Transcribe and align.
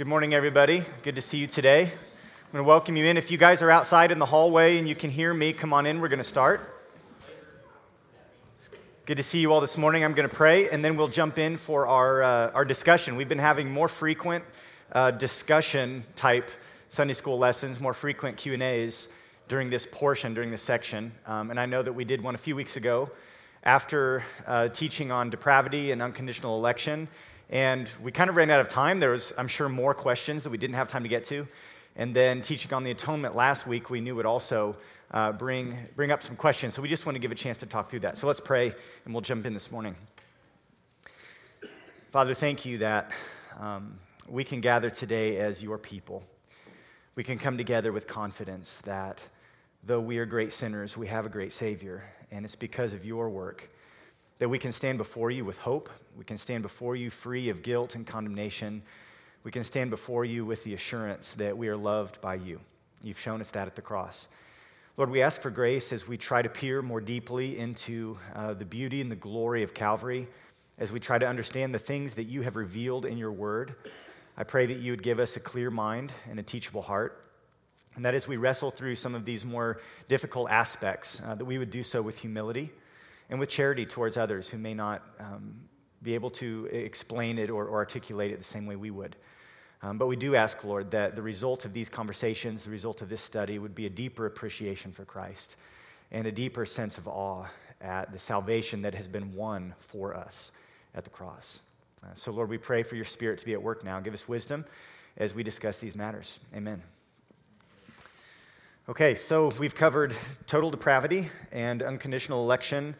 Good 0.00 0.06
morning, 0.06 0.32
everybody. 0.32 0.82
Good 1.02 1.16
to 1.16 1.20
see 1.20 1.36
you 1.36 1.46
today. 1.46 1.82
I'm 1.82 2.52
going 2.52 2.64
to 2.64 2.66
welcome 2.66 2.96
you 2.96 3.04
in. 3.04 3.18
If 3.18 3.30
you 3.30 3.36
guys 3.36 3.60
are 3.60 3.70
outside 3.70 4.10
in 4.10 4.18
the 4.18 4.24
hallway 4.24 4.78
and 4.78 4.88
you 4.88 4.94
can 4.94 5.10
hear 5.10 5.34
me, 5.34 5.52
come 5.52 5.74
on 5.74 5.84
in. 5.84 6.00
We're 6.00 6.08
going 6.08 6.22
to 6.22 6.24
start. 6.24 6.82
Good 9.04 9.18
to 9.18 9.22
see 9.22 9.40
you 9.40 9.52
all 9.52 9.60
this 9.60 9.76
morning. 9.76 10.02
I'm 10.02 10.14
going 10.14 10.26
to 10.26 10.34
pray, 10.34 10.70
and 10.70 10.82
then 10.82 10.96
we'll 10.96 11.08
jump 11.08 11.38
in 11.38 11.58
for 11.58 11.86
our, 11.86 12.22
uh, 12.22 12.50
our 12.52 12.64
discussion. 12.64 13.14
We've 13.14 13.28
been 13.28 13.36
having 13.36 13.70
more 13.70 13.88
frequent 13.88 14.42
uh, 14.90 15.10
discussion 15.10 16.04
type 16.16 16.48
Sunday 16.88 17.12
school 17.12 17.36
lessons, 17.36 17.78
more 17.78 17.92
frequent 17.92 18.38
Q 18.38 18.54
and 18.54 18.62
A's 18.62 19.06
during 19.48 19.68
this 19.68 19.86
portion, 19.92 20.32
during 20.32 20.50
this 20.50 20.62
section. 20.62 21.12
Um, 21.26 21.50
and 21.50 21.60
I 21.60 21.66
know 21.66 21.82
that 21.82 21.92
we 21.92 22.06
did 22.06 22.22
one 22.22 22.34
a 22.34 22.38
few 22.38 22.56
weeks 22.56 22.78
ago 22.78 23.10
after 23.64 24.24
uh, 24.46 24.68
teaching 24.68 25.12
on 25.12 25.28
depravity 25.28 25.90
and 25.90 26.00
unconditional 26.00 26.56
election. 26.56 27.06
And 27.50 27.90
we 28.00 28.12
kind 28.12 28.30
of 28.30 28.36
ran 28.36 28.48
out 28.48 28.60
of 28.60 28.68
time. 28.68 29.00
There 29.00 29.10
was, 29.10 29.32
I'm 29.36 29.48
sure, 29.48 29.68
more 29.68 29.92
questions 29.92 30.44
that 30.44 30.50
we 30.50 30.56
didn't 30.56 30.76
have 30.76 30.88
time 30.88 31.02
to 31.02 31.08
get 31.08 31.24
to. 31.26 31.48
And 31.96 32.14
then 32.14 32.42
teaching 32.42 32.72
on 32.72 32.84
the 32.84 32.92
atonement 32.92 33.34
last 33.34 33.66
week, 33.66 33.90
we 33.90 34.00
knew 34.00 34.14
would 34.14 34.24
also 34.24 34.76
uh, 35.10 35.32
bring, 35.32 35.76
bring 35.96 36.12
up 36.12 36.22
some 36.22 36.36
questions. 36.36 36.74
So 36.74 36.80
we 36.80 36.88
just 36.88 37.06
want 37.06 37.16
to 37.16 37.18
give 37.18 37.32
a 37.32 37.34
chance 37.34 37.58
to 37.58 37.66
talk 37.66 37.90
through 37.90 38.00
that. 38.00 38.16
So 38.16 38.28
let's 38.28 38.40
pray, 38.40 38.72
and 39.04 39.12
we'll 39.12 39.20
jump 39.20 39.46
in 39.46 39.52
this 39.52 39.72
morning. 39.72 39.96
Father, 42.12 42.34
thank 42.34 42.64
you 42.64 42.78
that 42.78 43.10
um, 43.58 43.98
we 44.28 44.44
can 44.44 44.60
gather 44.60 44.88
today 44.88 45.38
as 45.38 45.60
your 45.60 45.76
people. 45.76 46.22
We 47.16 47.24
can 47.24 47.36
come 47.36 47.58
together 47.58 47.92
with 47.92 48.06
confidence 48.06 48.78
that 48.84 49.26
though 49.82 50.00
we 50.00 50.18
are 50.18 50.26
great 50.26 50.52
sinners, 50.52 50.96
we 50.96 51.08
have 51.08 51.26
a 51.26 51.28
great 51.28 51.52
Savior, 51.52 52.04
and 52.30 52.44
it's 52.44 52.54
because 52.54 52.92
of 52.92 53.04
your 53.04 53.28
work 53.28 53.68
that 54.40 54.48
we 54.48 54.58
can 54.58 54.72
stand 54.72 54.98
before 54.98 55.30
you 55.30 55.44
with 55.44 55.58
hope. 55.58 55.90
We 56.16 56.24
can 56.24 56.38
stand 56.38 56.62
before 56.62 56.96
you 56.96 57.10
free 57.10 57.50
of 57.50 57.62
guilt 57.62 57.94
and 57.94 58.06
condemnation. 58.06 58.82
We 59.44 59.50
can 59.50 59.62
stand 59.62 59.90
before 59.90 60.24
you 60.24 60.46
with 60.46 60.64
the 60.64 60.72
assurance 60.72 61.34
that 61.34 61.56
we 61.56 61.68
are 61.68 61.76
loved 61.76 62.22
by 62.22 62.36
you. 62.36 62.58
You've 63.02 63.20
shown 63.20 63.42
us 63.42 63.50
that 63.50 63.66
at 63.66 63.76
the 63.76 63.82
cross. 63.82 64.28
Lord, 64.96 65.10
we 65.10 65.20
ask 65.20 65.42
for 65.42 65.50
grace 65.50 65.92
as 65.92 66.08
we 66.08 66.16
try 66.16 66.40
to 66.40 66.48
peer 66.48 66.80
more 66.80 67.02
deeply 67.02 67.58
into 67.58 68.18
uh, 68.34 68.54
the 68.54 68.64
beauty 68.64 69.02
and 69.02 69.10
the 69.10 69.16
glory 69.16 69.62
of 69.62 69.74
Calvary, 69.74 70.26
as 70.78 70.90
we 70.90 71.00
try 71.00 71.18
to 71.18 71.26
understand 71.26 71.74
the 71.74 71.78
things 71.78 72.14
that 72.14 72.24
you 72.24 72.40
have 72.40 72.56
revealed 72.56 73.04
in 73.04 73.18
your 73.18 73.32
word. 73.32 73.74
I 74.38 74.44
pray 74.44 74.64
that 74.66 74.78
you 74.78 74.92
would 74.92 75.02
give 75.02 75.20
us 75.20 75.36
a 75.36 75.40
clear 75.40 75.70
mind 75.70 76.12
and 76.30 76.38
a 76.38 76.42
teachable 76.42 76.82
heart. 76.82 77.26
And 77.94 78.06
that 78.06 78.14
as 78.14 78.26
we 78.26 78.38
wrestle 78.38 78.70
through 78.70 78.94
some 78.94 79.14
of 79.14 79.26
these 79.26 79.44
more 79.44 79.82
difficult 80.08 80.50
aspects, 80.50 81.20
uh, 81.26 81.34
that 81.34 81.44
we 81.44 81.58
would 81.58 81.70
do 81.70 81.82
so 81.82 82.00
with 82.00 82.18
humility 82.18 82.72
and 83.30 83.40
with 83.40 83.48
charity 83.48 83.86
towards 83.86 84.16
others 84.16 84.48
who 84.48 84.58
may 84.58 84.74
not 84.74 85.02
um, 85.18 85.54
be 86.02 86.14
able 86.14 86.30
to 86.30 86.66
explain 86.72 87.38
it 87.38 87.48
or, 87.48 87.66
or, 87.66 87.76
articulate 87.76 88.32
it 88.32 88.38
the 88.38 88.44
same 88.44 88.66
way 88.66 88.76
we 88.76 88.90
would. 88.90 89.16
Um, 89.82 89.96
but 89.96 90.08
we 90.08 90.16
do 90.16 90.34
ask, 90.34 90.62
Lord, 90.64 90.90
that 90.90 91.14
the 91.14 91.22
result 91.22 91.64
of 91.64 91.72
these 91.72 91.88
conversations, 91.88 92.64
the 92.64 92.70
result 92.70 93.00
of 93.00 93.08
this 93.08 93.22
study, 93.22 93.58
would 93.58 93.74
be 93.74 93.86
a 93.86 93.90
deeper 93.90 94.26
appreciation 94.26 94.92
for 94.92 95.04
Christ 95.04 95.56
and 96.10 96.26
a 96.26 96.32
deeper 96.32 96.66
sense 96.66 96.98
of 96.98 97.06
awe 97.06 97.46
at 97.80 98.12
the 98.12 98.18
salvation 98.18 98.82
that 98.82 98.94
has 98.94 99.08
been 99.08 99.34
won 99.34 99.74
for 99.78 100.14
us 100.14 100.52
at 100.94 101.04
the 101.04 101.10
cross. 101.10 101.60
Uh, 102.02 102.08
so, 102.14 102.30
Lord, 102.32 102.50
we 102.50 102.58
pray 102.58 102.82
for 102.82 102.96
your 102.96 103.04
Spirit 103.04 103.38
to 103.38 103.46
be 103.46 103.52
at 103.52 103.62
work 103.62 103.84
now. 103.84 104.00
Give 104.00 104.12
us 104.12 104.26
wisdom 104.26 104.64
as 105.16 105.34
we 105.34 105.42
discuss 105.42 105.78
these 105.78 105.94
matters. 105.94 106.40
Amen. 106.54 106.82
Okay, 108.88 109.14
so 109.14 109.52
we've 109.58 109.74
covered 109.74 110.14
total 110.46 110.70
depravity 110.70 111.28
and 111.52 111.82
unconditional 111.82 112.42
election 112.42 112.96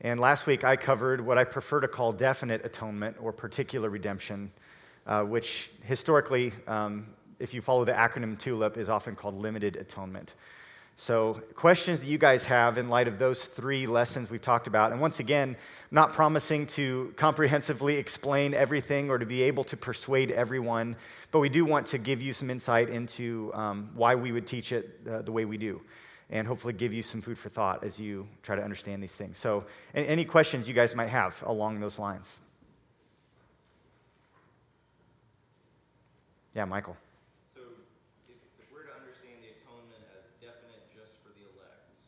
and 0.00 0.20
last 0.20 0.46
week 0.46 0.64
I 0.64 0.76
covered 0.76 1.20
what 1.20 1.38
I 1.38 1.44
prefer 1.44 1.80
to 1.80 1.88
call 1.88 2.12
definite 2.12 2.64
atonement 2.64 3.16
or 3.20 3.32
particular 3.32 3.88
redemption, 3.88 4.50
uh, 5.06 5.22
which 5.22 5.70
historically, 5.82 6.52
um, 6.66 7.06
if 7.38 7.54
you 7.54 7.62
follow 7.62 7.84
the 7.84 7.92
acronym 7.92 8.38
TULIP, 8.38 8.76
is 8.76 8.88
often 8.88 9.16
called 9.16 9.34
limited 9.34 9.76
atonement. 9.76 10.34
So, 10.96 11.42
questions 11.56 12.00
that 12.00 12.06
you 12.06 12.18
guys 12.18 12.44
have 12.44 12.78
in 12.78 12.88
light 12.88 13.08
of 13.08 13.18
those 13.18 13.46
three 13.46 13.84
lessons 13.84 14.30
we've 14.30 14.40
talked 14.40 14.68
about. 14.68 14.92
And 14.92 15.00
once 15.00 15.18
again, 15.18 15.56
not 15.90 16.12
promising 16.12 16.68
to 16.68 17.12
comprehensively 17.16 17.96
explain 17.96 18.54
everything 18.54 19.10
or 19.10 19.18
to 19.18 19.26
be 19.26 19.42
able 19.42 19.64
to 19.64 19.76
persuade 19.76 20.30
everyone, 20.30 20.94
but 21.32 21.40
we 21.40 21.48
do 21.48 21.64
want 21.64 21.88
to 21.88 21.98
give 21.98 22.22
you 22.22 22.32
some 22.32 22.48
insight 22.48 22.90
into 22.90 23.50
um, 23.54 23.90
why 23.94 24.14
we 24.14 24.30
would 24.30 24.46
teach 24.46 24.70
it 24.70 25.00
uh, 25.10 25.22
the 25.22 25.32
way 25.32 25.44
we 25.44 25.56
do 25.56 25.80
and 26.30 26.46
hopefully 26.46 26.72
give 26.72 26.92
you 26.92 27.02
some 27.02 27.20
food 27.20 27.38
for 27.38 27.48
thought 27.48 27.84
as 27.84 28.00
you 28.00 28.26
try 28.42 28.56
to 28.56 28.62
understand 28.62 29.02
these 29.02 29.14
things. 29.14 29.38
So, 29.38 29.64
any 29.94 30.24
questions 30.24 30.68
you 30.68 30.74
guys 30.74 30.94
might 30.94 31.08
have 31.10 31.42
along 31.46 31.80
those 31.80 31.98
lines? 31.98 32.38
Yeah, 36.54 36.64
Michael. 36.64 36.96
So, 37.50 37.66
if, 38.30 38.38
if 38.62 38.70
we're 38.70 38.86
to 38.86 38.94
understand 38.94 39.42
the 39.42 39.50
atonement 39.58 40.06
as 40.14 40.30
definite 40.38 40.86
just 40.94 41.18
for 41.26 41.34
the 41.34 41.42
elect, 41.50 41.98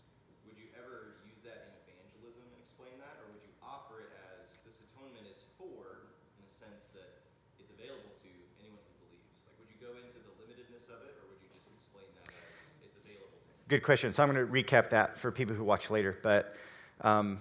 would 0.46 0.54
you 0.54 0.70
ever 0.78 1.18
use 1.26 1.42
that 1.42 1.66
in 1.66 1.74
evangelism 1.82 2.46
and 2.46 2.58
explain 2.62 2.94
that? 3.02 3.18
Or 3.26 3.34
would 3.34 3.42
you 3.42 3.50
offer 3.58 4.06
it 4.06 4.14
as 4.38 4.54
this 4.62 4.86
atonement 4.86 5.26
is 5.26 5.42
for, 5.58 6.06
in 6.38 6.46
the 6.46 6.54
sense 6.54 6.94
that 6.94 7.26
it's 7.58 7.74
available 7.74 8.14
to 8.22 8.30
anyone 8.62 8.78
who 8.86 8.94
believes? 9.02 9.26
Like, 9.50 9.58
would 9.58 9.70
you 9.70 9.82
go 9.82 9.90
into 9.98 10.18
the 10.22 10.30
limitedness 10.38 10.94
of 10.94 11.02
it, 11.02 11.18
or 11.18 11.26
would 11.26 11.42
you 11.42 11.50
just 11.50 11.66
explain 11.66 12.06
that 12.22 12.30
as 12.30 12.86
it's 12.86 12.98
available 13.02 13.34
to 13.34 13.50
anyone? 13.50 13.55
Good 13.68 13.82
question. 13.82 14.12
So 14.12 14.22
I'm 14.22 14.32
going 14.32 14.46
to 14.46 14.52
recap 14.52 14.90
that 14.90 15.18
for 15.18 15.32
people 15.32 15.56
who 15.56 15.64
watch 15.64 15.90
later. 15.90 16.16
But 16.22 16.54
um, 17.00 17.40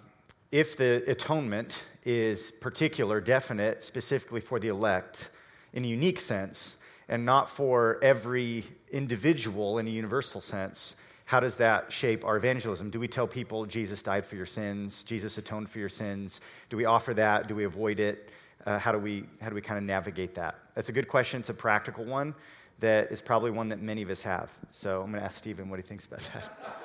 if 0.51 0.75
the 0.75 1.03
atonement 1.07 1.83
is 2.03 2.51
particular, 2.59 3.21
definite, 3.21 3.83
specifically 3.83 4.41
for 4.41 4.59
the 4.59 4.69
elect 4.69 5.29
in 5.71 5.85
a 5.85 5.87
unique 5.87 6.19
sense, 6.19 6.77
and 7.07 7.25
not 7.25 7.47
for 7.47 7.99
every 8.01 8.63
individual 8.91 9.77
in 9.77 9.85
a 9.85 9.91
universal 9.91 10.41
sense, 10.41 10.95
how 11.25 11.39
does 11.39 11.57
that 11.57 11.91
shape 11.91 12.25
our 12.25 12.37
evangelism? 12.37 12.89
Do 12.89 12.99
we 12.99 13.07
tell 13.07 13.27
people 13.27 13.67
Jesus 13.67 14.01
died 14.01 14.25
for 14.25 14.35
your 14.35 14.47
sins, 14.47 15.03
Jesus 15.03 15.37
atoned 15.37 15.69
for 15.69 15.77
your 15.77 15.89
sins? 15.89 16.41
Do 16.71 16.77
we 16.77 16.85
offer 16.85 17.13
that? 17.13 17.47
Do 17.47 17.53
we 17.53 17.65
avoid 17.65 17.99
it? 17.99 18.31
Uh, 18.65 18.79
how 18.79 18.91
do 18.91 18.97
we 18.97 19.25
how 19.39 19.49
do 19.49 19.53
we 19.53 19.61
kind 19.61 19.77
of 19.77 19.83
navigate 19.83 20.33
that? 20.33 20.55
That's 20.73 20.89
a 20.89 20.91
good 20.91 21.07
question. 21.07 21.41
It's 21.41 21.49
a 21.49 21.53
practical 21.53 22.03
one 22.03 22.33
that 22.79 23.11
is 23.11 23.21
probably 23.21 23.51
one 23.51 23.69
that 23.69 23.81
many 23.81 24.01
of 24.01 24.09
us 24.09 24.21
have. 24.21 24.51
So 24.69 25.01
I'm 25.01 25.11
going 25.11 25.21
to 25.21 25.25
ask 25.25 25.37
Steven 25.37 25.69
what 25.69 25.79
he 25.79 25.83
thinks 25.83 26.05
about 26.05 26.21
that. 26.33 26.51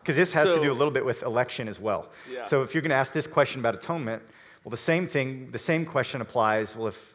Because 0.00 0.16
this 0.16 0.32
has 0.32 0.44
so, 0.44 0.56
to 0.56 0.62
do 0.62 0.72
a 0.72 0.78
little 0.78 0.90
bit 0.90 1.04
with 1.04 1.22
election 1.22 1.68
as 1.68 1.78
well. 1.78 2.08
Yeah. 2.32 2.44
So 2.44 2.62
if 2.62 2.72
you're 2.72 2.80
going 2.80 2.92
to 2.92 2.96
ask 2.96 3.12
this 3.12 3.26
question 3.26 3.60
about 3.60 3.74
atonement, 3.74 4.22
well, 4.64 4.70
the 4.70 4.76
same 4.78 5.06
thing, 5.06 5.50
the 5.50 5.58
same 5.58 5.84
question 5.84 6.22
applies. 6.22 6.74
Well, 6.74 6.88
if, 6.88 7.14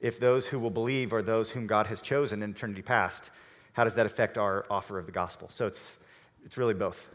if 0.00 0.20
those 0.20 0.46
who 0.46 0.60
will 0.60 0.70
believe 0.70 1.12
are 1.12 1.22
those 1.22 1.50
whom 1.50 1.66
God 1.66 1.88
has 1.88 2.00
chosen 2.00 2.40
in 2.44 2.50
eternity 2.50 2.82
past, 2.82 3.30
how 3.72 3.82
does 3.82 3.96
that 3.96 4.06
affect 4.06 4.38
our 4.38 4.64
offer 4.70 4.96
of 4.96 5.06
the 5.06 5.12
gospel? 5.12 5.48
So 5.50 5.66
it's, 5.66 5.98
it's 6.44 6.56
really 6.56 6.74
both. 6.74 7.08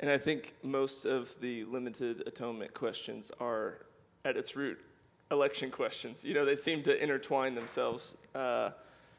And 0.00 0.10
I 0.10 0.18
think 0.18 0.52
most 0.62 1.06
of 1.06 1.40
the 1.40 1.64
limited 1.64 2.24
atonement 2.26 2.74
questions 2.74 3.30
are 3.40 3.86
at 4.26 4.36
its 4.36 4.56
root 4.56 4.84
election 5.30 5.70
questions. 5.70 6.24
You 6.24 6.34
know, 6.34 6.44
they 6.44 6.56
seem 6.56 6.82
to 6.84 7.02
intertwine 7.02 7.54
themselves. 7.54 8.16
Uh, 8.34 8.70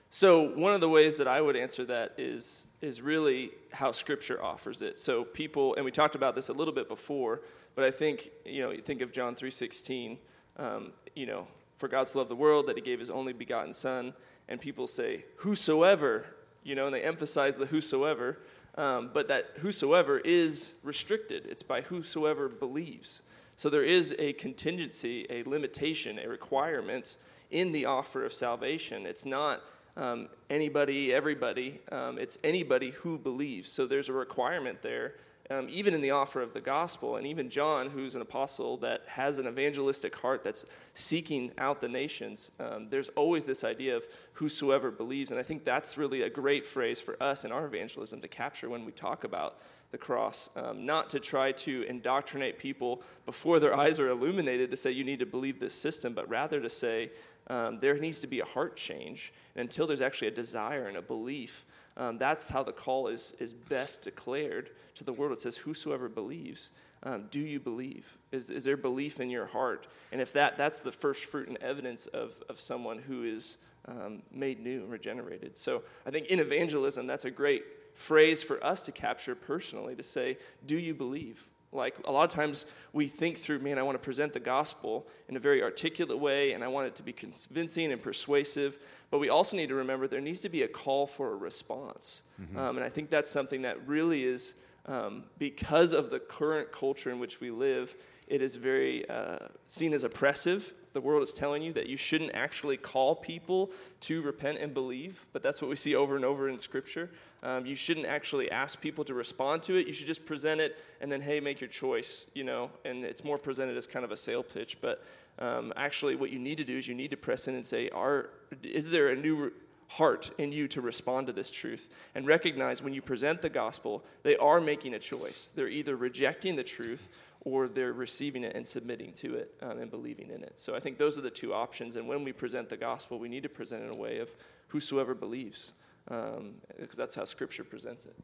so 0.09 0.49
one 0.55 0.73
of 0.73 0.81
the 0.81 0.89
ways 0.89 1.17
that 1.17 1.27
I 1.27 1.41
would 1.41 1.55
answer 1.55 1.83
that 1.85 2.13
is 2.17 2.67
is 2.81 3.01
really 3.01 3.51
how 3.71 3.91
Scripture 3.91 4.41
offers 4.41 4.81
it. 4.81 4.99
So 4.99 5.23
people, 5.23 5.75
and 5.75 5.83
we 5.83 5.91
talked 5.91 6.15
about 6.15 6.35
this 6.35 6.49
a 6.49 6.53
little 6.53 6.73
bit 6.73 6.87
before, 6.87 7.41
but 7.73 7.83
I 7.83 7.91
think 7.91 8.29
you 8.45 8.61
know, 8.61 8.71
you 8.71 8.81
think 8.81 9.01
of 9.01 9.11
John 9.11 9.35
three 9.35 9.51
sixteen. 9.51 10.17
Um, 10.57 10.93
you 11.15 11.25
know, 11.25 11.47
for 11.77 11.89
God 11.89 12.07
so 12.07 12.19
loved 12.19 12.29
the 12.29 12.35
world 12.35 12.67
that 12.67 12.77
He 12.77 12.81
gave 12.81 12.99
His 12.99 13.09
only 13.09 13.33
begotten 13.33 13.73
Son, 13.73 14.13
and 14.47 14.61
people 14.61 14.87
say 14.87 15.25
whosoever, 15.37 16.25
you 16.63 16.75
know, 16.75 16.85
and 16.85 16.95
they 16.95 17.01
emphasize 17.01 17.57
the 17.57 17.65
whosoever. 17.65 18.39
Um, 18.77 19.11
but 19.13 19.29
that 19.29 19.51
whosoever 19.59 20.19
is 20.19 20.73
restricted. 20.83 21.45
It's 21.45 21.63
by 21.63 21.81
whosoever 21.81 22.49
believes. 22.49 23.23
So 23.55 23.69
there 23.69 23.83
is 23.83 24.13
a 24.19 24.33
contingency, 24.33 25.25
a 25.29 25.43
limitation, 25.43 26.19
a 26.19 26.27
requirement 26.27 27.15
in 27.51 27.71
the 27.71 27.85
offer 27.85 28.25
of 28.25 28.33
salvation. 28.33 29.05
It's 29.05 29.25
not 29.25 29.61
um, 29.95 30.27
anybody, 30.49 31.13
everybody, 31.13 31.79
um, 31.91 32.17
it's 32.17 32.37
anybody 32.43 32.91
who 32.91 33.17
believes. 33.17 33.71
So 33.71 33.87
there's 33.87 34.09
a 34.09 34.13
requirement 34.13 34.81
there, 34.81 35.13
um, 35.49 35.67
even 35.69 35.93
in 35.93 36.01
the 36.01 36.11
offer 36.11 36.41
of 36.41 36.53
the 36.53 36.59
gospel. 36.59 37.15
And 37.15 37.25
even 37.25 37.49
John, 37.49 37.89
who's 37.89 38.13
an 38.13 38.21
apostle 38.21 38.75
that 38.77 39.03
has 39.07 39.39
an 39.39 39.47
evangelistic 39.47 40.15
heart 40.15 40.43
that's 40.43 40.65
seeking 40.93 41.51
out 41.57 41.79
the 41.79 41.87
nations, 41.87 42.51
um, 42.59 42.89
there's 42.89 43.07
always 43.09 43.45
this 43.45 43.63
idea 43.63 43.95
of 43.95 44.05
whosoever 44.33 44.91
believes. 44.91 45.31
And 45.31 45.39
I 45.39 45.43
think 45.43 45.63
that's 45.63 45.97
really 45.97 46.23
a 46.23 46.29
great 46.29 46.65
phrase 46.65 46.99
for 46.99 47.21
us 47.23 47.45
in 47.45 47.53
our 47.53 47.65
evangelism 47.65 48.19
to 48.19 48.27
capture 48.27 48.67
when 48.67 48.83
we 48.83 48.91
talk 48.91 49.23
about 49.23 49.59
the 49.91 49.97
cross, 49.97 50.49
um, 50.55 50.85
not 50.85 51.09
to 51.11 51.19
try 51.19 51.51
to 51.51 51.83
indoctrinate 51.83 52.59
people 52.59 53.01
before 53.25 53.59
their 53.59 53.75
eyes 53.79 53.99
are 53.99 54.09
illuminated 54.09 54.71
to 54.71 54.77
say 54.77 54.91
you 54.91 55.03
need 55.03 55.19
to 55.19 55.25
believe 55.25 55.59
this 55.59 55.73
system, 55.73 56.13
but 56.13 56.29
rather 56.29 56.59
to 56.59 56.69
say 56.69 57.11
um, 57.47 57.79
there 57.79 57.97
needs 57.97 58.19
to 58.21 58.27
be 58.27 58.39
a 58.39 58.45
heart 58.45 58.75
change. 58.75 59.33
And 59.55 59.61
until 59.61 59.87
there's 59.87 60.01
actually 60.01 60.29
a 60.29 60.31
desire 60.31 60.87
and 60.87 60.97
a 60.97 61.01
belief, 61.01 61.65
um, 61.97 62.17
that's 62.17 62.49
how 62.49 62.63
the 62.63 62.73
call 62.73 63.07
is, 63.07 63.33
is 63.39 63.53
best 63.53 64.01
declared 64.01 64.71
to 64.95 65.03
the 65.03 65.13
world. 65.13 65.31
It 65.31 65.41
says, 65.41 65.57
Whosoever 65.57 66.09
believes. 66.09 66.71
um, 67.03 67.25
do 67.31 67.39
you 67.39 67.59
believe? 67.59 68.17
Is, 68.31 68.49
is 68.49 68.63
there 68.63 68.77
belief 68.77 69.19
in 69.19 69.29
your 69.29 69.45
heart? 69.45 69.87
And 70.11 70.19
if 70.19 70.33
that, 70.33 70.57
that's 70.57 70.79
the 70.79 70.91
first 70.91 71.25
fruit 71.25 71.47
and 71.47 71.57
evidence 71.57 72.07
of, 72.07 72.41
of 72.49 72.59
someone 72.59 72.97
who 72.97 73.23
is 73.23 73.57
um, 73.87 74.23
made 74.31 74.59
new 74.59 74.81
and 74.81 74.91
regenerated. 74.91 75.57
So 75.57 75.83
I 76.05 76.09
think 76.09 76.27
in 76.27 76.39
evangelism, 76.39 77.07
that's 77.07 77.25
a 77.25 77.31
great 77.31 77.63
phrase 77.95 78.43
for 78.43 78.63
us 78.63 78.85
to 78.85 78.91
capture 78.91 79.35
personally 79.35 79.95
to 79.95 80.03
say, 80.03 80.37
Do 80.65 80.77
you 80.77 80.93
believe? 80.93 81.47
Like 81.71 81.95
a 82.05 82.11
lot 82.11 82.23
of 82.23 82.29
times 82.29 82.65
we 82.93 83.07
think 83.07 83.37
through, 83.37 83.59
man, 83.59 83.77
I 83.77 83.83
want 83.83 83.97
to 83.97 84.03
present 84.03 84.33
the 84.33 84.39
gospel 84.39 85.05
in 85.27 85.35
a 85.35 85.39
very 85.39 85.61
articulate 85.61 86.17
way 86.17 86.53
and 86.53 86.63
I 86.63 86.67
want 86.67 86.87
it 86.87 86.95
to 86.95 87.03
be 87.03 87.11
convincing 87.11 87.91
and 87.91 88.01
persuasive. 88.01 88.79
But 89.11 89.19
we 89.19 89.29
also 89.29 89.57
need 89.57 89.67
to 89.67 89.75
remember 89.75 90.07
there 90.07 90.21
needs 90.21 90.41
to 90.41 90.49
be 90.49 90.63
a 90.63 90.67
call 90.67 91.05
for 91.05 91.33
a 91.33 91.35
response. 91.35 92.23
Mm-hmm. 92.41 92.57
Um, 92.57 92.77
and 92.77 92.85
I 92.85 92.89
think 92.89 93.09
that's 93.09 93.29
something 93.29 93.63
that 93.63 93.85
really 93.87 94.23
is 94.23 94.55
um, 94.85 95.23
because 95.37 95.93
of 95.93 96.09
the 96.11 96.19
current 96.19 96.71
culture 96.71 97.11
in 97.11 97.19
which 97.19 97.39
we 97.39 97.51
live, 97.51 97.95
it 98.27 98.41
is 98.41 98.55
very 98.55 99.07
uh, 99.09 99.47
seen 99.67 99.93
as 99.93 100.03
oppressive. 100.03 100.73
The 100.95 101.01
world 101.01 101.23
is 101.23 101.33
telling 101.33 101.61
you 101.61 101.73
that 101.73 101.87
you 101.87 101.97
shouldn't 101.97 102.33
actually 102.33 102.77
call 102.77 103.15
people 103.15 103.69
to 103.99 104.21
repent 104.21 104.59
and 104.59 104.73
believe, 104.73 105.27
but 105.33 105.43
that's 105.43 105.61
what 105.61 105.69
we 105.69 105.75
see 105.75 105.93
over 105.93 106.15
and 106.15 106.23
over 106.23 106.47
in 106.47 106.57
Scripture. 106.57 107.11
Um, 107.43 107.65
you 107.65 107.75
shouldn't 107.75 108.05
actually 108.05 108.49
ask 108.49 108.79
people 108.79 109.03
to 109.03 109.13
respond 109.13 109.61
to 109.63 109.75
it. 109.75 109.87
You 109.87 109.93
should 109.93 110.07
just 110.07 110.25
present 110.25 110.61
it 110.61 110.79
and 111.01 111.11
then, 111.11 111.19
hey, 111.19 111.41
make 111.41 111.59
your 111.59 111.67
choice, 111.67 112.27
you 112.33 112.45
know. 112.45 112.71
And 112.85 113.03
it's 113.03 113.25
more 113.25 113.37
presented 113.37 113.75
as 113.75 113.87
kind 113.87 114.05
of 114.05 114.13
a 114.13 114.15
sale 114.15 114.41
pitch. 114.41 114.77
But 114.79 115.03
um, 115.37 115.73
actually, 115.75 116.15
what 116.15 116.29
you 116.29 116.39
need 116.39 116.59
to 116.59 116.63
do 116.63 116.77
is 116.77 116.87
you 116.87 116.95
need 116.95 117.11
to 117.11 117.17
press 117.17 117.49
in 117.49 117.55
and 117.55 117.65
say, 117.65 117.89
Are, 117.89 118.29
is 118.63 118.89
there 118.89 119.09
a 119.09 119.17
new 119.17 119.51
heart 119.87 120.31
in 120.37 120.53
you 120.53 120.67
to 120.69 120.81
respond 120.81 121.27
to 121.27 121.33
this 121.33 121.51
truth 121.51 121.89
and 122.15 122.25
recognize 122.25 122.81
when 122.81 122.93
you 122.93 123.01
present 123.01 123.41
the 123.41 123.49
gospel, 123.49 124.03
they 124.23 124.35
are 124.37 124.59
making 124.59 124.93
a 124.93 124.99
choice. 124.99 125.51
They're 125.55 125.67
either 125.67 125.95
rejecting 125.95 126.55
the 126.55 126.63
truth 126.63 127.09
or 127.45 127.67
they're 127.67 127.93
receiving 127.93 128.43
it 128.43 128.55
and 128.55 128.67
submitting 128.67 129.13
to 129.13 129.35
it 129.35 129.53
um, 129.61 129.77
and 129.77 129.89
believing 129.89 130.31
in 130.31 130.43
it. 130.43 130.53
So 130.59 130.75
I 130.75 130.79
think 130.79 130.97
those 130.97 131.17
are 131.17 131.21
the 131.21 131.29
two 131.29 131.53
options. 131.53 131.95
And 131.95 132.07
when 132.07 132.23
we 132.23 132.33
present 132.33 132.67
the 132.69 132.77
gospel, 132.77 133.19
we 133.19 133.29
need 133.29 133.43
to 133.43 133.49
present 133.49 133.83
it 133.83 133.85
in 133.85 133.93
a 133.93 133.97
way 133.97 134.17
of 134.17 134.35
whosoever 134.67 135.13
believes, 135.13 135.73
um, 136.09 136.55
because 136.79 136.97
that's 136.97 137.15
how 137.15 137.23
Scripture 137.23 137.63
presents 137.63 138.07
it. 138.07 138.15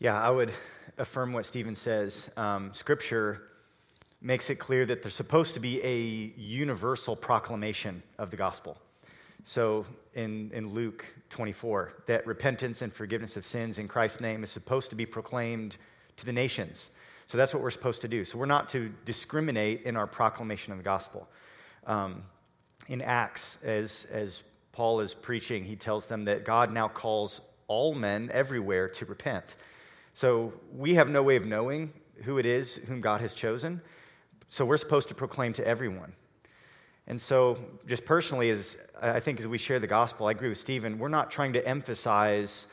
Yeah, 0.00 0.20
I 0.20 0.28
would 0.28 0.52
affirm 0.98 1.32
what 1.32 1.46
Steven 1.46 1.76
says. 1.76 2.28
Um, 2.36 2.74
scripture 2.74 3.42
makes 4.20 4.50
it 4.50 4.56
clear 4.56 4.84
that 4.86 5.02
there's 5.02 5.14
supposed 5.14 5.54
to 5.54 5.60
be 5.60 5.80
a 5.84 6.40
universal 6.40 7.14
proclamation 7.14 8.02
of 8.18 8.30
the 8.30 8.36
gospel. 8.36 8.76
So 9.44 9.86
in, 10.14 10.50
in 10.52 10.72
Luke 10.74 11.04
24, 11.30 11.92
that 12.06 12.26
repentance 12.26 12.82
and 12.82 12.92
forgiveness 12.92 13.36
of 13.36 13.46
sins 13.46 13.78
in 13.78 13.86
Christ's 13.86 14.20
name 14.20 14.42
is 14.42 14.50
supposed 14.50 14.90
to 14.90 14.96
be 14.96 15.06
proclaimed 15.06 15.76
to 16.16 16.26
the 16.26 16.32
nations. 16.32 16.90
So 17.26 17.38
that's 17.38 17.54
what 17.54 17.62
we're 17.62 17.70
supposed 17.70 18.02
to 18.02 18.08
do. 18.08 18.24
So 18.24 18.38
we're 18.38 18.46
not 18.46 18.68
to 18.70 18.92
discriminate 19.04 19.82
in 19.82 19.96
our 19.96 20.06
proclamation 20.06 20.72
of 20.72 20.78
the 20.78 20.84
gospel. 20.84 21.28
Um, 21.86 22.24
in 22.88 23.00
Acts, 23.00 23.58
as, 23.62 24.06
as 24.10 24.42
Paul 24.72 25.00
is 25.00 25.14
preaching, 25.14 25.64
he 25.64 25.76
tells 25.76 26.06
them 26.06 26.24
that 26.24 26.44
God 26.44 26.70
now 26.72 26.88
calls 26.88 27.40
all 27.66 27.94
men 27.94 28.30
everywhere 28.32 28.88
to 28.88 29.04
repent. 29.06 29.56
So 30.12 30.52
we 30.72 30.94
have 30.94 31.08
no 31.08 31.22
way 31.22 31.36
of 31.36 31.46
knowing 31.46 31.92
who 32.22 32.38
it 32.38 32.46
is 32.46 32.76
whom 32.76 33.00
God 33.00 33.20
has 33.20 33.34
chosen. 33.34 33.80
So 34.48 34.64
we're 34.64 34.76
supposed 34.76 35.08
to 35.08 35.14
proclaim 35.14 35.52
to 35.54 35.66
everyone. 35.66 36.12
And 37.06 37.20
so, 37.20 37.58
just 37.86 38.04
personally, 38.04 38.50
as 38.50 38.78
I 39.00 39.20
think 39.20 39.38
as 39.38 39.46
we 39.46 39.58
share 39.58 39.78
the 39.78 39.86
gospel, 39.86 40.26
I 40.26 40.30
agree 40.30 40.48
with 40.48 40.58
Steven, 40.58 40.98
we're 40.98 41.08
not 41.08 41.30
trying 41.30 41.52
to 41.52 41.68
emphasize, 41.68 42.66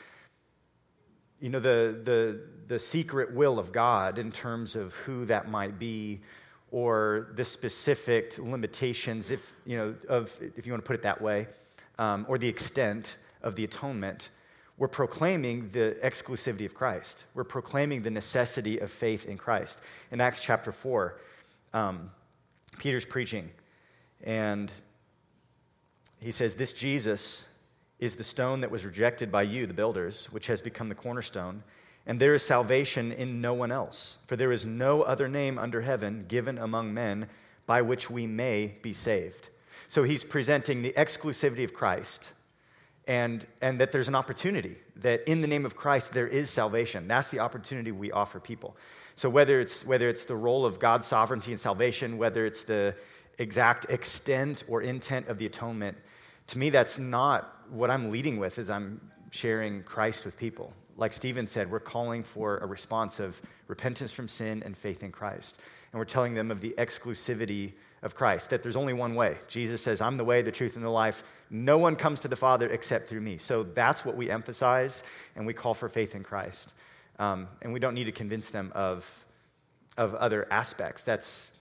you 1.41 1.49
know, 1.49 1.59
the, 1.59 1.99
the, 2.03 2.39
the 2.67 2.79
secret 2.79 3.33
will 3.33 3.59
of 3.59 3.73
God 3.73 4.17
in 4.17 4.31
terms 4.31 4.75
of 4.75 4.93
who 4.93 5.25
that 5.25 5.49
might 5.49 5.77
be 5.79 6.21
or 6.71 7.31
the 7.35 7.43
specific 7.43 8.37
limitations, 8.37 9.31
if, 9.31 9.53
you 9.65 9.75
know, 9.75 9.95
of, 10.07 10.37
if 10.55 10.65
you 10.65 10.71
want 10.71 10.83
to 10.83 10.87
put 10.87 10.95
it 10.95 11.01
that 11.01 11.19
way, 11.21 11.47
um, 11.99 12.25
or 12.29 12.37
the 12.37 12.47
extent 12.47 13.17
of 13.41 13.55
the 13.55 13.63
atonement. 13.63 14.29
We're 14.77 14.87
proclaiming 14.87 15.71
the 15.71 15.97
exclusivity 16.01 16.65
of 16.65 16.73
Christ. 16.73 17.25
We're 17.33 17.43
proclaiming 17.43 18.03
the 18.03 18.11
necessity 18.11 18.79
of 18.79 18.89
faith 18.91 19.25
in 19.25 19.37
Christ. 19.37 19.79
In 20.11 20.21
Acts 20.21 20.41
chapter 20.41 20.71
4, 20.71 21.19
um, 21.73 22.11
Peter's 22.77 23.05
preaching 23.05 23.49
and 24.23 24.71
he 26.19 26.31
says, 26.31 26.55
This 26.55 26.73
Jesus 26.73 27.45
is 28.01 28.15
the 28.15 28.23
stone 28.23 28.61
that 28.61 28.71
was 28.71 28.83
rejected 28.83 29.31
by 29.31 29.43
you, 29.43 29.65
the 29.65 29.73
builders, 29.73 30.25
which 30.31 30.47
has 30.47 30.59
become 30.59 30.89
the 30.89 30.95
cornerstone. 30.95 31.63
And 32.05 32.19
there 32.19 32.33
is 32.33 32.41
salvation 32.41 33.11
in 33.11 33.39
no 33.39 33.53
one 33.53 33.71
else, 33.71 34.17
for 34.25 34.35
there 34.35 34.51
is 34.51 34.65
no 34.65 35.03
other 35.03 35.27
name 35.29 35.59
under 35.59 35.81
heaven 35.81 36.25
given 36.27 36.57
among 36.57 36.93
men 36.93 37.29
by 37.67 37.83
which 37.83 38.09
we 38.09 38.25
may 38.25 38.75
be 38.81 38.91
saved. 38.91 39.49
So 39.87 40.03
he's 40.03 40.23
presenting 40.23 40.81
the 40.81 40.93
exclusivity 40.93 41.63
of 41.63 41.73
Christ 41.73 42.29
and, 43.07 43.45
and 43.61 43.79
that 43.79 43.91
there's 43.91 44.07
an 44.07 44.15
opportunity, 44.15 44.77
that 44.95 45.21
in 45.29 45.41
the 45.41 45.47
name 45.47 45.65
of 45.65 45.75
Christ 45.75 46.13
there 46.13 46.27
is 46.27 46.49
salvation. 46.49 47.07
That's 47.07 47.29
the 47.29 47.39
opportunity 47.39 47.91
we 47.91 48.11
offer 48.11 48.39
people. 48.39 48.75
So 49.15 49.29
whether 49.29 49.59
it's, 49.59 49.85
whether 49.85 50.09
it's 50.09 50.25
the 50.25 50.35
role 50.35 50.65
of 50.65 50.79
God's 50.79 51.05
sovereignty 51.05 51.51
and 51.51 51.61
salvation, 51.61 52.17
whether 52.17 52.45
it's 52.45 52.63
the 52.63 52.95
exact 53.37 53.85
extent 53.89 54.63
or 54.67 54.81
intent 54.81 55.27
of 55.27 55.37
the 55.37 55.45
atonement, 55.45 55.97
to 56.51 56.57
me, 56.57 56.69
that's 56.69 56.97
not 56.97 57.65
what 57.69 57.89
I'm 57.89 58.11
leading 58.11 58.37
with 58.37 58.59
as 58.59 58.69
I'm 58.69 59.01
sharing 59.31 59.83
Christ 59.83 60.25
with 60.25 60.37
people. 60.37 60.73
Like 60.97 61.13
Steven 61.13 61.47
said, 61.47 61.71
we're 61.71 61.79
calling 61.79 62.23
for 62.23 62.57
a 62.57 62.65
response 62.65 63.19
of 63.19 63.41
repentance 63.67 64.11
from 64.11 64.27
sin 64.27 64.61
and 64.63 64.77
faith 64.77 65.01
in 65.03 65.11
Christ. 65.11 65.59
And 65.91 65.99
we're 65.99 66.05
telling 66.05 66.33
them 66.33 66.51
of 66.51 66.61
the 66.61 66.75
exclusivity 66.77 67.73
of 68.01 68.15
Christ, 68.15 68.49
that 68.49 68.63
there's 68.63 68.75
only 68.75 68.93
one 68.93 69.15
way. 69.15 69.37
Jesus 69.47 69.81
says, 69.81 70.01
I'm 70.01 70.17
the 70.17 70.23
way, 70.23 70.41
the 70.41 70.51
truth, 70.51 70.75
and 70.75 70.83
the 70.83 70.89
life. 70.89 71.23
No 71.49 71.77
one 71.77 71.95
comes 71.95 72.19
to 72.21 72.27
the 72.27 72.35
Father 72.35 72.67
except 72.69 73.07
through 73.07 73.21
me. 73.21 73.37
So 73.37 73.63
that's 73.63 74.03
what 74.03 74.17
we 74.17 74.29
emphasize, 74.29 75.03
and 75.35 75.45
we 75.45 75.53
call 75.53 75.73
for 75.73 75.87
faith 75.89 76.15
in 76.15 76.23
Christ. 76.23 76.73
Um, 77.19 77.47
and 77.61 77.71
we 77.73 77.79
don't 77.79 77.93
need 77.93 78.05
to 78.05 78.11
convince 78.11 78.49
them 78.49 78.71
of, 78.73 79.25
of 79.97 80.15
other 80.15 80.47
aspects. 80.51 81.03
That's, 81.03 81.51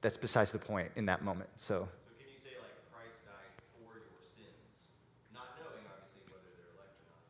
that's 0.00 0.16
besides 0.16 0.52
the 0.52 0.58
point 0.58 0.90
in 0.96 1.06
that 1.06 1.22
moment. 1.22 1.50
So. 1.58 1.88
So 2.06 2.14
can 2.16 2.26
you 2.32 2.40
say 2.40 2.56
like 2.62 2.72
Christ 2.88 3.26
died 3.26 3.52
for 3.76 4.00
your 4.00 4.22
sins, 4.24 4.88
not 5.34 5.60
knowing 5.60 5.84
obviously 5.92 6.24
whether 6.32 6.48
they're 6.56 6.72
elect 6.72 6.96
or 7.04 7.12
not, 7.12 7.20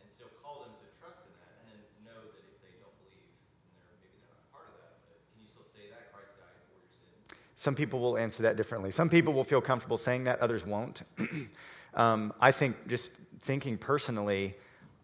and 0.00 0.06
still 0.08 0.32
call 0.40 0.64
them 0.64 0.72
to 0.80 0.86
trust 0.96 1.20
in 1.28 1.34
that, 1.44 1.60
and 1.60 1.76
then 1.76 1.80
know 2.08 2.24
that 2.24 2.44
if 2.48 2.56
they 2.64 2.72
don't 2.80 2.96
believe, 3.04 3.28
then 3.68 3.84
they're 3.84 4.00
maybe 4.00 4.16
they're 4.22 4.32
not 4.32 4.48
part 4.48 4.72
of 4.72 4.80
that. 4.80 4.96
But 5.04 5.20
can 5.34 5.44
you 5.44 5.50
still 5.52 5.68
say 5.68 5.92
that 5.92 6.08
Christ 6.14 6.40
died 6.40 6.56
for 6.64 6.78
your 6.78 6.88
sins? 6.88 7.20
Some 7.64 7.74
people 7.74 7.98
will 7.98 8.18
answer 8.18 8.42
that 8.42 8.58
differently. 8.58 8.90
Some 8.90 9.08
people 9.08 9.32
will 9.32 9.42
feel 9.42 9.62
comfortable 9.62 9.96
saying 9.96 10.24
that, 10.24 10.38
others 10.40 10.66
won't. 10.66 11.00
um, 11.94 12.34
I 12.38 12.52
think, 12.52 12.88
just 12.88 13.08
thinking 13.40 13.78
personally, 13.78 14.54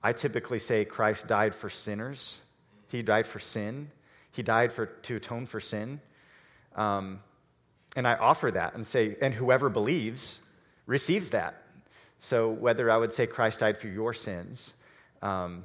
I 0.02 0.12
typically 0.12 0.58
say 0.58 0.85
Christ 0.85 1.26
died 1.26 1.54
for 1.54 1.70
sinners. 1.70 2.42
He 2.88 3.00
died 3.00 3.26
for 3.26 3.38
sin. 3.38 3.90
He 4.30 4.42
died 4.42 4.75
for, 4.75 4.85
to 4.85 5.16
atone 5.16 5.46
for 5.46 5.58
sin. 5.58 6.02
Um, 6.76 7.20
and 7.96 8.06
I 8.06 8.16
offer 8.16 8.50
that 8.50 8.75
and 8.75 8.87
say, 8.87 9.16
and 9.23 9.32
whoever 9.32 9.70
believes 9.70 10.40
receives 10.85 11.30
that. 11.30 11.62
So 12.18 12.50
whether 12.50 12.90
I 12.90 12.99
would 12.99 13.14
say 13.14 13.26
Christ 13.26 13.61
died 13.61 13.78
for 13.78 13.88
your 13.88 14.12
sins, 14.12 14.75
um, 15.23 15.64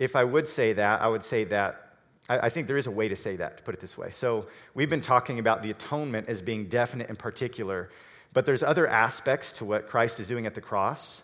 if 0.00 0.16
I 0.16 0.24
would 0.24 0.48
say 0.48 0.72
that, 0.72 1.02
I 1.02 1.06
would 1.06 1.22
say 1.22 1.44
that 1.44 1.83
I, 2.28 2.48
think 2.48 2.68
there 2.68 2.78
is 2.78 2.86
a 2.86 2.90
way 2.90 3.08
to 3.08 3.16
say 3.16 3.36
that, 3.36 3.58
to 3.58 3.62
put 3.62 3.74
it 3.74 3.80
this 3.80 3.98
way. 3.98 4.10
So 4.10 4.46
we've 4.72 4.88
been 4.88 5.02
talking 5.02 5.38
about 5.38 5.62
the 5.62 5.70
atonement 5.70 6.28
as 6.28 6.40
being 6.40 6.68
definite 6.68 7.10
and 7.10 7.18
particular, 7.18 7.90
but 8.32 8.46
there's 8.46 8.62
other 8.62 8.86
aspects 8.88 9.52
to 9.52 9.64
what 9.64 9.88
Christ 9.88 10.20
is 10.20 10.26
doing 10.26 10.46
at 10.46 10.54
the 10.54 10.62
cross 10.62 11.22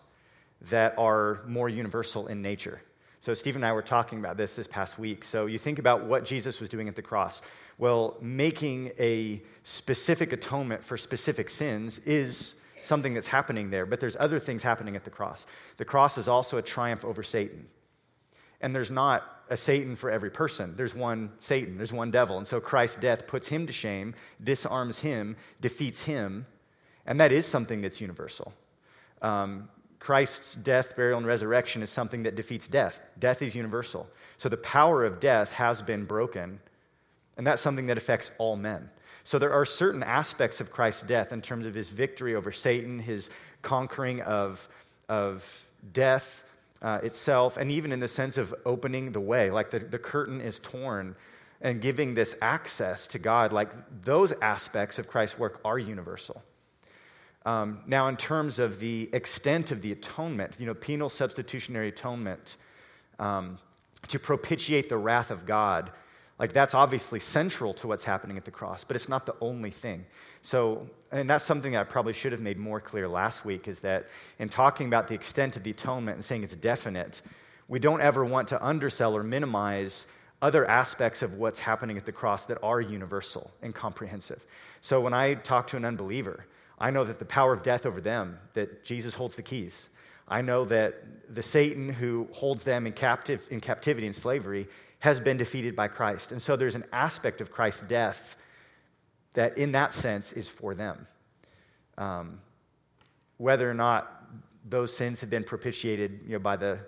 that 0.60 0.94
are 0.98 1.40
more 1.46 1.68
universal 1.68 2.26
in 2.26 2.42
nature. 2.42 2.82
So, 3.22 3.34
Steve 3.34 3.56
and 3.56 3.66
I 3.66 3.72
were 3.72 3.82
talking 3.82 4.18
about 4.18 4.38
this 4.38 4.54
this 4.54 4.66
past 4.66 4.98
week. 4.98 5.24
So, 5.24 5.46
you 5.46 5.58
think 5.58 5.78
about 5.78 6.04
what 6.04 6.24
Jesus 6.24 6.58
was 6.58 6.70
doing 6.70 6.88
at 6.88 6.96
the 6.96 7.02
cross. 7.02 7.42
Well, 7.76 8.16
making 8.20 8.92
a 8.98 9.42
specific 9.62 10.32
atonement 10.32 10.84
for 10.84 10.96
specific 10.96 11.50
sins 11.50 11.98
is 12.00 12.54
something 12.82 13.12
that's 13.12 13.26
happening 13.26 13.70
there, 13.70 13.84
but 13.84 14.00
there's 14.00 14.16
other 14.18 14.38
things 14.38 14.62
happening 14.62 14.96
at 14.96 15.04
the 15.04 15.10
cross. 15.10 15.46
The 15.76 15.84
cross 15.84 16.16
is 16.18 16.28
also 16.28 16.56
a 16.56 16.62
triumph 16.62 17.04
over 17.04 17.22
Satan. 17.22 17.68
And 18.60 18.74
there's 18.74 18.90
not 18.90 19.39
a 19.50 19.56
Satan 19.56 19.96
for 19.96 20.10
every 20.10 20.30
person. 20.30 20.74
There's 20.76 20.94
one 20.94 21.32
Satan, 21.38 21.76
there's 21.76 21.92
one 21.92 22.10
devil. 22.10 22.38
And 22.38 22.46
so 22.46 22.60
Christ's 22.60 22.96
death 22.96 23.26
puts 23.26 23.48
him 23.48 23.66
to 23.66 23.72
shame, 23.72 24.14
disarms 24.42 25.00
him, 25.00 25.36
defeats 25.60 26.04
him. 26.04 26.46
And 27.04 27.20
that 27.20 27.32
is 27.32 27.44
something 27.44 27.82
that's 27.82 28.00
universal. 28.00 28.54
Um, 29.20 29.68
Christ's 29.98 30.54
death, 30.54 30.96
burial, 30.96 31.18
and 31.18 31.26
resurrection 31.26 31.82
is 31.82 31.90
something 31.90 32.22
that 32.22 32.34
defeats 32.34 32.66
death. 32.66 33.02
Death 33.18 33.42
is 33.42 33.54
universal. 33.54 34.08
So 34.38 34.48
the 34.48 34.56
power 34.56 35.04
of 35.04 35.20
death 35.20 35.52
has 35.52 35.82
been 35.82 36.06
broken 36.06 36.60
and 37.40 37.46
that's 37.46 37.62
something 37.62 37.86
that 37.86 37.96
affects 37.96 38.30
all 38.36 38.54
men. 38.54 38.90
So 39.24 39.38
there 39.38 39.50
are 39.50 39.64
certain 39.64 40.02
aspects 40.02 40.60
of 40.60 40.70
Christ's 40.70 41.04
death 41.04 41.32
in 41.32 41.40
terms 41.40 41.64
of 41.64 41.72
his 41.72 41.88
victory 41.88 42.34
over 42.34 42.52
Satan, 42.52 42.98
his 42.98 43.30
conquering 43.62 44.20
of, 44.20 44.68
of 45.08 45.66
death 45.94 46.44
uh, 46.82 47.00
itself, 47.02 47.56
and 47.56 47.70
even 47.70 47.92
in 47.92 48.00
the 48.00 48.08
sense 48.08 48.38
of 48.38 48.54
opening 48.64 49.12
the 49.12 49.20
way. 49.20 49.50
Like 49.50 49.70
the, 49.70 49.78
the 49.78 49.98
curtain 49.98 50.40
is 50.40 50.58
torn 50.58 51.16
and 51.60 51.80
giving 51.80 52.14
this 52.14 52.34
access 52.40 53.06
to 53.08 53.18
God, 53.18 53.52
like 53.52 53.70
those 54.02 54.32
aspects 54.40 54.98
of 54.98 55.08
Christ's 55.08 55.38
work 55.38 55.60
are 55.64 55.78
universal. 55.78 56.42
Um, 57.44 57.80
now, 57.86 58.08
in 58.08 58.16
terms 58.16 58.58
of 58.58 58.80
the 58.80 59.08
extent 59.12 59.70
of 59.70 59.82
the 59.82 59.92
atonement, 59.92 60.54
you 60.58 60.66
know, 60.66 60.74
penal 60.74 61.08
substitutionary 61.08 61.88
atonement 61.88 62.56
um, 63.18 63.58
to 64.08 64.18
propitiate 64.18 64.88
the 64.88 64.96
wrath 64.96 65.30
of 65.30 65.46
God, 65.46 65.90
like 66.40 66.54
that's 66.54 66.72
obviously 66.72 67.20
central 67.20 67.74
to 67.74 67.86
what's 67.86 68.02
happening 68.02 68.38
at 68.38 68.46
the 68.46 68.50
cross, 68.50 68.82
but 68.82 68.96
it's 68.96 69.10
not 69.10 69.26
the 69.26 69.34
only 69.42 69.70
thing. 69.70 70.06
So, 70.40 70.88
and 71.12 71.28
that's 71.28 71.44
something 71.44 71.72
that 71.72 71.80
I 71.82 71.84
probably 71.84 72.14
should 72.14 72.32
have 72.32 72.40
made 72.40 72.56
more 72.56 72.80
clear 72.80 73.06
last 73.06 73.44
week 73.44 73.68
is 73.68 73.80
that 73.80 74.08
in 74.38 74.48
talking 74.48 74.86
about 74.86 75.06
the 75.06 75.14
extent 75.14 75.56
of 75.56 75.64
the 75.64 75.70
atonement 75.70 76.14
and 76.14 76.24
saying 76.24 76.42
it's 76.42 76.56
definite, 76.56 77.20
we 77.68 77.78
don't 77.78 78.00
ever 78.00 78.24
want 78.24 78.48
to 78.48 78.64
undersell 78.64 79.14
or 79.14 79.22
minimize 79.22 80.06
other 80.40 80.68
aspects 80.68 81.20
of 81.20 81.34
what's 81.34 81.58
happening 81.58 81.98
at 81.98 82.06
the 82.06 82.12
cross 82.12 82.46
that 82.46 82.56
are 82.62 82.80
universal 82.80 83.50
and 83.60 83.74
comprehensive. 83.74 84.42
So 84.80 84.98
when 84.98 85.12
I 85.12 85.34
talk 85.34 85.66
to 85.68 85.76
an 85.76 85.84
unbeliever, 85.84 86.46
I 86.78 86.90
know 86.90 87.04
that 87.04 87.18
the 87.18 87.26
power 87.26 87.52
of 87.52 87.62
death 87.62 87.84
over 87.84 88.00
them, 88.00 88.38
that 88.54 88.82
Jesus 88.82 89.12
holds 89.12 89.36
the 89.36 89.42
keys. 89.42 89.90
I 90.26 90.40
know 90.40 90.64
that 90.64 91.34
the 91.34 91.42
Satan 91.42 91.90
who 91.90 92.28
holds 92.32 92.64
them 92.64 92.86
in, 92.86 92.94
captive, 92.94 93.46
in 93.50 93.60
captivity 93.60 94.06
and 94.06 94.16
slavery 94.16 94.68
has 95.00 95.20
been 95.20 95.36
defeated 95.36 95.74
by 95.74 95.88
Christ. 95.88 96.32
And 96.32 96.40
so 96.40 96.56
there's 96.56 96.74
an 96.74 96.84
aspect 96.92 97.40
of 97.40 97.50
Christ's 97.50 97.82
death 97.86 98.36
that, 99.34 99.58
in 99.58 99.72
that 99.72 99.92
sense, 99.92 100.32
is 100.32 100.48
for 100.48 100.74
them. 100.74 101.06
Um, 101.98 102.40
whether 103.38 103.70
or 103.70 103.74
not 103.74 104.24
those 104.68 104.94
sins 104.94 105.20
have 105.20 105.30
been 105.30 105.44
propitiated 105.44 106.20
you 106.26 106.32
know, 106.32 106.38
by 106.38 106.56
the, 106.56 106.78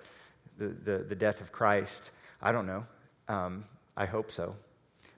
the, 0.59 0.69
the, 0.69 0.99
the 0.99 1.15
death 1.15 1.41
of 1.41 1.53
Christ, 1.53 2.11
I 2.41 2.53
don't 2.53 2.67
know. 2.67 2.87
Um, 3.29 3.65
I 3.97 4.07
hope 4.07 4.31
so. 4.31 4.57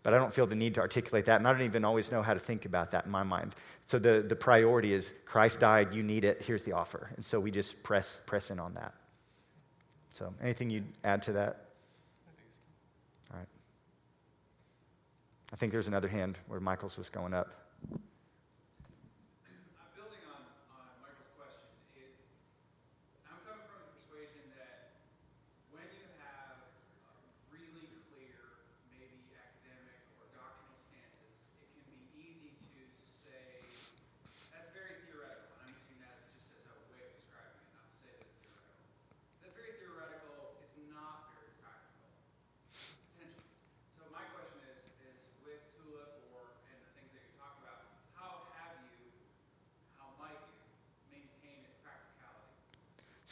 But 0.03 0.15
I 0.15 0.19
don't 0.19 0.33
feel 0.33 0.47
the 0.47 0.55
need 0.55 0.75
to 0.75 0.81
articulate 0.81 1.25
that, 1.25 1.37
and 1.41 1.49
I 1.49 1.53
don't 1.53 1.63
even 1.63 1.85
always 1.85 2.13
know 2.13 2.23
how 2.23 2.35
to 2.35 2.41
think 2.41 2.67
about 2.67 2.91
that 2.91 3.07
in 3.07 3.11
my 3.11 3.23
mind. 3.23 3.55
So 3.87 3.99
the, 3.99 4.25
the 4.27 4.37
priority 4.37 4.93
is 4.93 5.13
Christ 5.25 5.61
died, 5.61 5.95
you 5.95 6.03
need 6.03 6.25
it, 6.25 6.43
here's 6.43 6.63
the 6.63 6.73
offer. 6.73 7.11
And 7.17 7.25
so 7.25 7.41
we 7.41 7.51
just 7.51 7.83
press, 7.83 8.21
press 8.27 8.51
in 8.51 8.61
on 8.61 8.75
that. 8.75 8.95
So 10.13 10.33
anything 10.43 10.71
you'd 10.71 10.87
add 11.03 11.23
to 11.25 11.33
that? 11.33 11.67
All 13.33 13.39
right. 13.39 13.49
I 15.55 15.57
think 15.57 15.71
there's 15.71 15.87
another 15.87 16.09
hand 16.09 16.37
where 16.49 16.59
Michael's 16.59 16.99
was 16.99 17.09
going 17.09 17.33
up. 17.33 17.49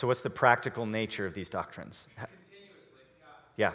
So, 0.02 0.08
what's 0.08 0.20
the 0.20 0.30
practical 0.30 0.84
nature 0.84 1.26
of 1.26 1.32
these 1.32 1.48
doctrines? 1.48 2.08
Yeah. 3.56 3.70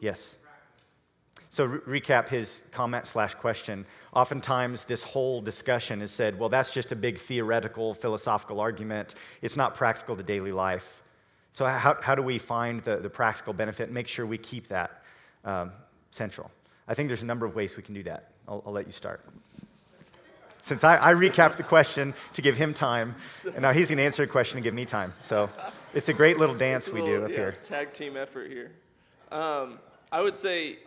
Yes. 0.00 0.38
So, 1.50 1.66
re- 1.66 2.00
recap 2.00 2.28
his 2.28 2.62
comment 2.72 3.04
slash 3.04 3.34
question. 3.34 3.84
Oftentimes, 4.14 4.84
this 4.84 5.02
whole 5.02 5.42
discussion 5.42 6.00
is 6.00 6.10
said, 6.10 6.38
well, 6.38 6.48
that's 6.48 6.70
just 6.70 6.90
a 6.90 6.96
big 6.96 7.18
theoretical, 7.18 7.92
philosophical 7.92 8.60
argument. 8.60 9.14
It's 9.42 9.58
not 9.58 9.74
practical 9.74 10.16
to 10.16 10.22
daily 10.22 10.52
life. 10.52 11.02
So, 11.52 11.66
how, 11.66 11.98
how 12.00 12.14
do 12.14 12.22
we 12.22 12.38
find 12.38 12.82
the, 12.82 12.96
the 12.96 13.10
practical 13.10 13.52
benefit 13.52 13.88
and 13.88 13.92
make 13.92 14.08
sure 14.08 14.24
we 14.24 14.38
keep 14.38 14.68
that 14.68 15.02
um, 15.44 15.70
central? 16.12 16.50
I 16.88 16.94
think 16.94 17.10
there's 17.10 17.20
a 17.20 17.26
number 17.26 17.44
of 17.44 17.54
ways 17.54 17.76
we 17.76 17.82
can 17.82 17.92
do 17.92 18.04
that. 18.04 18.30
I'll, 18.48 18.62
I'll 18.64 18.72
let 18.72 18.86
you 18.86 18.92
start 18.92 19.20
since 20.66 20.82
I, 20.82 20.96
I 20.96 21.14
recapped 21.14 21.58
the 21.58 21.62
question 21.62 22.12
to 22.34 22.42
give 22.42 22.56
him 22.56 22.74
time, 22.74 23.14
and 23.44 23.62
now 23.62 23.70
he's 23.70 23.86
going 23.86 23.98
to 23.98 24.02
answer 24.02 24.24
a 24.24 24.26
question 24.26 24.58
and 24.58 24.64
give 24.64 24.74
me 24.74 24.84
time. 24.84 25.12
So 25.20 25.48
it's 25.94 26.08
a 26.08 26.12
great 26.12 26.38
little 26.38 26.56
dance 26.56 26.88
we 26.88 27.02
do 27.02 27.22
up 27.22 27.30
yeah, 27.30 27.36
here. 27.36 27.52
Tag 27.62 27.92
team 27.92 28.16
effort 28.16 28.50
here. 28.50 28.72
Um, 29.30 29.78
I 30.10 30.20
would 30.22 30.34
say 30.34 30.78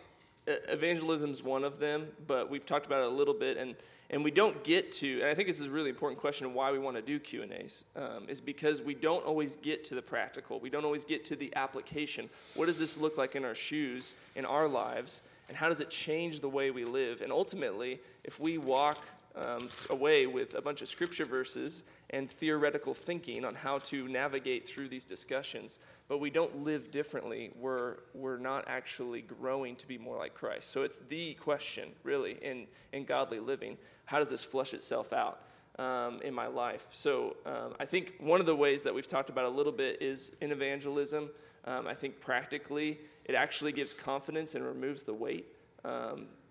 evangelism 0.45 1.31
is 1.31 1.41
one 1.41 1.63
of 1.63 1.79
them, 1.79 2.09
but 2.27 2.49
we've 2.49 2.65
talked 2.65 2.87
about 2.87 3.03
it 3.03 3.07
a 3.07 3.15
little 3.15 3.33
bit, 3.33 3.55
and 3.55 3.73
and 4.09 4.21
we 4.21 4.31
don't 4.31 4.61
get 4.65 4.91
to. 4.93 5.21
And 5.21 5.29
I 5.29 5.33
think 5.33 5.47
this 5.47 5.61
is 5.61 5.67
a 5.67 5.71
really 5.71 5.89
important 5.89 6.19
question 6.19 6.45
of 6.45 6.53
why 6.53 6.73
we 6.73 6.79
want 6.79 6.97
to 6.97 7.01
do 7.01 7.17
Q 7.17 7.43
and 7.43 7.53
A's 7.53 7.85
um, 7.95 8.25
is 8.27 8.41
because 8.41 8.81
we 8.81 8.95
don't 8.95 9.23
always 9.23 9.55
get 9.55 9.85
to 9.85 9.95
the 9.95 10.01
practical. 10.01 10.59
We 10.59 10.69
don't 10.69 10.83
always 10.83 11.05
get 11.05 11.23
to 11.25 11.37
the 11.37 11.55
application. 11.55 12.29
What 12.55 12.65
does 12.65 12.79
this 12.79 12.97
look 12.97 13.17
like 13.17 13.37
in 13.37 13.45
our 13.45 13.55
shoes, 13.55 14.15
in 14.35 14.43
our 14.43 14.67
lives, 14.67 15.21
and 15.47 15.55
how 15.55 15.69
does 15.69 15.79
it 15.79 15.89
change 15.89 16.41
the 16.41 16.49
way 16.49 16.69
we 16.69 16.83
live? 16.83 17.21
And 17.21 17.31
ultimately, 17.31 18.01
if 18.25 18.41
we 18.41 18.57
walk 18.57 18.99
um, 19.35 19.69
away 19.89 20.25
with 20.25 20.55
a 20.55 20.61
bunch 20.61 20.81
of 20.81 20.87
scripture 20.87 21.25
verses 21.25 21.83
and 22.09 22.29
theoretical 22.29 22.93
thinking 22.93 23.45
on 23.45 23.55
how 23.55 23.77
to 23.79 24.07
navigate 24.07 24.67
through 24.67 24.89
these 24.89 25.05
discussions, 25.05 25.79
but 26.07 26.19
we 26.19 26.29
don't 26.29 26.63
live 26.63 26.91
differently, 26.91 27.51
we're, 27.55 27.97
we're 28.13 28.37
not 28.37 28.65
actually 28.67 29.21
growing 29.21 29.75
to 29.75 29.87
be 29.87 29.97
more 29.97 30.17
like 30.17 30.33
Christ. 30.33 30.71
So 30.71 30.83
it's 30.83 30.97
the 31.09 31.35
question, 31.35 31.89
really, 32.03 32.37
in, 32.41 32.67
in 32.91 33.05
godly 33.05 33.39
living. 33.39 33.77
How 34.05 34.19
does 34.19 34.29
this 34.29 34.43
flush 34.43 34.73
itself 34.73 35.13
out? 35.13 35.41
Um, 35.77 36.19
in 36.25 36.33
my 36.33 36.47
life. 36.47 36.89
So 36.91 37.37
um, 37.45 37.73
I 37.79 37.85
think 37.85 38.15
one 38.19 38.41
of 38.41 38.45
the 38.45 38.55
ways 38.55 38.83
that 38.83 38.93
we've 38.93 39.07
talked 39.07 39.29
about 39.29 39.45
a 39.45 39.49
little 39.49 39.71
bit 39.71 40.01
is 40.01 40.33
in 40.41 40.51
evangelism. 40.51 41.29
Um, 41.63 41.87
I 41.87 41.93
think 41.93 42.19
practically 42.19 42.99
it 43.23 43.33
actually 43.33 43.71
gives 43.71 43.93
confidence 43.93 44.55
and 44.55 44.65
removes 44.65 45.03
the 45.03 45.13
weight. 45.13 45.45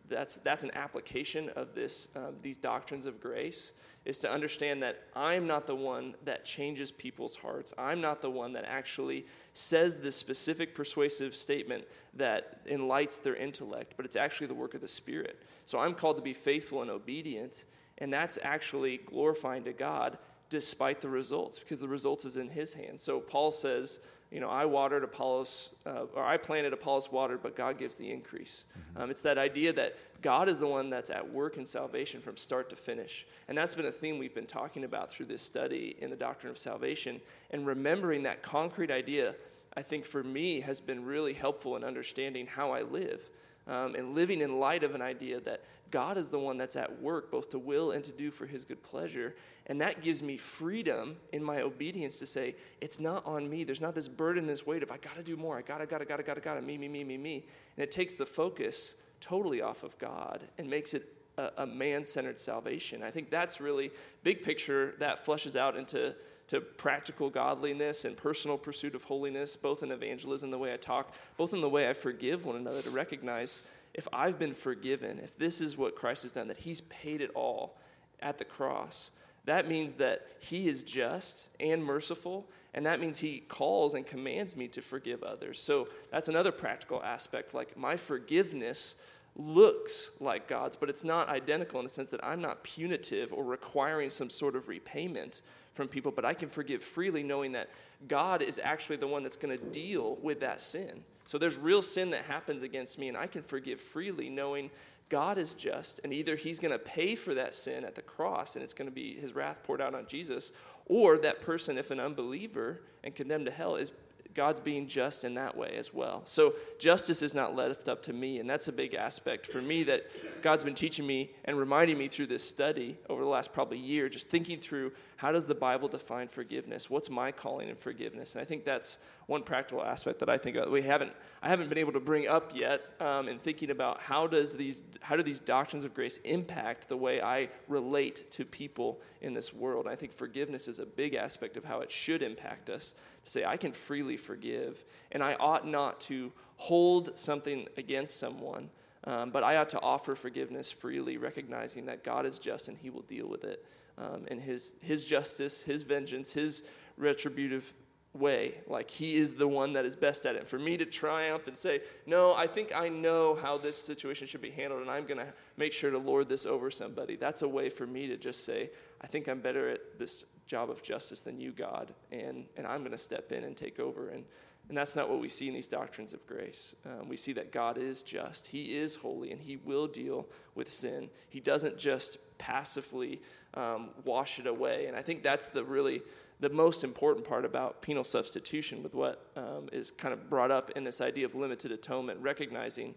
That's, 0.08 0.36
that's 0.36 0.62
an 0.62 0.70
application 0.74 1.50
of 1.56 1.74
this, 1.74 2.08
um, 2.16 2.36
these 2.42 2.56
doctrines 2.56 3.06
of 3.06 3.20
grace 3.20 3.72
is 4.04 4.18
to 4.20 4.30
understand 4.30 4.82
that 4.82 5.02
i'm 5.14 5.46
not 5.46 5.66
the 5.66 5.74
one 5.74 6.14
that 6.24 6.44
changes 6.44 6.90
people's 6.90 7.36
hearts. 7.36 7.74
I'm 7.76 8.00
not 8.00 8.20
the 8.20 8.30
one 8.30 8.52
that 8.54 8.64
actually 8.64 9.26
says 9.52 9.98
this 9.98 10.16
specific 10.16 10.74
persuasive 10.74 11.36
statement 11.36 11.84
that 12.14 12.60
enlightens 12.66 13.18
their 13.18 13.36
intellect 13.36 13.94
but 13.96 14.06
it's 14.06 14.16
actually 14.16 14.46
the 14.46 14.54
work 14.54 14.74
of 14.74 14.80
the 14.80 14.88
spirit. 14.88 15.42
So 15.66 15.78
i'm 15.78 15.94
called 15.94 16.16
to 16.16 16.22
be 16.22 16.34
faithful 16.34 16.82
and 16.82 16.90
obedient 16.90 17.64
and 17.98 18.12
that's 18.12 18.38
actually 18.42 18.98
glorifying 18.98 19.64
to 19.64 19.72
god 19.72 20.18
despite 20.48 21.02
the 21.02 21.08
results 21.10 21.58
because 21.58 21.80
the 21.80 21.88
results 21.88 22.24
is 22.24 22.38
in 22.38 22.48
his 22.48 22.72
hands. 22.72 23.02
So 23.02 23.20
paul 23.20 23.50
says 23.50 24.00
you 24.30 24.40
know, 24.40 24.48
I 24.48 24.66
watered, 24.66 25.04
Apollos, 25.04 25.70
uh, 25.86 26.04
or 26.14 26.24
I 26.24 26.36
planted, 26.36 26.72
Apollos 26.72 27.10
watered, 27.10 27.42
but 27.42 27.56
God 27.56 27.78
gives 27.78 27.96
the 27.96 28.10
increase. 28.10 28.66
Mm-hmm. 28.70 29.02
Um, 29.02 29.10
it's 29.10 29.22
that 29.22 29.38
idea 29.38 29.72
that 29.72 29.96
God 30.20 30.48
is 30.48 30.58
the 30.58 30.66
one 30.66 30.90
that's 30.90 31.10
at 31.10 31.32
work 31.32 31.56
in 31.56 31.64
salvation 31.64 32.20
from 32.20 32.36
start 32.36 32.68
to 32.70 32.76
finish. 32.76 33.26
And 33.48 33.56
that's 33.56 33.74
been 33.74 33.86
a 33.86 33.92
theme 33.92 34.18
we've 34.18 34.34
been 34.34 34.46
talking 34.46 34.84
about 34.84 35.10
through 35.10 35.26
this 35.26 35.40
study 35.40 35.96
in 36.00 36.10
the 36.10 36.16
doctrine 36.16 36.50
of 36.50 36.58
salvation. 36.58 37.20
And 37.50 37.66
remembering 37.66 38.24
that 38.24 38.42
concrete 38.42 38.90
idea, 38.90 39.34
I 39.76 39.82
think 39.82 40.04
for 40.04 40.22
me, 40.22 40.60
has 40.60 40.80
been 40.80 41.04
really 41.04 41.32
helpful 41.32 41.76
in 41.76 41.84
understanding 41.84 42.46
how 42.46 42.72
I 42.72 42.82
live 42.82 43.30
um, 43.68 43.94
and 43.94 44.14
living 44.14 44.40
in 44.40 44.58
light 44.58 44.82
of 44.82 44.94
an 44.94 45.02
idea 45.02 45.40
that 45.40 45.62
God 45.90 46.18
is 46.18 46.28
the 46.28 46.38
one 46.38 46.56
that's 46.56 46.76
at 46.76 47.00
work, 47.00 47.30
both 47.30 47.50
to 47.50 47.58
will 47.58 47.92
and 47.92 48.04
to 48.04 48.12
do 48.12 48.30
for 48.30 48.46
his 48.46 48.64
good 48.64 48.82
pleasure. 48.82 49.34
And 49.66 49.80
that 49.80 50.02
gives 50.02 50.22
me 50.22 50.36
freedom 50.36 51.16
in 51.32 51.42
my 51.42 51.62
obedience 51.62 52.18
to 52.18 52.26
say, 52.26 52.56
it's 52.80 53.00
not 53.00 53.24
on 53.26 53.48
me. 53.48 53.64
There's 53.64 53.80
not 53.80 53.94
this 53.94 54.08
burden, 54.08 54.46
this 54.46 54.66
weight 54.66 54.82
of, 54.82 54.90
I 54.90 54.98
got 54.98 55.16
to 55.16 55.22
do 55.22 55.36
more. 55.36 55.56
I 55.58 55.62
got 55.62 55.78
to, 55.78 55.86
got 55.86 55.98
to, 55.98 56.04
got 56.04 56.16
to, 56.18 56.22
got 56.22 56.34
to, 56.34 56.40
got 56.40 56.54
to, 56.54 56.62
me, 56.62 56.78
me, 56.78 56.88
me, 56.88 57.04
me, 57.04 57.16
me. 57.16 57.46
And 57.76 57.82
it 57.82 57.90
takes 57.90 58.14
the 58.14 58.26
focus 58.26 58.96
totally 59.20 59.62
off 59.62 59.82
of 59.82 59.98
God 59.98 60.42
and 60.58 60.68
makes 60.68 60.94
it 60.94 61.12
a, 61.36 61.50
a 61.58 61.66
man 61.66 62.04
centered 62.04 62.38
salvation. 62.38 63.02
I 63.02 63.10
think 63.10 63.30
that's 63.30 63.60
really 63.60 63.90
big 64.22 64.42
picture 64.42 64.94
that 64.98 65.24
flushes 65.24 65.56
out 65.56 65.76
into 65.76 66.14
to 66.48 66.62
practical 66.62 67.28
godliness 67.28 68.06
and 68.06 68.16
personal 68.16 68.56
pursuit 68.56 68.94
of 68.94 69.04
holiness, 69.04 69.54
both 69.54 69.82
in 69.82 69.92
evangelism, 69.92 70.50
the 70.50 70.58
way 70.58 70.72
I 70.72 70.78
talk, 70.78 71.12
both 71.36 71.52
in 71.52 71.60
the 71.60 71.68
way 71.68 71.88
I 71.88 71.92
forgive 71.92 72.46
one 72.46 72.56
another, 72.56 72.80
to 72.82 72.90
recognize 72.90 73.60
if 73.98 74.06
I've 74.12 74.38
been 74.38 74.54
forgiven, 74.54 75.18
if 75.18 75.36
this 75.36 75.60
is 75.60 75.76
what 75.76 75.96
Christ 75.96 76.22
has 76.22 76.30
done, 76.30 76.46
that 76.46 76.56
He's 76.56 76.82
paid 76.82 77.20
it 77.20 77.32
all 77.34 77.76
at 78.20 78.38
the 78.38 78.44
cross, 78.44 79.10
that 79.44 79.66
means 79.66 79.94
that 79.94 80.24
He 80.38 80.68
is 80.68 80.84
just 80.84 81.50
and 81.58 81.84
merciful, 81.84 82.48
and 82.74 82.86
that 82.86 83.00
means 83.00 83.18
He 83.18 83.40
calls 83.40 83.94
and 83.94 84.06
commands 84.06 84.56
me 84.56 84.68
to 84.68 84.80
forgive 84.80 85.24
others. 85.24 85.60
So 85.60 85.88
that's 86.12 86.28
another 86.28 86.52
practical 86.52 87.02
aspect. 87.02 87.54
Like 87.54 87.76
my 87.76 87.96
forgiveness 87.96 88.94
looks 89.34 90.12
like 90.20 90.46
God's, 90.46 90.76
but 90.76 90.88
it's 90.88 91.02
not 91.02 91.28
identical 91.28 91.80
in 91.80 91.84
the 91.84 91.90
sense 91.90 92.10
that 92.10 92.24
I'm 92.24 92.40
not 92.40 92.62
punitive 92.62 93.32
or 93.32 93.42
requiring 93.42 94.10
some 94.10 94.30
sort 94.30 94.54
of 94.54 94.68
repayment 94.68 95.42
from 95.74 95.88
people, 95.88 96.12
but 96.12 96.24
I 96.24 96.34
can 96.34 96.48
forgive 96.48 96.84
freely 96.84 97.24
knowing 97.24 97.50
that 97.52 97.68
God 98.06 98.42
is 98.42 98.60
actually 98.62 98.96
the 98.96 99.08
one 99.08 99.24
that's 99.24 99.36
going 99.36 99.58
to 99.58 99.64
deal 99.70 100.18
with 100.22 100.38
that 100.38 100.60
sin. 100.60 101.02
So 101.28 101.36
there's 101.36 101.58
real 101.58 101.82
sin 101.82 102.12
that 102.12 102.22
happens 102.22 102.62
against 102.62 102.98
me, 102.98 103.08
and 103.08 103.14
I 103.14 103.26
can 103.26 103.42
forgive 103.42 103.82
freely, 103.82 104.30
knowing 104.30 104.70
God 105.10 105.36
is 105.36 105.52
just, 105.52 106.00
and 106.02 106.10
either 106.10 106.36
He's 106.36 106.58
going 106.58 106.72
to 106.72 106.78
pay 106.78 107.16
for 107.16 107.34
that 107.34 107.54
sin 107.54 107.84
at 107.84 107.94
the 107.94 108.00
cross, 108.00 108.56
and 108.56 108.62
it's 108.62 108.72
going 108.72 108.88
to 108.88 108.94
be 108.94 109.14
His 109.14 109.34
wrath 109.34 109.62
poured 109.62 109.82
out 109.82 109.94
on 109.94 110.06
Jesus, 110.06 110.52
or 110.86 111.18
that 111.18 111.42
person, 111.42 111.76
if 111.76 111.90
an 111.90 112.00
unbeliever 112.00 112.80
and 113.04 113.14
condemned 113.14 113.44
to 113.44 113.52
hell, 113.52 113.76
is 113.76 113.92
God's 114.32 114.60
being 114.60 114.86
just 114.86 115.22
in 115.24 115.34
that 115.34 115.54
way 115.54 115.74
as 115.76 115.92
well. 115.92 116.22
So 116.24 116.54
justice 116.78 117.22
is 117.22 117.34
not 117.34 117.54
left 117.54 117.90
up 117.90 118.02
to 118.04 118.14
me, 118.14 118.38
and 118.38 118.48
that's 118.48 118.68
a 118.68 118.72
big 118.72 118.94
aspect 118.94 119.46
for 119.46 119.60
me 119.60 119.82
that 119.82 120.06
God's 120.40 120.64
been 120.64 120.74
teaching 120.74 121.06
me 121.06 121.32
and 121.44 121.58
reminding 121.58 121.98
me 121.98 122.08
through 122.08 122.28
this 122.28 122.48
study 122.48 122.96
over 123.10 123.22
the 123.22 123.28
last 123.28 123.52
probably 123.52 123.78
year, 123.78 124.08
just 124.08 124.28
thinking 124.28 124.60
through 124.60 124.92
how 125.16 125.30
does 125.30 125.46
the 125.46 125.54
Bible 125.54 125.88
define 125.88 126.28
forgiveness? 126.28 126.88
What's 126.88 127.10
my 127.10 127.32
calling 127.32 127.68
in 127.68 127.76
forgiveness? 127.76 128.34
And 128.34 128.40
I 128.40 128.46
think 128.46 128.64
that's 128.64 128.98
one 129.28 129.42
practical 129.42 129.84
aspect 129.84 130.20
that 130.20 130.30
I 130.30 130.38
think 130.38 130.56
we 130.70 130.80
haven't 130.80 131.12
I 131.42 131.48
haven't 131.48 131.68
been 131.68 131.78
able 131.78 131.92
to 131.92 132.00
bring 132.00 132.26
up 132.26 132.50
yet 132.54 132.82
um, 132.98 133.28
in 133.28 133.38
thinking 133.38 133.70
about 133.70 134.00
how 134.02 134.26
does 134.26 134.56
these 134.56 134.82
how 135.02 135.16
do 135.16 135.22
these 135.22 135.38
doctrines 135.38 135.84
of 135.84 135.92
grace 135.94 136.16
impact 136.24 136.88
the 136.88 136.96
way 136.96 137.20
I 137.20 137.50
relate 137.68 138.30
to 138.32 138.46
people 138.46 139.00
in 139.20 139.34
this 139.34 139.52
world. 139.52 139.84
And 139.84 139.92
I 139.92 139.96
think 139.96 140.14
forgiveness 140.14 140.66
is 140.66 140.78
a 140.78 140.86
big 140.86 141.14
aspect 141.14 141.58
of 141.58 141.64
how 141.64 141.80
it 141.80 141.90
should 141.90 142.22
impact 142.22 142.70
us 142.70 142.94
to 143.24 143.30
say 143.30 143.44
I 143.44 143.58
can 143.58 143.70
freely 143.70 144.16
forgive 144.16 144.82
and 145.12 145.22
I 145.22 145.34
ought 145.34 145.66
not 145.66 146.00
to 146.02 146.32
hold 146.56 147.18
something 147.18 147.68
against 147.76 148.16
someone. 148.16 148.70
Um, 149.04 149.30
but 149.30 149.44
I 149.44 149.56
ought 149.56 149.68
to 149.70 149.80
offer 149.80 150.14
forgiveness 150.14 150.72
freely, 150.72 151.18
recognizing 151.18 151.86
that 151.86 152.02
God 152.02 152.26
is 152.26 152.38
just 152.38 152.68
and 152.68 152.76
He 152.76 152.90
will 152.90 153.02
deal 153.02 153.28
with 153.28 153.44
it. 153.44 153.64
Um, 153.96 154.26
and 154.28 154.40
his, 154.40 154.74
his 154.80 155.04
justice, 155.04 155.62
His 155.62 155.82
vengeance, 155.82 156.32
His 156.32 156.64
retributive 156.96 157.74
way. 158.14 158.54
Like 158.66 158.90
he 158.90 159.16
is 159.16 159.34
the 159.34 159.46
one 159.46 159.72
that 159.74 159.84
is 159.84 159.96
best 159.96 160.26
at 160.26 160.34
it. 160.34 160.46
For 160.46 160.58
me 160.58 160.76
to 160.76 160.84
triumph 160.84 161.46
and 161.46 161.56
say, 161.56 161.82
no, 162.06 162.34
I 162.34 162.46
think 162.46 162.72
I 162.74 162.88
know 162.88 163.34
how 163.34 163.58
this 163.58 163.76
situation 163.76 164.26
should 164.26 164.40
be 164.40 164.50
handled, 164.50 164.82
and 164.82 164.90
I'm 164.90 165.06
going 165.06 165.18
to 165.18 165.32
make 165.56 165.72
sure 165.72 165.90
to 165.90 165.98
lord 165.98 166.28
this 166.28 166.46
over 166.46 166.70
somebody. 166.70 167.16
That's 167.16 167.42
a 167.42 167.48
way 167.48 167.68
for 167.68 167.86
me 167.86 168.06
to 168.08 168.16
just 168.16 168.44
say, 168.44 168.70
I 169.00 169.06
think 169.06 169.28
I'm 169.28 169.40
better 169.40 169.68
at 169.68 169.98
this 169.98 170.24
job 170.46 170.70
of 170.70 170.82
justice 170.82 171.20
than 171.20 171.38
you, 171.38 171.52
God, 171.52 171.92
and, 172.10 172.46
and 172.56 172.66
I'm 172.66 172.80
going 172.80 172.92
to 172.92 172.98
step 172.98 173.32
in 173.32 173.44
and 173.44 173.56
take 173.56 173.78
over. 173.78 174.08
And, 174.08 174.24
and 174.68 174.76
that's 174.76 174.96
not 174.96 175.08
what 175.08 175.20
we 175.20 175.28
see 175.28 175.48
in 175.48 175.54
these 175.54 175.68
doctrines 175.68 176.12
of 176.12 176.26
grace. 176.26 176.74
Um, 176.84 177.08
we 177.08 177.16
see 177.16 177.32
that 177.34 177.52
God 177.52 177.78
is 177.78 178.02
just, 178.02 178.46
He 178.46 178.76
is 178.76 178.96
holy, 178.96 179.30
and 179.30 179.40
He 179.40 179.56
will 179.56 179.86
deal 179.86 180.26
with 180.54 180.70
sin. 180.70 181.10
He 181.28 181.40
doesn't 181.40 181.78
just 181.78 182.18
passively 182.38 183.20
um, 183.54 183.90
wash 184.04 184.38
it 184.38 184.46
away. 184.46 184.86
And 184.86 184.96
I 184.96 185.02
think 185.02 185.22
that's 185.22 185.46
the 185.46 185.64
really 185.64 186.02
the 186.40 186.48
most 186.48 186.84
important 186.84 187.26
part 187.26 187.44
about 187.44 187.82
penal 187.82 188.04
substitution 188.04 188.82
with 188.82 188.94
what 188.94 189.26
um, 189.36 189.68
is 189.72 189.90
kind 189.90 190.12
of 190.12 190.30
brought 190.30 190.50
up 190.50 190.70
in 190.70 190.84
this 190.84 191.00
idea 191.00 191.26
of 191.26 191.34
limited 191.34 191.72
atonement, 191.72 192.20
recognizing 192.20 192.94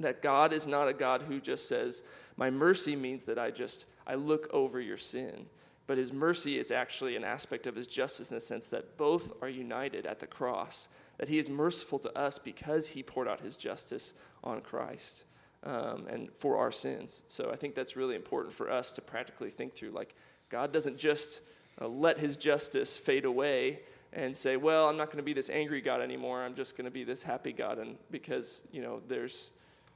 that 0.00 0.22
God 0.22 0.52
is 0.52 0.66
not 0.66 0.88
a 0.88 0.92
God 0.92 1.22
who 1.22 1.40
just 1.40 1.68
says, 1.68 2.02
My 2.36 2.50
mercy 2.50 2.96
means 2.96 3.24
that 3.24 3.38
I 3.38 3.50
just 3.50 3.86
I 4.06 4.14
look 4.14 4.48
over 4.52 4.80
your 4.80 4.96
sin. 4.96 5.46
But 5.86 5.98
his 5.98 6.12
mercy 6.12 6.58
is 6.58 6.70
actually 6.70 7.16
an 7.16 7.24
aspect 7.24 7.66
of 7.66 7.74
his 7.74 7.86
justice 7.86 8.30
in 8.30 8.34
the 8.34 8.40
sense 8.40 8.66
that 8.68 8.96
both 8.96 9.32
are 9.42 9.48
united 9.48 10.06
at 10.06 10.20
the 10.20 10.26
cross. 10.26 10.88
That 11.18 11.28
he 11.28 11.38
is 11.38 11.50
merciful 11.50 11.98
to 12.00 12.18
us 12.18 12.38
because 12.38 12.88
he 12.88 13.02
poured 13.02 13.28
out 13.28 13.40
his 13.40 13.56
justice 13.56 14.14
on 14.44 14.60
Christ 14.60 15.24
um, 15.64 16.06
and 16.08 16.32
for 16.32 16.56
our 16.56 16.72
sins. 16.72 17.24
So 17.28 17.50
I 17.52 17.56
think 17.56 17.74
that's 17.74 17.96
really 17.96 18.14
important 18.14 18.54
for 18.54 18.70
us 18.70 18.92
to 18.92 19.02
practically 19.02 19.50
think 19.50 19.74
through. 19.74 19.90
Like, 19.90 20.14
God 20.48 20.72
doesn't 20.72 20.98
just 20.98 21.42
uh, 21.82 21.88
let 21.88 22.18
his 22.18 22.36
justice 22.36 22.96
fade 22.96 23.24
away 23.24 23.80
and 24.12 24.36
say, 24.36 24.56
well, 24.56 24.88
I'm 24.88 24.96
not 24.96 25.06
going 25.06 25.18
to 25.18 25.22
be 25.22 25.32
this 25.32 25.50
angry 25.50 25.80
God 25.80 26.00
anymore. 26.00 26.42
I'm 26.42 26.54
just 26.54 26.76
going 26.76 26.84
to 26.84 26.90
be 26.90 27.04
this 27.04 27.22
happy 27.22 27.52
God. 27.52 27.78
And 27.78 27.96
because, 28.10 28.64
you 28.70 28.82
know, 28.82 29.00
there's 29.08 29.50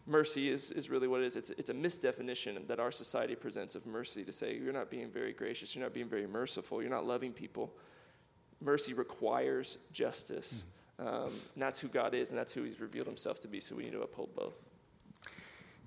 mercy 0.06 0.48
is, 0.48 0.70
is 0.70 0.88
really 0.88 1.06
what 1.08 1.20
it 1.20 1.26
is. 1.26 1.36
It's, 1.36 1.50
it's 1.50 1.70
a 1.70 1.74
misdefinition 1.74 2.66
that 2.68 2.80
our 2.80 2.90
society 2.90 3.34
presents 3.34 3.74
of 3.74 3.86
mercy 3.86 4.24
to 4.24 4.32
say, 4.32 4.56
you're 4.56 4.72
not 4.72 4.90
being 4.90 5.10
very 5.10 5.32
gracious, 5.32 5.74
you're 5.74 5.84
not 5.84 5.92
being 5.92 6.08
very 6.08 6.26
merciful, 6.26 6.80
you're 6.80 6.90
not 6.90 7.06
loving 7.06 7.32
people. 7.32 7.74
Mercy 8.60 8.94
requires 8.94 9.78
justice. 9.92 10.64
Mm-hmm. 11.00 11.08
Um, 11.08 11.32
and 11.54 11.62
that's 11.62 11.78
who 11.78 11.88
God 11.88 12.14
is, 12.14 12.30
and 12.30 12.38
that's 12.38 12.52
who 12.52 12.62
He's 12.62 12.80
revealed 12.80 13.06
Himself 13.06 13.40
to 13.40 13.48
be, 13.48 13.60
so 13.60 13.76
we 13.76 13.84
need 13.84 13.92
to 13.92 14.00
uphold 14.00 14.34
both. 14.34 14.56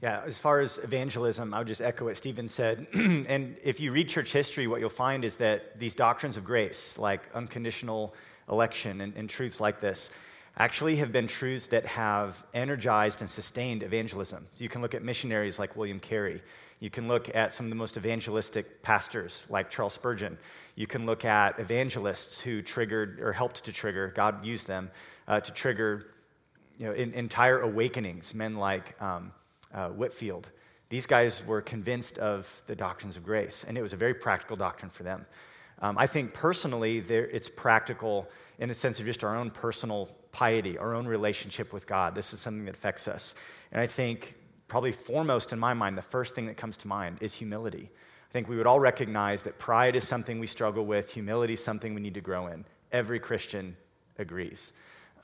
Yeah, 0.01 0.21
as 0.25 0.39
far 0.39 0.61
as 0.61 0.77
evangelism, 0.77 1.53
I 1.53 1.59
would 1.59 1.67
just 1.67 1.81
echo 1.81 2.05
what 2.05 2.15
Steven 2.15 2.47
said. 2.47 2.87
and 2.93 3.57
if 3.63 3.81
you 3.81 3.91
read 3.91 4.07
church 4.07 4.31
history, 4.31 4.65
what 4.65 4.79
you'll 4.79 4.89
find 4.89 5.25
is 5.25 5.35
that 5.37 5.77
these 5.77 5.93
doctrines 5.93 6.37
of 6.37 6.45
grace, 6.45 6.97
like 6.97 7.29
unconditional 7.35 8.13
election 8.49 9.01
and, 9.01 9.13
and 9.17 9.29
truths 9.29 9.59
like 9.59 9.81
this, 9.81 10.09
actually 10.57 10.95
have 10.97 11.11
been 11.11 11.27
truths 11.27 11.67
that 11.67 11.85
have 11.85 12.41
energized 12.53 13.19
and 13.19 13.29
sustained 13.29 13.83
evangelism. 13.83 14.47
So 14.55 14.63
you 14.63 14.69
can 14.69 14.81
look 14.81 14.95
at 14.95 15.03
missionaries 15.03 15.59
like 15.59 15.75
William 15.75 15.99
Carey. 15.99 16.41
You 16.79 16.89
can 16.89 17.09
look 17.09 17.35
at 17.35 17.53
some 17.53 17.65
of 17.65 17.69
the 17.69 17.75
most 17.75 17.97
evangelistic 17.97 18.81
pastors 18.81 19.45
like 19.49 19.69
Charles 19.69 19.93
Spurgeon. 19.93 20.37
You 20.75 20.87
can 20.87 21.05
look 21.05 21.25
at 21.25 21.59
evangelists 21.59 22.39
who 22.39 22.61
triggered 22.61 23.19
or 23.19 23.33
helped 23.33 23.65
to 23.65 23.73
trigger, 23.73 24.13
God 24.15 24.45
used 24.45 24.65
them 24.65 24.91
uh, 25.27 25.41
to 25.41 25.51
trigger 25.51 26.07
you 26.77 26.85
know, 26.85 26.93
in, 26.93 27.13
entire 27.13 27.59
awakenings, 27.59 28.33
men 28.33 28.55
like 28.55 28.99
um, 29.01 29.33
uh, 29.73 29.89
Whitefield. 29.89 30.49
These 30.89 31.05
guys 31.05 31.45
were 31.45 31.61
convinced 31.61 32.17
of 32.17 32.63
the 32.65 32.75
doctrines 32.75 33.15
of 33.15 33.23
grace, 33.23 33.63
and 33.67 33.77
it 33.77 33.81
was 33.81 33.93
a 33.93 33.97
very 33.97 34.13
practical 34.13 34.55
doctrine 34.55 34.89
for 34.89 35.03
them. 35.03 35.25
Um, 35.81 35.97
I 35.97 36.07
think 36.07 36.33
personally, 36.33 36.97
it's 36.97 37.47
practical 37.47 38.27
in 38.57 38.67
the 38.67 38.75
sense 38.75 38.99
of 38.99 39.05
just 39.05 39.23
our 39.23 39.35
own 39.35 39.51
personal 39.51 40.09
piety, 40.31 40.77
our 40.77 40.93
own 40.93 41.07
relationship 41.07 41.71
with 41.71 41.87
God. 41.87 42.15
This 42.15 42.33
is 42.33 42.39
something 42.39 42.65
that 42.65 42.75
affects 42.75 43.07
us. 43.07 43.35
And 43.71 43.79
I 43.79 43.87
think, 43.87 44.35
probably 44.67 44.91
foremost 44.91 45.53
in 45.53 45.59
my 45.59 45.73
mind, 45.73 45.97
the 45.97 46.01
first 46.01 46.35
thing 46.35 46.47
that 46.47 46.57
comes 46.57 46.75
to 46.77 46.87
mind 46.87 47.19
is 47.21 47.33
humility. 47.33 47.89
I 48.29 48.31
think 48.31 48.47
we 48.47 48.57
would 48.57 48.67
all 48.67 48.79
recognize 48.79 49.43
that 49.43 49.57
pride 49.57 49.95
is 49.95 50.07
something 50.07 50.39
we 50.39 50.47
struggle 50.47 50.85
with, 50.85 51.11
humility 51.11 51.53
is 51.53 51.63
something 51.63 51.93
we 51.93 52.01
need 52.01 52.13
to 52.15 52.21
grow 52.21 52.47
in. 52.47 52.65
Every 52.91 53.19
Christian 53.19 53.77
agrees 54.17 54.73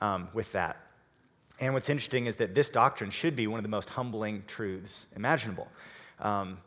um, 0.00 0.28
with 0.32 0.50
that. 0.52 0.85
And 1.58 1.72
what's 1.72 1.88
interesting 1.88 2.26
is 2.26 2.36
that 2.36 2.54
this 2.54 2.68
doctrine 2.68 3.10
should 3.10 3.34
be 3.34 3.46
one 3.46 3.58
of 3.58 3.62
the 3.62 3.68
most 3.68 3.90
humbling 3.90 4.44
truths 4.46 5.06
imaginable. 5.16 5.68
Um, 6.20 6.58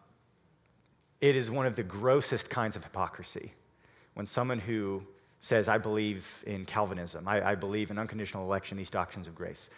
it 1.22 1.36
is 1.36 1.52
one 1.52 1.66
of 1.66 1.76
the 1.76 1.84
grossest 1.84 2.50
kinds 2.50 2.76
of 2.76 2.84
hypocrisy 2.84 3.54
when 4.14 4.26
someone 4.26 4.60
who 4.60 5.04
says, 5.42 5.68
I 5.68 5.78
believe 5.78 6.44
in 6.46 6.66
Calvinism, 6.66 7.28
I, 7.28 7.52
I 7.52 7.56
believe 7.56 7.92
in 7.92 7.98
unconditional 7.98 8.46
election, 8.46 8.78
these 8.78 8.90
doctrines 8.90 9.28
of 9.28 9.36
grace, 9.36 9.70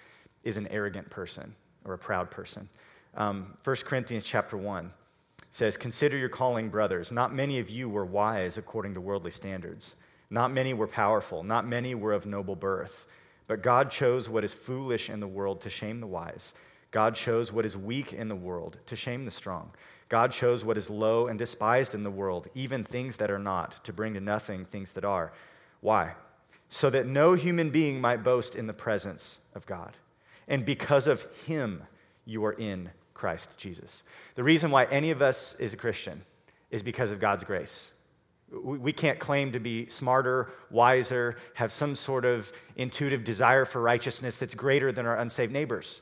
is 0.44 0.58
an 0.58 0.68
arrogant 0.68 1.10
person 1.10 1.56
or 1.86 1.94
a 1.94 1.98
proud 1.98 2.32
person. 2.32 2.70
Um, 3.16 3.54
1 3.64 3.76
Corinthians 3.86 4.24
chapter 4.24 4.58
1 4.58 4.92
says, 5.52 5.78
Consider 5.78 6.18
your 6.18 6.30
calling, 6.30 6.70
brothers. 6.70 7.12
Not 7.12 7.34
many 7.34 7.60
of 7.60 7.70
you 7.70 7.90
were 7.90 8.06
wise 8.06 8.58
according 8.58 8.94
to 8.94 9.02
worldly 9.02 9.32
standards. 9.32 9.96
Not 10.30 10.52
many 10.52 10.74
were 10.74 10.88
powerful. 10.88 11.44
Not 11.44 11.68
many 11.68 11.94
were 11.94 12.14
of 12.14 12.26
noble 12.26 12.56
birth. 12.56 13.06
But 13.48 13.64
God 13.64 13.92
chose 13.92 14.30
what 14.30 14.44
is 14.44 14.54
foolish 14.54 15.10
in 15.10 15.20
the 15.20 15.28
world 15.28 15.62
to 15.62 15.70
shame 15.70 16.00
the 16.00 16.08
wise. 16.08 16.54
God 16.92 17.16
chose 17.16 17.52
what 17.52 17.66
is 17.66 17.76
weak 17.78 18.14
in 18.14 18.28
the 18.28 18.36
world 18.36 18.78
to 18.86 18.96
shame 18.96 19.26
the 19.26 19.32
strong. 19.32 19.72
God 20.10 20.32
chose 20.32 20.66
what 20.66 20.78
is 20.78 20.90
low 20.90 21.28
and 21.28 21.40
despised 21.40 21.96
in 21.96 22.04
the 22.04 22.12
world, 22.12 22.50
even 22.54 22.84
things 22.84 23.16
that 23.18 23.32
are 23.32 23.40
not, 23.40 23.84
to 23.86 23.94
bring 23.94 24.14
to 24.14 24.20
nothing 24.20 24.66
things 24.66 24.92
that 24.92 25.06
are. 25.06 25.32
Why? 25.80 26.16
So 26.68 26.90
that 26.90 27.08
no 27.08 27.34
human 27.34 27.70
being 27.70 28.02
might 28.02 28.24
boast 28.24 28.56
in 28.56 28.68
the 28.68 28.74
presence 28.74 29.40
of 29.56 29.66
God. 29.66 29.96
And 30.48 30.66
because 30.66 31.08
of 31.08 31.26
him, 31.46 31.84
you 32.26 32.44
are 32.44 32.52
in 32.52 32.92
Christ 33.14 33.58
Jesus. 33.58 34.04
The 34.36 34.44
reason 34.44 34.70
why 34.70 34.86
any 34.86 35.12
of 35.12 35.22
us 35.22 35.56
is 35.56 35.74
a 35.74 35.78
Christian 35.78 36.24
is 36.72 36.84
because 36.84 37.12
of 37.12 37.20
God's 37.20 37.44
grace. 37.44 37.92
We 38.52 38.92
can't 38.92 39.20
claim 39.20 39.54
to 39.54 39.60
be 39.60 39.88
smarter, 39.88 40.52
wiser, 40.70 41.38
have 41.54 41.72
some 41.72 41.96
sort 41.96 42.26
of 42.26 42.52
intuitive 42.76 43.24
desire 43.24 43.64
for 43.66 43.82
righteousness 43.82 44.40
that's 44.40 44.56
greater 44.56 44.92
than 44.92 45.06
our 45.06 45.16
unsaved 45.16 45.54
neighbors. 45.54 46.02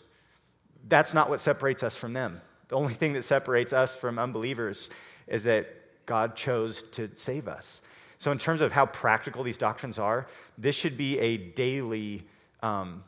That's 0.87 1.13
not 1.13 1.29
what 1.29 1.41
separates 1.41 1.83
us 1.83 1.95
from 1.95 2.13
them. 2.13 2.41
The 2.69 2.75
only 2.75 2.93
thing 2.93 3.13
that 3.13 3.23
separates 3.23 3.71
us 3.73 3.95
from 3.95 4.17
unbelievers 4.17 4.89
is 5.27 5.43
that 5.43 6.05
God 6.05 6.35
chose 6.35 6.81
to 6.93 7.09
save 7.15 7.47
us. 7.47 7.81
So, 8.17 8.31
in 8.31 8.37
terms 8.37 8.61
of 8.61 8.71
how 8.71 8.87
practical 8.87 9.43
these 9.43 9.57
doctrines 9.57 9.99
are, 9.99 10.27
this 10.57 10.75
should 10.75 10.97
be 10.97 11.19
a 11.19 11.37
daily 11.37 12.25
um, 12.61 13.03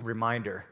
reminder 0.00 0.64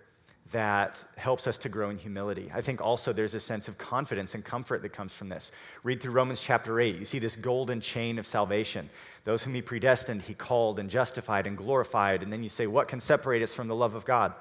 that 0.53 1.03
helps 1.17 1.47
us 1.47 1.59
to 1.59 1.69
grow 1.69 1.91
in 1.91 1.99
humility. 1.99 2.51
I 2.53 2.61
think 2.61 2.81
also 2.81 3.13
there's 3.13 3.35
a 3.35 3.41
sense 3.41 3.69
of 3.69 3.79
confidence 3.79 4.35
and 4.35 4.45
comfort 4.45 4.83
that 4.83 4.93
comes 4.93 5.13
from 5.13 5.29
this. 5.29 5.53
Read 5.85 6.01
through 6.01 6.13
Romans 6.13 6.41
chapter 6.41 6.81
8. 6.81 6.97
You 6.97 7.05
see 7.05 7.21
this 7.21 7.37
golden 7.37 7.81
chain 7.81 8.19
of 8.19 8.27
salvation. 8.27 8.91
Those 9.25 9.45
whom 9.45 9.55
he 9.55 9.63
predestined, 9.63 10.23
he 10.23 10.35
called 10.35 10.79
and 10.79 10.91
justified 10.91 11.47
and 11.47 11.57
glorified. 11.57 12.23
And 12.23 12.33
then 12.33 12.43
you 12.43 12.49
say, 12.49 12.67
What 12.67 12.89
can 12.89 13.01
separate 13.01 13.43
us 13.43 13.55
from 13.55 13.69
the 13.69 13.77
love 13.77 13.95
of 13.95 14.05
God? 14.05 14.35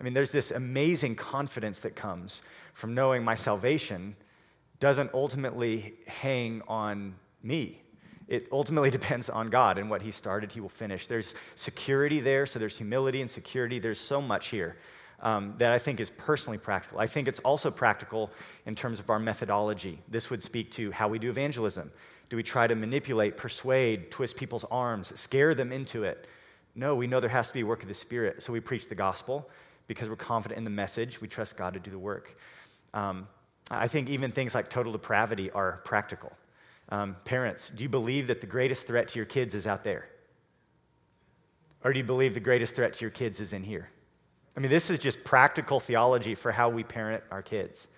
I 0.00 0.02
mean, 0.02 0.14
there's 0.14 0.32
this 0.32 0.50
amazing 0.50 1.14
confidence 1.14 1.78
that 1.80 1.94
comes 1.94 2.42
from 2.74 2.94
knowing 2.94 3.22
my 3.22 3.36
salvation 3.36 4.16
doesn't 4.80 5.14
ultimately 5.14 5.94
hang 6.08 6.62
on 6.66 7.14
me. 7.40 7.80
It 8.26 8.48
ultimately 8.50 8.90
depends 8.98 9.30
on 9.30 9.48
God 9.48 9.78
and 9.78 9.88
what 9.88 10.02
He 10.02 10.10
started, 10.10 10.50
He 10.50 10.60
will 10.60 10.68
finish. 10.68 11.06
There's 11.06 11.36
security 11.54 12.18
there, 12.18 12.46
so 12.46 12.58
there's 12.58 12.78
humility 12.78 13.20
and 13.20 13.30
security. 13.30 13.78
There's 13.78 14.00
so 14.00 14.20
much 14.20 14.48
here 14.48 14.76
um, 15.22 15.54
that 15.58 15.72
I 15.72 15.78
think 15.78 16.00
is 16.00 16.10
personally 16.10 16.58
practical. 16.58 16.98
I 16.98 17.06
think 17.06 17.28
it's 17.28 17.38
also 17.40 17.70
practical 17.70 18.30
in 18.66 18.74
terms 18.74 18.98
of 19.00 19.08
our 19.08 19.18
methodology. 19.18 20.00
This 20.08 20.30
would 20.30 20.42
speak 20.42 20.70
to 20.72 20.90
how 20.90 21.08
we 21.08 21.18
do 21.18 21.30
evangelism. 21.30 21.92
Do 22.28 22.36
we 22.36 22.42
try 22.42 22.66
to 22.66 22.74
manipulate, 22.74 23.36
persuade, 23.36 24.10
twist 24.10 24.36
people's 24.36 24.64
arms, 24.64 25.18
scare 25.18 25.54
them 25.54 25.70
into 25.72 26.02
it? 26.04 26.26
No, 26.74 26.94
we 26.94 27.06
know 27.06 27.20
there 27.20 27.30
has 27.30 27.48
to 27.48 27.54
be 27.54 27.62
work 27.62 27.82
of 27.82 27.88
the 27.88 27.94
Spirit. 27.94 28.42
So 28.42 28.52
we 28.52 28.60
preach 28.60 28.88
the 28.88 28.94
gospel 28.94 29.48
because 29.86 30.08
we're 30.08 30.16
confident 30.16 30.58
in 30.58 30.64
the 30.64 30.70
message. 30.70 31.20
We 31.20 31.28
trust 31.28 31.56
God 31.56 31.74
to 31.74 31.80
do 31.80 31.90
the 31.90 31.98
work. 31.98 32.36
Um, 32.94 33.28
I 33.70 33.88
think 33.88 34.08
even 34.08 34.32
things 34.32 34.54
like 34.54 34.68
total 34.70 34.92
depravity 34.92 35.50
are 35.50 35.82
practical. 35.84 36.32
Um, 36.88 37.16
parents, 37.24 37.70
do 37.70 37.82
you 37.82 37.88
believe 37.88 38.26
that 38.26 38.40
the 38.40 38.46
greatest 38.46 38.86
threat 38.86 39.08
to 39.08 39.18
your 39.18 39.26
kids 39.26 39.54
is 39.54 39.66
out 39.66 39.84
there? 39.84 40.08
Or 41.84 41.92
do 41.92 41.98
you 41.98 42.04
believe 42.04 42.34
the 42.34 42.40
greatest 42.40 42.74
threat 42.74 42.94
to 42.94 43.00
your 43.02 43.10
kids 43.10 43.40
is 43.40 43.52
in 43.52 43.62
here? 43.62 43.90
I 44.56 44.60
mean, 44.60 44.70
this 44.70 44.90
is 44.90 44.98
just 44.98 45.24
practical 45.24 45.80
theology 45.80 46.34
for 46.34 46.52
how 46.52 46.68
we 46.68 46.84
parent 46.84 47.24
our 47.30 47.42
kids. 47.42 47.88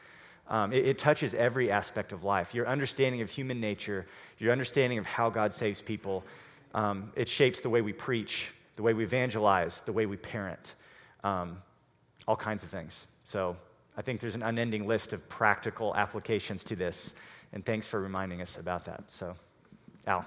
Um, 0.49 0.73
it, 0.73 0.87
it, 0.87 0.99
touches 0.99 1.35
every 1.35 1.71
aspect 1.71 2.13
of 2.13 2.23
life. 2.23 2.55
Your 2.55 2.69
understanding 2.69 3.23
of 3.23 3.31
human 3.31 3.61
nature, 3.61 4.07
your 4.39 4.53
understanding 4.53 4.99
of 4.99 5.07
how 5.07 5.31
God 5.31 5.55
saves 5.55 5.81
people, 5.81 6.23
um, 6.75 7.13
it 7.17 7.29
shapes 7.29 7.61
the 7.61 7.71
way 7.71 7.81
we 7.81 7.93
preach, 7.93 8.51
the 8.77 8.83
way 8.83 8.93
we 8.93 9.05
evangelize, 9.05 9.81
the 9.87 9.93
way 9.93 10.05
we 10.05 10.17
parent, 10.17 10.75
um, 11.23 11.63
all 12.29 12.37
kinds 12.37 12.63
of 12.63 12.69
things. 12.69 13.07
So 13.25 13.57
I 13.97 14.03
think 14.03 14.21
there's 14.21 14.35
an 14.35 14.43
unending 14.43 14.87
list 14.87 15.13
of 15.13 15.27
practical 15.29 15.95
applications 15.97 16.63
to 16.65 16.77
this, 16.77 17.15
and 17.53 17.65
thanks 17.65 17.87
for 17.87 18.01
reminding 18.01 18.43
us 18.43 18.57
about 18.59 18.85
that. 18.85 19.05
So, 19.09 19.35
Al. 20.07 20.27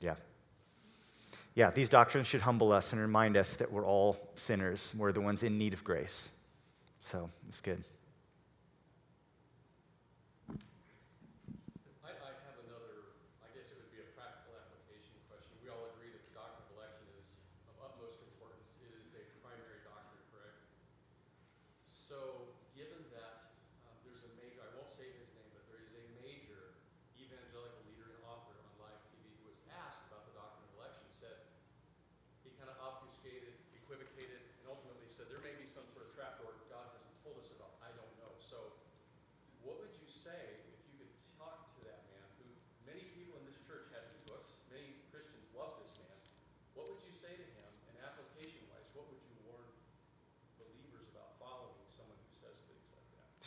Yeah. 0.00 0.14
Yeah, 1.54 1.70
these 1.70 1.88
doctrines 1.88 2.26
should 2.26 2.42
humble 2.42 2.72
us 2.72 2.92
and 2.92 3.00
remind 3.00 3.36
us 3.36 3.56
that 3.56 3.72
we're 3.72 3.84
all 3.84 4.16
sinners. 4.36 4.94
We're 4.96 5.12
the 5.12 5.20
ones 5.20 5.42
in 5.42 5.58
need 5.58 5.72
of 5.72 5.82
grace. 5.82 6.30
So 7.00 7.30
it's 7.48 7.60
good. 7.60 7.82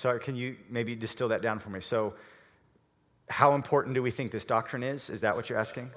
Sorry, 0.02 0.20
can 0.20 0.36
you 0.36 0.58
maybe 0.68 0.96
distill 0.96 1.30
that 1.30 1.44
down 1.44 1.60
for 1.60 1.70
me? 1.70 1.80
So, 1.80 2.16
how 3.30 3.54
important 3.54 3.94
do 3.94 4.02
we 4.02 4.10
think 4.10 4.32
this 4.32 4.46
doctrine 4.46 4.82
is? 4.82 5.12
Is 5.12 5.22
that 5.22 5.36
what 5.36 5.48
you're 5.48 5.60
asking? 5.60 5.92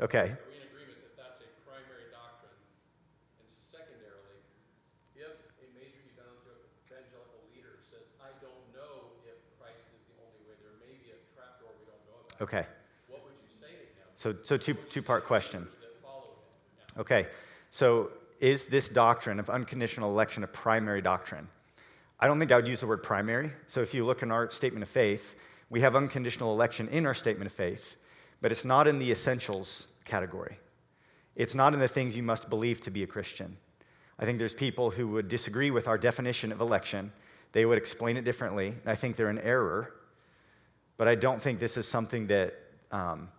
Okay. 0.00 0.30
Are 0.30 0.38
we 0.46 0.54
in 0.54 0.70
agreement 0.70 1.02
that 1.02 1.18
that's 1.18 1.42
a 1.42 1.50
primary 1.66 2.06
doctrine? 2.14 2.54
And 3.42 3.50
secondarily, 3.50 4.38
if 5.18 5.34
a 5.34 5.66
major 5.74 5.98
evangelical 6.14 7.42
leader 7.50 7.82
says, 7.90 8.06
I 8.22 8.30
don't 8.38 8.62
know 8.70 9.18
if 9.26 9.34
Christ 9.58 9.82
is 9.98 10.02
the 10.06 10.22
only 10.22 10.46
way, 10.46 10.54
there 10.62 10.78
may 10.78 10.94
be 11.02 11.10
a 11.10 11.18
trapdoor 11.34 11.74
we 11.74 11.90
don't 11.90 12.06
know 12.06 12.22
about. 12.22 12.46
Okay. 12.46 12.70
What 13.10 13.26
would 13.26 13.34
you 13.42 13.50
say 13.50 13.74
to 13.74 13.90
him? 13.98 14.06
So, 14.14 14.38
so 14.46 14.54
two, 14.54 14.78
two 14.94 15.02
part 15.02 15.26
question. 15.26 15.66
Okay. 16.96 17.26
So, 17.72 18.14
is 18.38 18.66
this 18.66 18.88
doctrine 18.88 19.42
of 19.42 19.50
unconditional 19.50 20.14
election 20.14 20.44
a 20.44 20.46
primary 20.46 21.02
doctrine? 21.02 21.50
I 22.20 22.26
don't 22.26 22.38
think 22.38 22.52
I 22.52 22.56
would 22.56 22.68
use 22.68 22.80
the 22.80 22.86
word 22.86 23.02
primary. 23.02 23.50
So 23.66 23.80
if 23.80 23.94
you 23.94 24.04
look 24.04 24.22
in 24.22 24.30
our 24.30 24.50
statement 24.50 24.82
of 24.82 24.90
faith, 24.90 25.36
we 25.70 25.80
have 25.80 25.96
unconditional 25.96 26.52
election 26.52 26.86
in 26.88 27.06
our 27.06 27.14
statement 27.14 27.46
of 27.46 27.52
faith, 27.52 27.96
but 28.42 28.52
it's 28.52 28.64
not 28.64 28.86
in 28.86 28.98
the 28.98 29.10
essentials 29.10 29.88
category. 30.04 30.58
It's 31.34 31.54
not 31.54 31.72
in 31.72 31.80
the 31.80 31.88
things 31.88 32.16
you 32.16 32.22
must 32.22 32.50
believe 32.50 32.82
to 32.82 32.90
be 32.90 33.02
a 33.02 33.06
Christian. 33.06 33.56
I 34.18 34.26
think 34.26 34.38
there's 34.38 34.52
people 34.52 34.90
who 34.90 35.08
would 35.08 35.28
disagree 35.28 35.70
with 35.70 35.88
our 35.88 35.96
definition 35.96 36.52
of 36.52 36.60
election. 36.60 37.12
They 37.52 37.64
would 37.64 37.78
explain 37.78 38.18
it 38.18 38.24
differently, 38.24 38.66
and 38.66 38.86
I 38.86 38.94
think 38.94 39.16
they're 39.16 39.30
in 39.30 39.38
error. 39.38 39.94
But 40.98 41.08
I 41.08 41.14
don't 41.14 41.40
think 41.40 41.58
this 41.58 41.78
is 41.78 41.88
something 41.88 42.26
that, 42.26 42.54
um, 42.92 43.30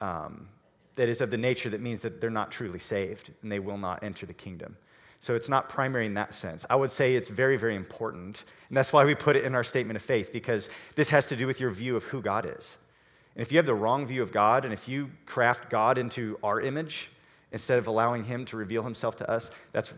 um, 0.00 0.48
that 0.94 1.08
is 1.08 1.20
of 1.20 1.32
the 1.32 1.36
nature 1.36 1.70
that 1.70 1.80
means 1.80 2.02
that 2.02 2.20
they're 2.20 2.30
not 2.30 2.52
truly 2.52 2.78
saved 2.78 3.32
and 3.42 3.50
they 3.50 3.58
will 3.58 3.78
not 3.78 4.04
enter 4.04 4.26
the 4.26 4.34
kingdom. 4.34 4.76
So 5.20 5.34
it's 5.34 5.48
not 5.48 5.68
primary 5.68 6.06
in 6.06 6.14
that 6.14 6.34
sense. 6.34 6.64
I 6.70 6.76
would 6.76 6.90
say 6.90 7.14
it's 7.14 7.28
very, 7.28 7.58
very 7.58 7.76
important. 7.76 8.44
And 8.68 8.76
that's 8.76 8.92
why 8.92 9.04
we 9.04 9.14
put 9.14 9.36
it 9.36 9.44
in 9.44 9.54
our 9.54 9.64
statement 9.64 9.96
of 9.96 10.02
faith, 10.02 10.32
because 10.32 10.70
this 10.94 11.10
has 11.10 11.26
to 11.26 11.36
do 11.36 11.46
with 11.46 11.60
your 11.60 11.70
view 11.70 11.94
of 11.94 12.04
who 12.04 12.22
God 12.22 12.46
is. 12.58 12.78
And 13.34 13.42
if 13.42 13.52
you 13.52 13.58
have 13.58 13.66
the 13.66 13.74
wrong 13.74 14.06
view 14.06 14.22
of 14.22 14.32
God, 14.32 14.64
and 14.64 14.72
if 14.72 14.88
you 14.88 15.10
craft 15.26 15.70
God 15.70 15.98
into 15.98 16.38
our 16.42 16.60
image 16.60 17.10
instead 17.52 17.78
of 17.78 17.86
allowing 17.86 18.24
Him 18.24 18.44
to 18.46 18.56
reveal 18.56 18.82
Himself 18.82 19.16
to 19.16 19.30
us, 19.30 19.50
that's 19.72 19.90
a 19.90 19.94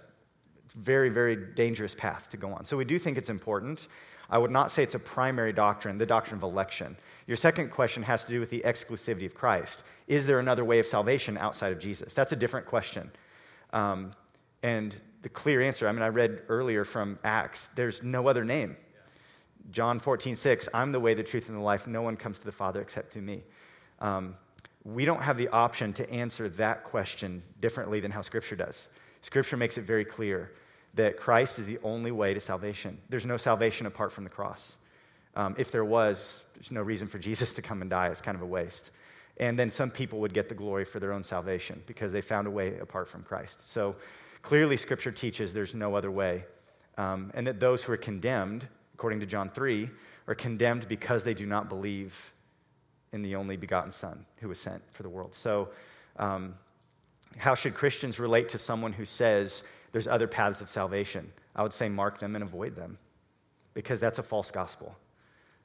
very, 0.74 1.08
very 1.08 1.36
dangerous 1.36 1.94
path 1.94 2.28
to 2.30 2.36
go 2.36 2.52
on. 2.52 2.64
So 2.64 2.76
we 2.76 2.84
do 2.84 2.98
think 2.98 3.16
it's 3.16 3.30
important. 3.30 3.86
I 4.28 4.38
would 4.38 4.50
not 4.50 4.72
say 4.72 4.82
it's 4.82 4.94
a 4.94 4.98
primary 4.98 5.52
doctrine, 5.52 5.98
the 5.98 6.06
doctrine 6.06 6.38
of 6.38 6.42
election. 6.42 6.96
Your 7.26 7.36
second 7.36 7.70
question 7.70 8.02
has 8.02 8.24
to 8.24 8.32
do 8.32 8.40
with 8.40 8.50
the 8.50 8.62
exclusivity 8.64 9.26
of 9.26 9.34
Christ. 9.34 9.84
Is 10.08 10.26
there 10.26 10.40
another 10.40 10.64
way 10.64 10.78
of 10.78 10.86
salvation 10.86 11.38
outside 11.38 11.70
of 11.70 11.78
Jesus? 11.78 12.12
That's 12.14 12.32
a 12.32 12.36
different 12.36 12.66
question. 12.66 13.12
Um, 13.72 14.14
and 14.62 14.96
the 15.22 15.28
clear 15.28 15.62
answer. 15.62 15.88
I 15.88 15.92
mean, 15.92 16.02
I 16.02 16.08
read 16.08 16.42
earlier 16.48 16.84
from 16.84 17.18
Acts, 17.24 17.68
there's 17.74 18.02
no 18.02 18.28
other 18.28 18.44
name. 18.44 18.76
John 19.70 20.00
14, 20.00 20.34
6, 20.36 20.68
I'm 20.74 20.92
the 20.92 21.00
way, 21.00 21.14
the 21.14 21.22
truth, 21.22 21.48
and 21.48 21.56
the 21.56 21.62
life. 21.62 21.86
No 21.86 22.02
one 22.02 22.16
comes 22.16 22.38
to 22.40 22.44
the 22.44 22.52
Father 22.52 22.80
except 22.80 23.12
through 23.12 23.22
me. 23.22 23.44
Um, 24.00 24.36
we 24.84 25.04
don't 25.04 25.22
have 25.22 25.36
the 25.36 25.48
option 25.48 25.92
to 25.94 26.10
answer 26.10 26.48
that 26.50 26.82
question 26.82 27.42
differently 27.60 28.00
than 28.00 28.10
how 28.10 28.22
Scripture 28.22 28.56
does. 28.56 28.88
Scripture 29.20 29.56
makes 29.56 29.78
it 29.78 29.82
very 29.82 30.04
clear 30.04 30.50
that 30.94 31.16
Christ 31.16 31.58
is 31.60 31.66
the 31.66 31.78
only 31.84 32.10
way 32.10 32.34
to 32.34 32.40
salvation. 32.40 32.98
There's 33.08 33.24
no 33.24 33.36
salvation 33.36 33.86
apart 33.86 34.12
from 34.12 34.24
the 34.24 34.30
cross. 34.30 34.76
Um, 35.34 35.54
if 35.56 35.70
there 35.70 35.84
was, 35.84 36.42
there's 36.54 36.72
no 36.72 36.82
reason 36.82 37.08
for 37.08 37.18
Jesus 37.18 37.54
to 37.54 37.62
come 37.62 37.80
and 37.80 37.88
die. 37.88 38.08
It's 38.08 38.20
kind 38.20 38.34
of 38.34 38.42
a 38.42 38.46
waste. 38.46 38.90
And 39.38 39.58
then 39.58 39.70
some 39.70 39.90
people 39.90 40.20
would 40.20 40.34
get 40.34 40.48
the 40.48 40.54
glory 40.54 40.84
for 40.84 41.00
their 41.00 41.12
own 41.12 41.24
salvation 41.24 41.82
because 41.86 42.12
they 42.12 42.20
found 42.20 42.46
a 42.46 42.50
way 42.50 42.78
apart 42.78 43.08
from 43.08 43.22
Christ. 43.22 43.66
So 43.66 43.96
Clearly, 44.42 44.76
Scripture 44.76 45.12
teaches 45.12 45.52
there's 45.52 45.74
no 45.74 45.94
other 45.94 46.10
way, 46.10 46.44
um, 46.98 47.30
and 47.34 47.46
that 47.46 47.60
those 47.60 47.84
who 47.84 47.92
are 47.92 47.96
condemned, 47.96 48.66
according 48.94 49.20
to 49.20 49.26
John 49.26 49.48
3, 49.48 49.88
are 50.26 50.34
condemned 50.34 50.88
because 50.88 51.24
they 51.24 51.34
do 51.34 51.46
not 51.46 51.68
believe 51.68 52.32
in 53.12 53.22
the 53.22 53.36
only 53.36 53.56
begotten 53.56 53.92
Son 53.92 54.26
who 54.40 54.48
was 54.48 54.58
sent 54.58 54.82
for 54.92 55.02
the 55.02 55.08
world. 55.08 55.34
So, 55.34 55.68
um, 56.16 56.54
how 57.38 57.54
should 57.54 57.74
Christians 57.74 58.18
relate 58.18 58.48
to 58.50 58.58
someone 58.58 58.92
who 58.92 59.04
says 59.04 59.62
there's 59.92 60.08
other 60.08 60.26
paths 60.26 60.60
of 60.60 60.68
salvation? 60.68 61.32
I 61.54 61.62
would 61.62 61.72
say 61.72 61.88
mark 61.88 62.18
them 62.18 62.34
and 62.34 62.42
avoid 62.42 62.76
them 62.76 62.98
because 63.74 64.00
that's 64.00 64.18
a 64.18 64.22
false 64.22 64.50
gospel. 64.50 64.96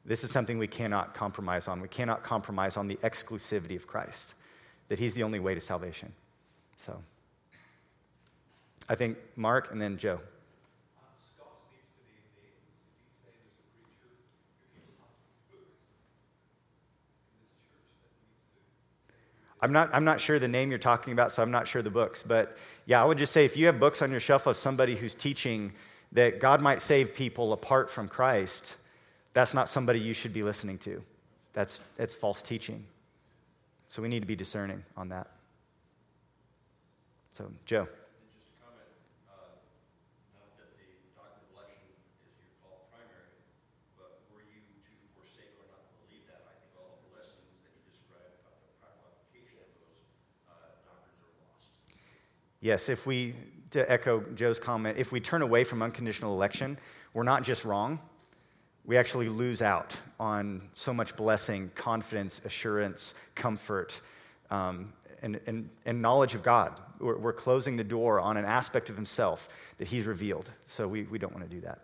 This 0.06 0.24
is 0.24 0.32
something 0.32 0.58
we 0.58 0.68
cannot 0.68 1.14
compromise 1.14 1.68
on. 1.68 1.82
We 1.82 1.90
cannot 1.90 2.24
compromise 2.24 2.78
on 2.78 2.88
the 2.88 2.96
exclusivity 2.98 3.76
of 3.76 3.88
Christ, 3.88 4.36
that 4.88 5.00
He's 5.00 5.14
the 5.14 5.24
only 5.24 5.40
way 5.40 5.56
to 5.56 5.62
salvation. 5.62 6.14
So. 6.78 7.02
I 8.90 8.96
think 8.96 9.18
Mark 9.36 9.72
and 9.72 9.82
then 9.82 9.98
Joe. 9.98 10.20
I'm 19.60 19.74
not, 19.74 19.90
I'm 19.92 20.06
not 20.06 20.22
sure 20.22 20.38
the 20.38 20.48
name 20.48 20.70
you're 20.70 20.78
talking 20.78 21.14
about, 21.14 21.32
so 21.32 21.42
I'm 21.42 21.50
not 21.50 21.68
sure 21.68 21.82
the 21.82 21.90
books. 21.90 22.22
But 22.22 22.56
yeah, 22.86 23.02
I 23.02 23.06
would 23.06 23.18
just 23.18 23.34
say 23.34 23.44
if 23.44 23.58
you 23.58 23.66
have 23.66 23.80
books 23.80 24.04
on 24.04 24.12
your 24.12 24.20
shelf 24.20 24.46
of 24.46 24.56
somebody 24.56 24.96
who's 24.96 25.16
teaching 25.16 25.74
that 26.12 26.40
God 26.40 26.62
might 26.62 26.80
save 26.82 27.16
people 27.16 27.54
apart 27.54 27.90
from 27.90 28.08
Christ, 28.08 28.76
that's 29.34 29.56
not 29.56 29.68
somebody 29.68 30.00
you 30.00 30.14
should 30.14 30.32
be 30.32 30.44
listening 30.44 30.78
to. 30.80 31.04
That's, 31.54 31.82
that's 31.96 32.14
false 32.14 32.44
teaching. 32.44 32.86
So 33.90 34.02
we 34.02 34.10
need 34.10 34.20
to 34.20 34.28
be 34.28 34.36
discerning 34.36 34.84
on 34.96 35.10
that. 35.10 35.28
So, 37.32 37.50
Joe. 37.66 37.88
And 37.90 38.30
just 38.30 38.46
a 38.46 38.62
comment, 38.62 38.90
uh, 39.26 39.58
not 40.38 40.54
that 40.58 40.74
the 40.78 40.86
doctrine 41.18 41.44
of 41.44 41.54
election 41.54 41.86
is 42.26 42.34
your 42.46 42.54
call 42.62 42.90
primary, 42.94 43.30
but 43.98 44.22
were 44.34 44.46
you 44.46 44.62
to 44.86 44.94
forsake 45.18 45.54
or 45.58 45.66
not 45.70 45.86
believe 45.98 46.26
that, 46.30 46.46
I 46.46 46.58
think 46.62 46.74
all 46.78 46.98
of 46.98 47.02
the 47.10 47.14
lessons 47.14 47.46
that 47.62 47.74
you 47.78 47.82
described 47.90 48.42
about 48.42 48.58
the 48.58 48.70
practical 48.82 49.06
application 49.18 49.62
of 49.62 49.70
those 49.82 50.02
uh, 50.50 50.82
doctrines 50.82 51.22
are 51.26 51.34
lost. 51.46 51.78
Yes, 52.62 52.90
if 52.90 53.06
we, 53.06 53.34
to 53.72 53.90
echo 53.92 54.22
Joe's 54.36 54.60
comment, 54.60 54.98
if 54.98 55.12
we 55.12 55.20
turn 55.20 55.42
away 55.42 55.64
from 55.64 55.82
unconditional 55.82 56.34
election, 56.34 56.78
we're 57.14 57.24
not 57.24 57.44
just 57.44 57.66
wrong, 57.66 58.00
we 58.86 58.98
actually 58.98 59.30
lose 59.30 59.62
out 59.62 59.96
on 60.20 60.62
so 60.74 60.94
much 60.94 61.16
blessing, 61.16 61.72
confidence, 61.76 62.42
assurance, 62.46 63.14
comfort, 63.36 64.00
um, 64.50 64.94
and, 65.22 65.40
and, 65.46 65.70
and 65.86 66.02
knowledge 66.02 66.36
of 66.36 66.44
God. 66.44 66.80
We're, 67.00 67.18
we're 67.18 67.34
closing 67.34 67.76
the 67.76 67.84
door 67.84 68.20
on 68.20 68.38
an 68.38 68.46
aspect 68.46 68.90
of 68.90 68.96
Himself 68.96 69.50
that 69.78 69.88
He's 69.88 70.06
revealed. 70.06 70.50
So 70.66 70.88
we, 70.88 71.04
we 71.04 71.20
don't 71.20 71.34
want 71.34 71.48
to 71.50 71.54
do 71.56 71.62
that. 71.62 71.80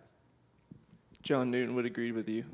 John 1.22 1.50
Newton 1.50 1.74
would 1.74 1.86
agree 1.86 2.12
with 2.12 2.28
you. 2.28 2.44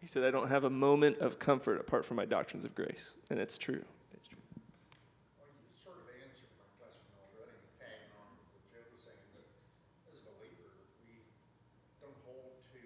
He 0.00 0.06
said, 0.06 0.22
I 0.24 0.30
don't 0.30 0.48
have 0.48 0.64
a 0.64 0.70
moment 0.70 1.18
of 1.18 1.38
comfort 1.38 1.80
apart 1.80 2.04
from 2.04 2.16
my 2.16 2.24
doctrines 2.24 2.64
of 2.64 2.74
grace. 2.74 3.14
And 3.30 3.38
it's 3.38 3.58
true. 3.58 3.84
It's 4.14 4.26
true. 4.26 4.38
Well, 5.38 5.50
you 5.58 5.74
sort 5.82 5.98
of 5.98 6.06
answered 6.22 6.50
my 6.54 6.66
question 6.78 7.14
already, 7.18 7.58
tagging 7.82 8.14
on 8.14 8.30
to 8.38 8.42
what 8.54 8.62
Joe 8.70 8.82
was 8.94 9.02
saying, 9.02 9.26
that 9.34 9.46
as 10.06 10.22
a 10.22 10.24
believer, 10.38 10.70
we 11.02 11.18
don't 11.98 12.14
hold 12.22 12.62
to 12.74 12.80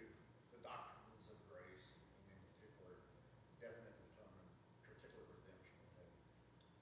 the 0.57 0.61
doctrines 0.65 1.25
of 1.29 1.37
grace, 1.53 1.85
and 2.29 2.33
in 2.33 2.41
particular, 2.49 2.97
definite 3.61 3.93
atonement, 4.09 4.49
particular 4.85 5.25
redemption. 5.37 5.77
okay? 5.97 6.09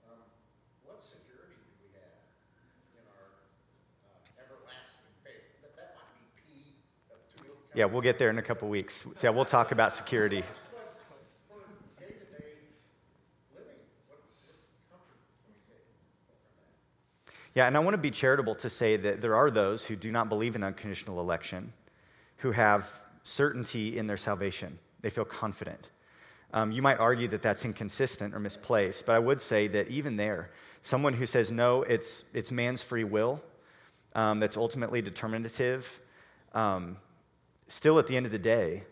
Um, 0.06 0.22
What 0.86 1.02
security 1.02 1.58
do 1.58 1.74
we 1.82 1.90
have 1.98 2.22
in 2.98 3.04
our 3.18 3.34
uh, 4.06 4.42
everlasting 4.46 5.10
faith? 5.26 5.58
That, 5.62 5.74
that 5.74 5.98
might 5.98 6.14
be 6.14 6.26
P 6.38 6.78
of 7.10 7.18
two. 7.34 7.60
Yeah, 7.74 7.85
we'll 7.85 8.02
get 8.02 8.18
there 8.18 8.30
in 8.30 8.38
a 8.38 8.42
couple 8.42 8.68
weeks. 8.68 9.04
Yeah, 9.22 9.30
we'll 9.30 9.44
talk 9.44 9.70
about 9.70 9.92
security. 9.92 10.42
Yeah, 17.54 17.66
and 17.66 17.76
I 17.76 17.80
want 17.80 17.94
to 17.94 17.98
be 17.98 18.11
charitable 18.11 18.54
to 18.56 18.70
say 18.70 18.96
that 18.96 19.20
there 19.20 19.35
are 19.35 19.50
those 19.50 19.85
who 19.85 19.96
do 19.96 20.12
not 20.12 20.28
believe 20.28 20.54
in 20.54 20.62
unconditional 20.62 21.20
election 21.20 21.72
who 22.38 22.52
have 22.52 22.88
certainty 23.22 23.98
in 23.98 24.06
their 24.06 24.16
salvation. 24.16 24.78
They 25.00 25.11
feel 25.11 25.24
confident. 25.24 25.88
Um, 26.52 26.72
you 26.72 26.83
might 26.83 26.98
argue 26.98 27.28
that 27.28 27.42
that's 27.42 27.64
inconsistent 27.64 28.35
or 28.35 28.40
misplaced, 28.40 29.06
but 29.06 29.14
I 29.14 29.18
would 29.18 29.40
say 29.40 29.68
that 29.68 29.88
even 29.88 30.16
there, 30.16 30.50
someone 30.83 31.14
who 31.14 31.26
says, 31.26 31.50
no, 31.50 31.83
it's, 31.83 32.24
it's 32.35 32.50
man's 32.50 32.83
free 32.83 33.04
will 33.04 33.40
um, 34.14 34.40
that's 34.40 34.56
ultimately 34.56 35.02
determinative, 35.02 36.00
um, 36.54 36.96
still 37.70 37.98
at 37.98 38.06
the 38.06 38.16
end 38.16 38.26
of 38.26 38.33
the 38.33 38.38
day, 38.38 38.85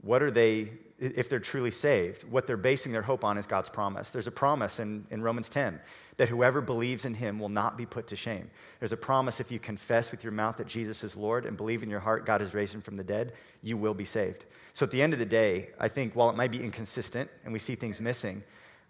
what 0.00 0.22
are 0.22 0.30
they, 0.30 0.72
if 0.98 1.28
they're 1.28 1.40
truly 1.40 1.70
saved, 1.70 2.24
what 2.24 2.46
they're 2.46 2.56
basing 2.56 2.92
their 2.92 3.02
hope 3.02 3.24
on 3.24 3.36
is 3.36 3.46
God's 3.46 3.68
promise. 3.68 4.10
There's 4.10 4.26
a 4.26 4.32
promise 4.32 4.78
in, 4.78 5.06
in 5.10 5.22
Romans 5.22 5.48
10 5.48 5.80
that 6.18 6.28
whoever 6.28 6.60
believes 6.60 7.04
in 7.04 7.14
him 7.14 7.38
will 7.38 7.48
not 7.48 7.76
be 7.76 7.86
put 7.86 8.06
to 8.08 8.16
shame. 8.16 8.50
There's 8.78 8.92
a 8.92 8.96
promise 8.96 9.40
if 9.40 9.50
you 9.50 9.58
confess 9.58 10.10
with 10.10 10.22
your 10.22 10.32
mouth 10.32 10.56
that 10.58 10.66
Jesus 10.66 11.02
is 11.02 11.16
Lord 11.16 11.46
and 11.46 11.56
believe 11.56 11.82
in 11.82 11.90
your 11.90 12.00
heart 12.00 12.26
God 12.26 12.40
has 12.40 12.54
raised 12.54 12.74
him 12.74 12.80
from 12.80 12.96
the 12.96 13.04
dead, 13.04 13.32
you 13.62 13.76
will 13.76 13.94
be 13.94 14.04
saved. 14.04 14.44
So 14.74 14.84
at 14.84 14.90
the 14.90 15.02
end 15.02 15.12
of 15.12 15.18
the 15.18 15.26
day, 15.26 15.70
I 15.78 15.88
think 15.88 16.14
while 16.14 16.30
it 16.30 16.36
might 16.36 16.52
be 16.52 16.62
inconsistent 16.62 17.30
and 17.44 17.52
we 17.52 17.58
see 17.58 17.74
things 17.74 18.00
missing, 18.00 18.44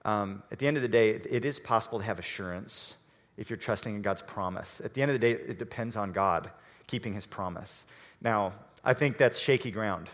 um, 0.04 0.42
at 0.50 0.58
the 0.58 0.66
end 0.66 0.76
of 0.76 0.82
the 0.82 0.88
day, 0.88 1.10
it, 1.10 1.26
it 1.30 1.44
is 1.44 1.58
possible 1.58 1.98
to 1.98 2.04
have 2.04 2.18
assurance 2.18 2.96
if 3.36 3.48
you're 3.48 3.56
trusting 3.56 3.94
in 3.94 4.02
God's 4.02 4.22
promise. 4.22 4.80
At 4.84 4.94
the 4.94 5.02
end 5.02 5.10
of 5.10 5.20
the 5.20 5.26
day, 5.26 5.32
it 5.32 5.58
depends 5.58 5.96
on 5.96 6.12
God 6.12 6.50
keeping 6.86 7.14
his 7.14 7.26
promise. 7.26 7.84
Now, 8.20 8.52
I 8.84 8.94
think 8.94 9.16
that's 9.16 9.38
shaky 9.38 9.70
ground. 9.70 10.08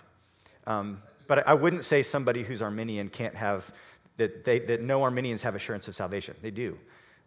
Um, 0.66 1.02
but 1.26 1.46
I 1.46 1.54
wouldn't 1.54 1.84
say 1.84 2.02
somebody 2.02 2.42
who's 2.42 2.62
Arminian 2.62 3.08
can't 3.08 3.34
have, 3.34 3.72
that, 4.16 4.44
they, 4.44 4.58
that 4.60 4.82
no 4.82 5.02
Arminians 5.02 5.42
have 5.42 5.54
assurance 5.54 5.88
of 5.88 5.94
salvation. 5.94 6.34
They 6.42 6.50
do. 6.50 6.78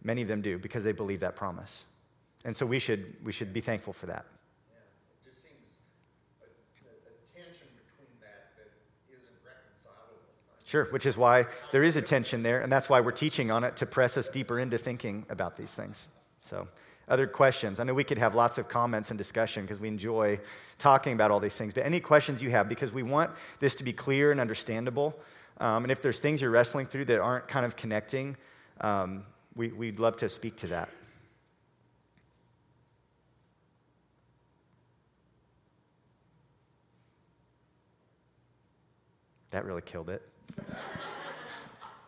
Many 0.03 0.21
of 0.23 0.27
them 0.27 0.41
do 0.41 0.57
because 0.57 0.83
they 0.83 0.91
believe 0.91 1.19
that 1.19 1.35
promise. 1.35 1.85
And 2.43 2.57
so 2.57 2.65
we 2.65 2.79
should, 2.79 3.15
we 3.23 3.31
should 3.31 3.53
be 3.53 3.61
thankful 3.61 3.93
for 3.93 4.07
that. 4.07 4.25
Yeah, 4.71 4.79
it 4.79 5.29
just 5.29 5.43
seems 5.43 5.61
a, 6.41 6.45
a, 6.45 6.89
a 6.89 7.43
tension 7.43 7.67
between 7.77 8.09
that 8.19 8.53
that 8.57 8.71
isn't 9.13 9.37
reconcilable. 9.45 10.17
Sure, 10.65 10.85
which 10.85 11.05
is 11.05 11.17
why 11.17 11.45
there 11.71 11.83
is 11.83 11.95
a 11.95 12.01
tension 12.01 12.41
there, 12.41 12.61
and 12.61 12.71
that's 12.71 12.89
why 12.89 12.99
we're 12.99 13.11
teaching 13.11 13.51
on 13.51 13.63
it 13.63 13.77
to 13.77 13.85
press 13.85 14.17
us 14.17 14.27
deeper 14.27 14.57
into 14.57 14.79
thinking 14.79 15.25
about 15.29 15.55
these 15.55 15.71
things. 15.71 16.07
So, 16.41 16.67
other 17.11 17.27
questions? 17.27 17.79
I 17.79 17.83
know 17.83 17.93
we 17.93 18.03
could 18.03 18.17
have 18.17 18.33
lots 18.33 18.57
of 18.57 18.67
comments 18.67 19.11
and 19.11 19.17
discussion 19.17 19.63
because 19.63 19.79
we 19.79 19.87
enjoy 19.87 20.39
talking 20.79 21.13
about 21.13 21.29
all 21.29 21.39
these 21.39 21.55
things, 21.55 21.73
but 21.73 21.85
any 21.85 21.99
questions 21.99 22.41
you 22.41 22.49
have, 22.51 22.67
because 22.67 22.91
we 22.91 23.03
want 23.03 23.29
this 23.59 23.75
to 23.75 23.83
be 23.83 23.93
clear 23.93 24.31
and 24.31 24.39
understandable. 24.39 25.19
Um, 25.59 25.83
and 25.83 25.91
if 25.91 26.01
there's 26.01 26.19
things 26.19 26.41
you're 26.41 26.49
wrestling 26.49 26.87
through 26.87 27.05
that 27.05 27.19
aren't 27.19 27.47
kind 27.47 27.65
of 27.65 27.75
connecting, 27.75 28.37
um, 28.79 29.25
we, 29.55 29.67
we'd 29.67 29.99
love 29.99 30.17
to 30.17 30.29
speak 30.29 30.55
to 30.57 30.67
that. 30.67 30.89
That 39.51 39.65
really 39.65 39.81
killed 39.81 40.09
it. 40.09 40.27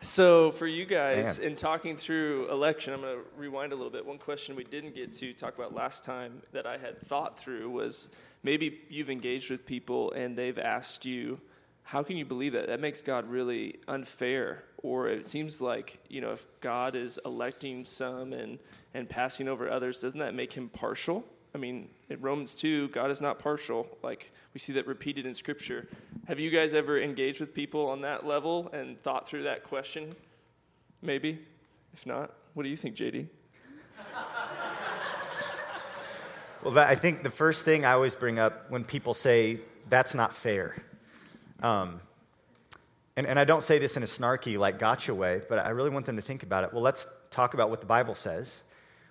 So, 0.04 0.50
for 0.50 0.66
you 0.66 0.84
guys, 0.84 1.38
Man. 1.38 1.48
in 1.48 1.56
talking 1.56 1.96
through 1.96 2.50
election, 2.50 2.92
I'm 2.92 3.00
going 3.00 3.16
to 3.16 3.22
rewind 3.38 3.72
a 3.72 3.74
little 3.74 3.90
bit. 3.90 4.04
One 4.04 4.18
question 4.18 4.54
we 4.54 4.62
didn't 4.62 4.94
get 4.94 5.14
to 5.14 5.32
talk 5.32 5.54
about 5.56 5.74
last 5.74 6.04
time 6.04 6.42
that 6.52 6.66
I 6.66 6.76
had 6.76 7.00
thought 7.06 7.38
through 7.38 7.70
was 7.70 8.10
maybe 8.42 8.82
you've 8.90 9.08
engaged 9.08 9.50
with 9.50 9.64
people 9.64 10.12
and 10.12 10.36
they've 10.36 10.58
asked 10.58 11.06
you, 11.06 11.40
how 11.84 12.02
can 12.02 12.18
you 12.18 12.26
believe 12.26 12.52
that? 12.52 12.66
That 12.66 12.80
makes 12.80 13.00
God 13.00 13.30
really 13.30 13.76
unfair. 13.88 14.64
Or 14.82 15.08
it 15.08 15.26
seems 15.26 15.62
like, 15.62 15.98
you 16.10 16.20
know, 16.20 16.32
if 16.32 16.46
God 16.60 16.96
is 16.96 17.18
electing 17.24 17.82
some 17.82 18.34
and, 18.34 18.58
and 18.92 19.08
passing 19.08 19.48
over 19.48 19.70
others, 19.70 20.02
doesn't 20.02 20.20
that 20.20 20.34
make 20.34 20.52
him 20.52 20.68
partial? 20.68 21.24
I 21.54 21.58
mean, 21.58 21.88
in 22.10 22.20
Romans 22.20 22.56
2, 22.56 22.88
God 22.88 23.10
is 23.10 23.20
not 23.20 23.38
partial. 23.38 23.86
Like, 24.02 24.32
we 24.54 24.60
see 24.60 24.72
that 24.72 24.86
repeated 24.88 25.24
in 25.24 25.34
Scripture. 25.34 25.88
Have 26.26 26.40
you 26.40 26.50
guys 26.50 26.74
ever 26.74 27.00
engaged 27.00 27.40
with 27.40 27.54
people 27.54 27.86
on 27.86 28.00
that 28.00 28.26
level 28.26 28.68
and 28.72 29.00
thought 29.02 29.28
through 29.28 29.44
that 29.44 29.62
question? 29.62 30.14
Maybe. 31.00 31.38
If 31.92 32.06
not, 32.06 32.32
what 32.54 32.64
do 32.64 32.70
you 32.70 32.76
think, 32.76 32.96
JD? 32.96 33.28
Well, 36.64 36.72
that, 36.74 36.88
I 36.88 36.94
think 36.94 37.22
the 37.22 37.30
first 37.30 37.62
thing 37.62 37.84
I 37.84 37.92
always 37.92 38.16
bring 38.16 38.38
up 38.38 38.70
when 38.70 38.84
people 38.84 39.12
say 39.12 39.60
that's 39.90 40.14
not 40.14 40.32
fair, 40.32 40.82
um, 41.62 42.00
and, 43.16 43.26
and 43.26 43.38
I 43.38 43.44
don't 43.44 43.62
say 43.62 43.78
this 43.78 43.98
in 43.98 44.02
a 44.02 44.06
snarky, 44.06 44.56
like 44.56 44.78
gotcha 44.78 45.14
way, 45.14 45.42
but 45.46 45.58
I 45.58 45.68
really 45.68 45.90
want 45.90 46.06
them 46.06 46.16
to 46.16 46.22
think 46.22 46.42
about 46.42 46.64
it. 46.64 46.72
Well, 46.72 46.80
let's 46.80 47.06
talk 47.30 47.52
about 47.52 47.68
what 47.68 47.82
the 47.82 47.86
Bible 47.86 48.14
says. 48.14 48.62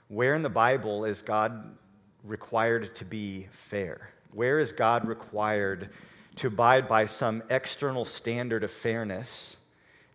Where 0.08 0.34
in 0.34 0.42
the 0.42 0.50
Bible 0.50 1.06
is 1.06 1.22
God 1.22 1.78
required 2.24 2.96
to 2.96 3.06
be 3.06 3.48
fair? 3.52 4.10
Where 4.32 4.60
is 4.60 4.72
God 4.72 5.08
required 5.08 5.90
to 6.38 6.48
abide 6.48 6.88
by 6.88 7.06
some 7.06 7.44
external 7.50 8.06
standard 8.06 8.64
of 8.64 8.72
fairness 8.72 9.58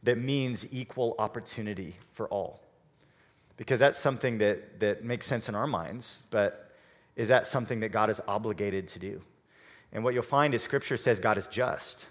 that 0.03 0.18
means 0.18 0.66
equal 0.73 1.14
opportunity 1.18 1.97
for 2.12 2.29
all? 2.29 2.61
Because 3.57 3.81
that's 3.81 3.99
something 3.99 4.38
that, 4.38 4.81
that 4.81 5.05
makes 5.05 5.27
sense 5.27 5.49
in 5.49 5.55
our 5.55 5.66
minds, 5.66 6.23
but 6.31 6.73
is 7.16 7.29
that 7.29 7.47
something 7.47 7.81
that 7.81 7.90
God 7.90 8.11
is 8.11 8.21
obligated 8.29 8.88
to 8.88 8.99
do? 8.99 9.21
And 9.92 10.05
what 10.05 10.14
you'll 10.14 10.23
find 10.23 10.55
is 10.55 10.62
Scripture 10.62 10.97
says 10.97 11.18
God 11.18 11.37
is 11.37 11.47
just, 11.47 12.07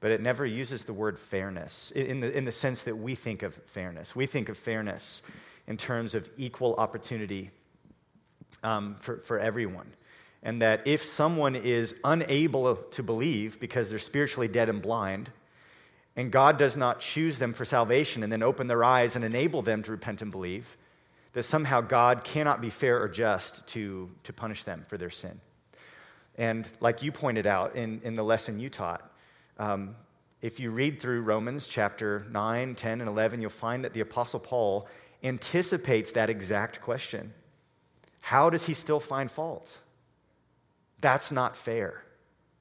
but 0.00 0.10
it 0.10 0.20
never 0.20 0.46
uses 0.46 0.84
the 0.84 0.92
word 0.92 1.18
fairness 1.18 1.90
in 1.90 2.20
the, 2.20 2.36
in 2.36 2.44
the 2.44 2.52
sense 2.52 2.82
that 2.84 2.96
we 2.96 3.14
think 3.14 3.42
of 3.42 3.54
fairness. 3.66 4.14
We 4.14 4.26
think 4.26 4.48
of 4.48 4.56
fairness 4.56 5.22
in 5.66 5.76
terms 5.76 6.14
of 6.14 6.28
equal 6.36 6.74
opportunity 6.76 7.50
um, 8.62 8.96
for, 9.00 9.18
for 9.18 9.38
everyone. 9.38 9.92
And 10.42 10.62
that 10.62 10.86
if 10.86 11.04
someone 11.04 11.56
is 11.56 11.94
unable 12.04 12.76
to 12.76 13.02
believe 13.02 13.58
because 13.58 13.90
they're 13.90 13.98
spiritually 13.98 14.48
dead 14.48 14.68
and 14.68 14.80
blind, 14.80 15.30
and 16.16 16.30
God 16.30 16.58
does 16.58 16.76
not 16.76 17.00
choose 17.00 17.38
them 17.38 17.52
for 17.52 17.64
salvation 17.64 18.22
and 18.22 18.32
then 18.32 18.42
open 18.42 18.66
their 18.66 18.82
eyes 18.84 19.16
and 19.16 19.24
enable 19.24 19.62
them 19.62 19.82
to 19.84 19.90
repent 19.90 20.22
and 20.22 20.30
believe, 20.30 20.76
that 21.32 21.44
somehow 21.44 21.80
God 21.80 22.24
cannot 22.24 22.60
be 22.60 22.70
fair 22.70 23.00
or 23.00 23.08
just 23.08 23.66
to, 23.68 24.10
to 24.24 24.32
punish 24.32 24.64
them 24.64 24.84
for 24.88 24.96
their 24.96 25.10
sin. 25.10 25.40
And 26.36 26.66
like 26.80 27.02
you 27.02 27.12
pointed 27.12 27.46
out 27.46 27.76
in, 27.76 28.00
in 28.04 28.14
the 28.14 28.24
lesson 28.24 28.58
you 28.58 28.70
taught, 28.70 29.08
um, 29.58 29.96
if 30.40 30.60
you 30.60 30.70
read 30.70 31.00
through 31.00 31.22
Romans 31.22 31.66
chapter 31.66 32.24
9, 32.30 32.76
10, 32.76 33.00
and 33.00 33.08
11, 33.08 33.40
you'll 33.40 33.50
find 33.50 33.84
that 33.84 33.92
the 33.92 34.00
Apostle 34.00 34.38
Paul 34.38 34.88
anticipates 35.22 36.12
that 36.12 36.30
exact 36.30 36.80
question. 36.80 37.32
How 38.20 38.50
does 38.50 38.66
he 38.66 38.74
still 38.74 39.00
find 39.00 39.30
fault? 39.30 39.78
That's 41.00 41.30
not 41.30 41.56
fair. 41.56 42.02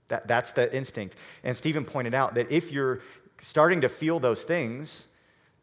That, 0.10 0.28
that's 0.28 0.54
the 0.54 0.74
instinct. 0.74 1.15
And 1.43 1.58
Steven 1.58 1.84
pointed 1.84 2.13
out 2.13 2.36
that 2.36 2.52
if 2.52 2.72
you're 2.72 3.02
starting 3.41 3.82
to 3.82 3.89
feel 3.89 4.20
those 4.20 4.43
things, 4.43 5.08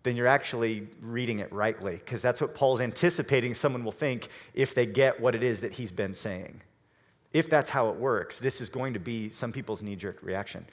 then 0.03 0.17
you're 0.17 0.27
actually 0.27 0.87
reading 1.01 1.39
it 1.39 1.51
rightly, 1.51 1.93
because 1.93 2.21
that's 2.21 2.41
what 2.41 2.55
Paul's 2.55 2.81
anticipating 2.81 3.55
someone 3.55 3.85
will 3.85 3.93
think 3.93 4.29
if 4.53 4.75
they 4.75 4.85
get 4.85 5.19
what 5.19 5.35
it 5.35 5.43
is 5.43 5.61
that 5.63 5.73
he's 5.73 5.91
been 5.91 6.15
saying. 6.15 6.61
If 7.33 7.49
that's 7.49 7.71
how 7.71 7.89
it 7.89 7.97
works, 7.97 8.39
this 8.39 8.61
is 8.61 8.69
going 8.69 8.93
to 8.95 9.01
be 9.01 9.31
some 9.31 9.51
people's 9.51 9.83
knee 9.83 9.97
jerk 9.97 10.23
reaction. 10.23 10.67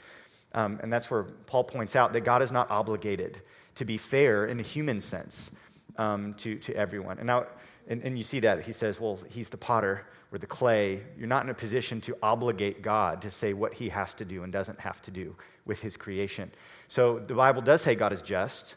Um, 0.53 0.79
and 0.83 0.91
that's 0.91 1.09
where 1.09 1.23
Paul 1.23 1.63
points 1.63 1.95
out 1.95 2.11
that 2.13 2.21
God 2.21 2.41
is 2.41 2.51
not 2.51 2.69
obligated 2.69 3.41
to 3.75 3.85
be 3.85 3.97
fair 3.97 4.45
in 4.45 4.59
a 4.59 4.63
human 4.63 4.99
sense 4.99 5.49
um, 5.97 6.33
to, 6.35 6.57
to 6.57 6.75
everyone. 6.75 7.17
And 7.17 7.27
now, 7.27 7.45
and, 7.87 8.01
and 8.03 8.17
you 8.17 8.23
see 8.23 8.39
that 8.41 8.65
he 8.65 8.73
says, 8.73 8.99
well, 8.99 9.19
he's 9.29 9.49
the 9.49 9.57
potter, 9.57 10.05
or 10.31 10.37
the 10.37 10.47
clay. 10.47 11.03
You're 11.17 11.27
not 11.27 11.43
in 11.43 11.49
a 11.49 11.53
position 11.53 12.01
to 12.01 12.17
obligate 12.23 12.81
God 12.81 13.21
to 13.23 13.29
say 13.29 13.53
what 13.53 13.73
he 13.73 13.89
has 13.89 14.13
to 14.15 14.25
do 14.25 14.43
and 14.43 14.51
doesn't 14.51 14.79
have 14.79 15.01
to 15.03 15.11
do 15.11 15.35
with 15.65 15.81
his 15.81 15.97
creation. 15.97 16.51
So 16.87 17.19
the 17.19 17.33
Bible 17.33 17.61
does 17.61 17.81
say 17.81 17.95
God 17.95 18.13
is 18.13 18.21
just. 18.21 18.75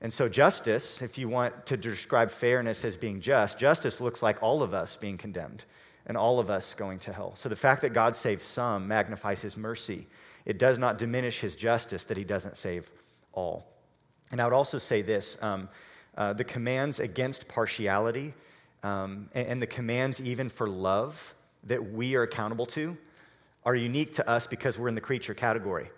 And 0.00 0.12
so, 0.12 0.28
justice, 0.28 1.00
if 1.00 1.16
you 1.16 1.28
want 1.28 1.66
to 1.66 1.76
describe 1.76 2.30
fairness 2.30 2.84
as 2.84 2.96
being 2.96 3.20
just, 3.20 3.58
justice 3.58 4.00
looks 4.00 4.22
like 4.22 4.42
all 4.42 4.62
of 4.62 4.74
us 4.74 4.96
being 4.96 5.16
condemned 5.16 5.64
and 6.04 6.16
all 6.16 6.38
of 6.38 6.50
us 6.50 6.74
going 6.74 6.98
to 7.00 7.12
hell. 7.12 7.34
So, 7.36 7.48
the 7.48 7.56
fact 7.56 7.80
that 7.82 7.94
God 7.94 8.14
saves 8.14 8.44
some 8.44 8.86
magnifies 8.86 9.40
his 9.40 9.56
mercy. 9.56 10.06
It 10.44 10.58
does 10.58 10.78
not 10.78 10.98
diminish 10.98 11.40
his 11.40 11.56
justice 11.56 12.04
that 12.04 12.18
he 12.18 12.24
doesn't 12.24 12.58
save 12.58 12.90
all. 13.32 13.66
And 14.30 14.42
I 14.42 14.44
would 14.44 14.52
also 14.52 14.76
say 14.76 15.00
this 15.00 15.38
um, 15.40 15.70
uh, 16.16 16.32
the 16.32 16.44
commands 16.44 17.00
against 17.00 17.48
partiality 17.48 18.34
um, 18.82 19.28
and, 19.34 19.48
and 19.48 19.62
the 19.62 19.66
commands 19.66 20.20
even 20.20 20.48
for 20.48 20.68
love 20.68 21.34
that 21.64 21.92
we 21.92 22.14
are 22.14 22.22
accountable 22.22 22.66
to 22.66 22.96
are 23.64 23.74
unique 23.74 24.14
to 24.14 24.28
us 24.28 24.46
because 24.46 24.78
we're 24.78 24.88
in 24.88 24.94
the 24.94 25.00
creature 25.00 25.34
category. 25.34 25.90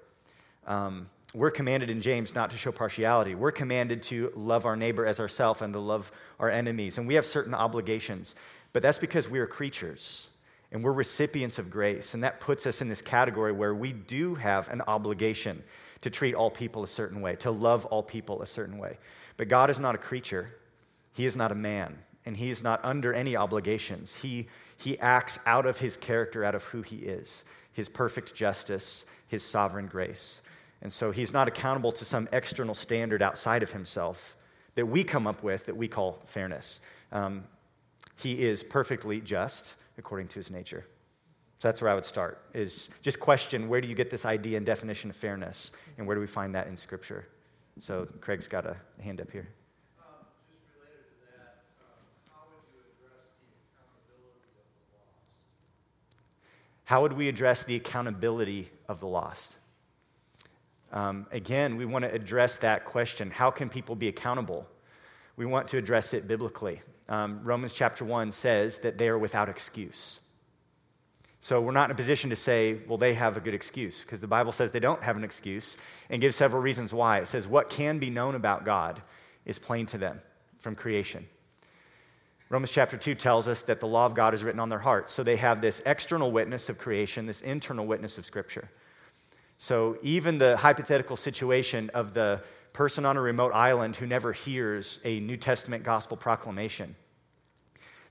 Um, 0.67 1.09
we're 1.35 1.51
commanded 1.51 1.91
in 1.91 2.01
James 2.01 2.35
not 2.35 2.51
to 2.51 2.57
show 2.57 2.73
partiality. 2.73 3.35
We're 3.35 3.53
commanded 3.53 4.03
to 4.05 4.33
love 4.35 4.65
our 4.65 4.77
neighbor 4.77 5.05
as 5.05 5.21
ourselves 5.21 5.61
and 5.61 5.73
to 5.75 5.81
love 5.81 6.11
our 6.39 6.51
enemies. 6.51 6.97
And 6.97 7.07
we 7.07 7.15
have 7.15 7.27
certain 7.27 7.55
obligations. 7.55 8.35
But 8.73 8.83
that's 8.83 8.99
because 8.99 9.29
we 9.29 9.39
are 9.41 9.47
creatures 9.47 10.29
and 10.73 10.83
we're 10.83 10.93
recipients 10.93 11.59
of 11.59 11.71
grace. 11.71 12.15
And 12.15 12.25
that 12.25 12.41
puts 12.41 12.67
us 12.67 12.81
in 12.81 12.89
this 12.89 13.03
category 13.03 13.53
where 13.53 13.75
we 13.75 13.93
do 13.93 14.37
have 14.37 14.69
an 14.71 14.83
obligation 14.87 15.63
to 16.03 16.11
treat 16.11 16.35
all 16.35 16.51
people 16.51 16.85
a 16.85 16.89
certain 16.89 17.21
way, 17.21 17.37
to 17.37 17.51
love 17.51 17.85
all 17.87 18.03
people 18.03 18.43
a 18.43 18.47
certain 18.47 18.79
way. 18.79 18.99
But 19.37 19.49
God 19.49 19.71
is 19.71 19.79
not 19.79 19.95
a 19.95 19.99
creature, 19.99 20.55
He 21.13 21.27
is 21.27 21.37
not 21.37 21.53
a 21.53 21.57
man, 21.57 21.99
and 22.25 22.37
He 22.37 22.51
is 22.51 22.63
not 22.63 22.85
under 22.85 23.13
any 23.13 23.37
obligations. 23.37 24.17
He, 24.17 24.49
he 24.77 24.99
acts 24.99 25.39
out 25.47 25.67
of 25.67 25.79
His 25.79 25.97
character, 25.97 26.45
out 26.45 26.55
of 26.55 26.65
who 26.65 26.83
He 26.83 26.97
is, 26.97 27.45
His 27.73 27.89
perfect 27.89 28.35
justice, 28.35 29.05
His 29.29 29.43
sovereign 29.43 29.87
grace. 29.87 30.41
And 30.83 30.93
so 30.93 31.11
he's 31.11 31.33
not 31.33 31.49
accountable 31.49 31.93
to 31.93 32.05
some 32.05 32.29
external 32.33 32.75
standard 32.75 33.23
outside 33.23 33.63
of 33.63 33.73
himself 33.73 34.37
that 34.75 34.87
we 34.87 35.05
come 35.05 35.27
up 35.27 35.43
with 35.43 35.67
that 35.67 35.77
we 35.77 35.89
call 35.89 36.23
fairness. 36.27 36.81
Um, 37.13 37.45
he 38.17 38.47
is 38.47 38.63
perfectly 38.63 39.21
just 39.21 39.75
according 39.99 40.29
to 40.29 40.35
his 40.37 40.51
nature. 40.51 40.87
So 41.59 41.69
that's 41.69 41.81
where 41.81 41.91
I 41.91 41.95
would 41.95 42.05
start 42.05 42.43
is 42.53 42.91
just 43.03 43.19
question 43.19 43.69
where 43.69 43.81
do 43.81 43.89
you 43.89 43.95
get 43.95 44.11
this 44.11 44.27
idea 44.27 44.59
and 44.59 44.67
definition 44.67 45.09
of 45.09 45.17
fairness 45.17 45.71
and 45.97 46.07
where 46.07 46.15
do 46.15 46.21
we 46.21 46.27
find 46.27 46.55
that 46.55 46.67
in 46.67 46.77
scripture? 46.77 47.27
So 47.79 48.09
Craig's 48.21 48.49
got 48.49 48.65
a 48.67 48.77
hand 49.03 49.21
up 49.21 49.31
here. 49.31 49.49
How 56.85 57.03
would 57.03 57.15
we 57.15 57.29
address 57.29 57.65
the 57.65 57.75
accountability 57.75 58.71
of 58.89 59.01
the 59.01 59.09
lost? 59.09 59.57
Um, 60.93 61.27
again, 61.33 61.77
we 61.77 61.85
want 61.85 62.05
to 62.05 62.13
address 62.13 62.59
that 62.59 62.85
question 62.85 63.31
how 63.31 63.51
can 63.51 63.69
people 63.69 63.97
be 63.97 64.07
accountable? 64.07 64.69
We 65.37 65.47
want 65.47 65.69
to 65.69 65.79
address 65.79 66.15
it 66.15 66.29
biblically. 66.29 66.83
Um, 67.09 67.41
Romans 67.43 67.73
chapter 67.73 68.05
1 68.05 68.31
says 68.33 68.79
that 68.79 68.99
they 68.99 69.09
are 69.09 69.19
without 69.19 69.49
excuse. 69.49 70.21
So 71.47 71.61
we're 71.61 71.71
not 71.71 71.85
in 71.85 71.91
a 71.93 71.95
position 71.95 72.31
to 72.31 72.35
say, 72.35 72.79
well, 72.89 72.99
they 72.99 73.15
have 73.15 73.37
a 73.37 73.41
good 73.41 73.55
excuse, 73.55 74.03
because 74.03 74.19
the 74.19 74.27
Bible 74.27 74.51
says 74.51 74.73
they 74.73 74.81
don't 74.81 75.05
have 75.05 75.17
an 75.17 75.23
excuse 75.23 75.77
and 76.11 76.21
gives 76.21 76.35
several 76.35 76.61
reasons 76.61 76.93
why. 76.93 77.19
It 77.19 77.29
says, 77.29 77.47
what 77.47 77.71
can 77.71 78.01
be 78.01 78.11
known 78.11 78.35
about 78.35 78.65
God 78.65 79.01
is 79.45 79.57
plain 79.57 79.87
to 79.87 79.97
them 79.97 80.21
from 80.59 80.75
creation. 80.75 81.29
Romans 82.49 82.73
chapter 82.73 82.97
2 82.97 83.15
tells 83.15 83.47
us 83.47 83.63
that 83.63 83.79
the 83.79 83.87
law 83.87 84.07
of 84.07 84.15
God 84.15 84.35
is 84.35 84.43
written 84.43 84.59
on 84.59 84.71
their 84.71 84.81
hearts. 84.81 85.15
So 85.15 85.23
they 85.23 85.37
have 85.37 85.61
this 85.61 85.81
external 85.87 86.33
witness 86.33 86.69
of 86.69 86.79
creation, 86.79 87.27
this 87.27 87.43
internal 87.43 87.87
witness 87.87 88.19
of 88.19 88.27
Scripture. 88.27 88.69
So 89.57 89.99
even 90.03 90.39
the 90.39 90.57
hypothetical 90.57 91.17
situation 91.17 91.93
of 91.95 92.13
the 92.13 92.43
person 92.73 93.07
on 93.07 93.17
a 93.17 93.21
remote 93.21 93.53
island 93.53 93.95
who 93.95 94.07
never 94.09 94.33
hears 94.33 94.99
a 95.05 95.21
New 95.21 95.37
Testament 95.37 95.85
gospel 95.85 96.17
proclamation, 96.17 96.97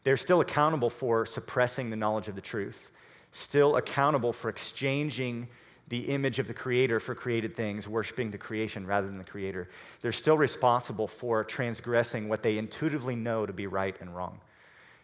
they're 0.06 0.16
still 0.16 0.40
accountable 0.40 0.90
for 0.90 1.26
suppressing 1.26 1.90
the 1.90 1.98
knowledge 1.98 2.30
of 2.30 2.36
the 2.36 2.42
truth, 2.42 2.92
still 3.36 3.76
accountable 3.76 4.34
for 4.34 4.50
exchanging 4.50 5.48
the 5.88 6.02
image 6.08 6.40
of 6.40 6.48
the 6.48 6.54
Creator 6.54 7.00
for 7.00 7.14
created 7.14 7.56
things, 7.56 7.88
worshiping 7.88 8.32
the 8.32 8.38
creation 8.38 8.88
rather 8.88 9.06
than 9.06 9.18
the 9.18 9.24
Creator. 9.24 9.70
They're 10.02 10.12
still 10.12 10.38
responsible 10.38 11.08
for 11.08 11.44
transgressing 11.44 12.28
what 12.28 12.42
they 12.42 12.58
intuitively 12.58 13.16
know 13.16 13.46
to 13.46 13.54
be 13.54 13.68
right 13.68 13.96
and 14.02 14.16
wrong. 14.16 14.42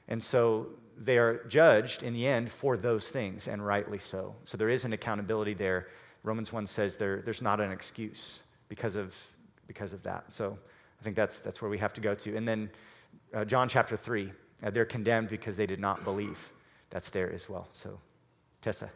And 0.07 0.23
so 0.23 0.67
they 0.97 1.17
are 1.17 1.43
judged 1.45 2.03
in 2.03 2.13
the 2.13 2.27
end 2.27 2.51
for 2.51 2.77
those 2.77 3.09
things, 3.09 3.47
and 3.47 3.65
rightly 3.65 3.99
so. 3.99 4.35
So 4.43 4.57
there 4.57 4.69
is 4.69 4.85
an 4.85 4.93
accountability 4.93 5.53
there 5.53 5.87
Romans 6.23 6.53
1 6.53 6.67
says 6.67 6.97
there, 6.97 7.21
there's 7.21 7.41
not 7.41 7.59
an 7.59 7.71
excuse 7.71 8.39
because 8.69 8.95
of, 8.95 9.15
because 9.67 9.93
of 9.93 10.03
that. 10.03 10.25
So 10.31 10.57
I 10.99 11.03
think 11.03 11.15
that's, 11.15 11.39
that's 11.39 11.61
where 11.61 11.71
we 11.71 11.79
have 11.79 11.93
to 11.93 12.01
go 12.01 12.13
to. 12.15 12.35
And 12.35 12.47
then 12.47 12.69
uh, 13.33 13.45
John 13.45 13.67
chapter 13.67 13.97
3, 13.97 14.31
uh, 14.63 14.69
they're 14.69 14.85
condemned 14.85 15.29
because 15.29 15.57
they 15.57 15.65
did 15.65 15.79
not 15.79 16.03
believe. 16.03 16.51
That's 16.91 17.09
there 17.09 17.31
as 17.31 17.49
well. 17.49 17.67
So, 17.73 17.99
Tessa. 18.61 18.91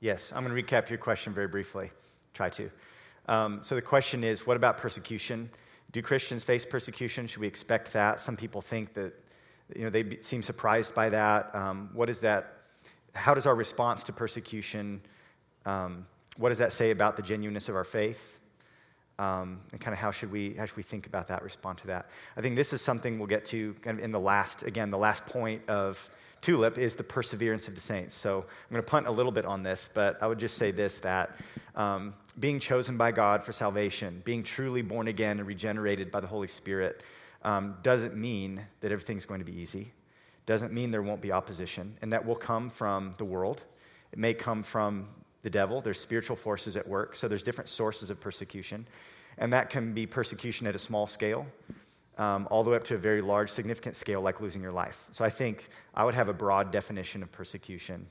Yes, 0.00 0.32
I'm 0.34 0.44
going 0.44 0.54
to 0.54 0.62
recap 0.62 0.88
your 0.88 0.98
question 0.98 1.32
very 1.32 1.48
briefly. 1.48 1.90
Try 2.32 2.50
to. 2.50 2.70
Um, 3.26 3.60
so 3.64 3.74
the 3.74 3.82
question 3.82 4.22
is 4.22 4.46
what 4.46 4.56
about 4.56 4.76
persecution? 4.76 5.50
Do 5.90 6.02
Christians 6.02 6.44
face 6.44 6.64
persecution? 6.64 7.26
Should 7.26 7.40
we 7.40 7.48
expect 7.48 7.92
that? 7.94 8.20
Some 8.20 8.36
people 8.36 8.60
think 8.60 8.94
that, 8.94 9.12
you 9.74 9.82
know, 9.82 9.90
they 9.90 10.02
be, 10.04 10.22
seem 10.22 10.42
surprised 10.42 10.94
by 10.94 11.08
that. 11.08 11.54
Um, 11.54 11.90
what 11.94 12.08
is 12.08 12.20
that? 12.20 12.58
How 13.14 13.34
does 13.34 13.46
our 13.46 13.54
response 13.54 14.04
to 14.04 14.12
persecution, 14.12 15.00
um, 15.66 16.06
what 16.36 16.50
does 16.50 16.58
that 16.58 16.72
say 16.72 16.92
about 16.92 17.16
the 17.16 17.22
genuineness 17.22 17.68
of 17.68 17.74
our 17.74 17.84
faith? 17.84 18.38
Um, 19.18 19.62
and 19.72 19.80
kind 19.80 19.92
of 19.92 19.98
how 19.98 20.12
should 20.12 20.30
we 20.30 20.54
how 20.54 20.64
should 20.66 20.76
we 20.76 20.84
think 20.84 21.08
about 21.08 21.26
that, 21.26 21.42
respond 21.42 21.78
to 21.78 21.88
that? 21.88 22.08
I 22.36 22.40
think 22.40 22.54
this 22.54 22.72
is 22.72 22.80
something 22.80 23.18
we'll 23.18 23.26
get 23.26 23.44
to 23.46 23.74
kind 23.82 23.98
of 23.98 24.04
in 24.04 24.12
the 24.12 24.20
last 24.20 24.62
again 24.62 24.92
the 24.92 24.98
last 24.98 25.26
point 25.26 25.68
of 25.68 26.08
tulip 26.40 26.78
is 26.78 26.96
the 26.96 27.02
perseverance 27.02 27.68
of 27.68 27.74
the 27.74 27.80
saints. 27.80 28.14
So 28.14 28.38
I'm 28.38 28.72
going 28.72 28.82
to 28.82 28.90
punt 28.90 29.06
a 29.06 29.10
little 29.10 29.32
bit 29.32 29.44
on 29.44 29.62
this, 29.62 29.88
but 29.92 30.22
I 30.22 30.26
would 30.26 30.38
just 30.38 30.56
say 30.56 30.70
this: 30.70 31.00
that 31.00 31.36
um, 31.74 32.14
being 32.38 32.60
chosen 32.60 32.96
by 32.96 33.12
God 33.12 33.44
for 33.44 33.52
salvation, 33.52 34.22
being 34.24 34.42
truly 34.42 34.82
born 34.82 35.08
again 35.08 35.38
and 35.38 35.46
regenerated 35.46 36.10
by 36.10 36.20
the 36.20 36.26
Holy 36.26 36.46
Spirit, 36.46 37.02
um, 37.42 37.76
doesn't 37.82 38.16
mean 38.16 38.64
that 38.80 38.92
everything's 38.92 39.26
going 39.26 39.40
to 39.40 39.46
be 39.46 39.58
easy. 39.58 39.92
Doesn't 40.46 40.72
mean 40.72 40.90
there 40.90 41.02
won't 41.02 41.20
be 41.20 41.32
opposition, 41.32 41.96
and 42.00 42.12
that 42.12 42.24
will 42.24 42.36
come 42.36 42.70
from 42.70 43.14
the 43.18 43.24
world. 43.24 43.62
It 44.12 44.18
may 44.18 44.34
come 44.34 44.62
from 44.62 45.08
the 45.42 45.50
devil. 45.50 45.80
There's 45.80 46.00
spiritual 46.00 46.36
forces 46.36 46.76
at 46.76 46.88
work, 46.88 47.16
so 47.16 47.28
there's 47.28 47.42
different 47.42 47.68
sources 47.68 48.10
of 48.10 48.18
persecution. 48.18 48.86
And 49.36 49.52
that 49.52 49.70
can 49.70 49.92
be 49.92 50.06
persecution 50.06 50.66
at 50.66 50.74
a 50.74 50.78
small 50.78 51.06
scale, 51.06 51.46
um, 52.18 52.48
all 52.50 52.64
the 52.64 52.70
way 52.70 52.76
up 52.76 52.84
to 52.84 52.94
a 52.94 52.98
very 52.98 53.22
large, 53.22 53.50
significant 53.50 53.96
scale, 53.96 54.20
like 54.20 54.40
losing 54.40 54.60
your 54.60 54.72
life. 54.72 55.06
So 55.12 55.24
I 55.24 55.30
think 55.30 55.68
I 55.94 56.04
would 56.04 56.14
have 56.14 56.28
a 56.28 56.34
broad 56.34 56.70
definition 56.70 57.22
of 57.22 57.32
persecution. 57.32 58.06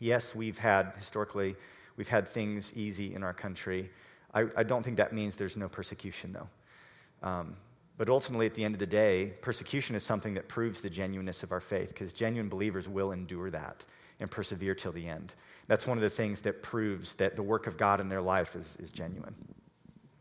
Yes, 0.00 0.34
we've 0.34 0.58
had, 0.58 0.92
historically, 0.96 1.56
we've 1.96 2.08
had 2.08 2.26
things 2.26 2.72
easy 2.76 3.14
in 3.14 3.22
our 3.22 3.32
country. 3.32 3.90
I, 4.32 4.46
I 4.56 4.62
don't 4.62 4.82
think 4.82 4.96
that 4.96 5.12
means 5.12 5.36
there's 5.36 5.56
no 5.56 5.68
persecution, 5.68 6.32
though. 6.32 7.28
Um, 7.28 7.56
but 7.96 8.08
ultimately, 8.08 8.46
at 8.46 8.54
the 8.54 8.64
end 8.64 8.74
of 8.74 8.80
the 8.80 8.86
day, 8.86 9.34
persecution 9.40 9.94
is 9.94 10.02
something 10.02 10.34
that 10.34 10.48
proves 10.48 10.80
the 10.80 10.90
genuineness 10.90 11.42
of 11.42 11.52
our 11.52 11.60
faith, 11.60 11.88
because 11.88 12.12
genuine 12.12 12.48
believers 12.48 12.88
will 12.88 13.12
endure 13.12 13.50
that 13.50 13.84
and 14.20 14.30
persevere 14.30 14.74
till 14.74 14.92
the 14.92 15.08
end. 15.08 15.32
That's 15.68 15.86
one 15.86 15.96
of 15.96 16.02
the 16.02 16.10
things 16.10 16.40
that 16.42 16.62
proves 16.62 17.14
that 17.14 17.36
the 17.36 17.42
work 17.42 17.66
of 17.66 17.76
God 17.76 18.00
in 18.00 18.08
their 18.08 18.20
life 18.20 18.56
is, 18.56 18.76
is 18.80 18.90
genuine. 18.90 19.34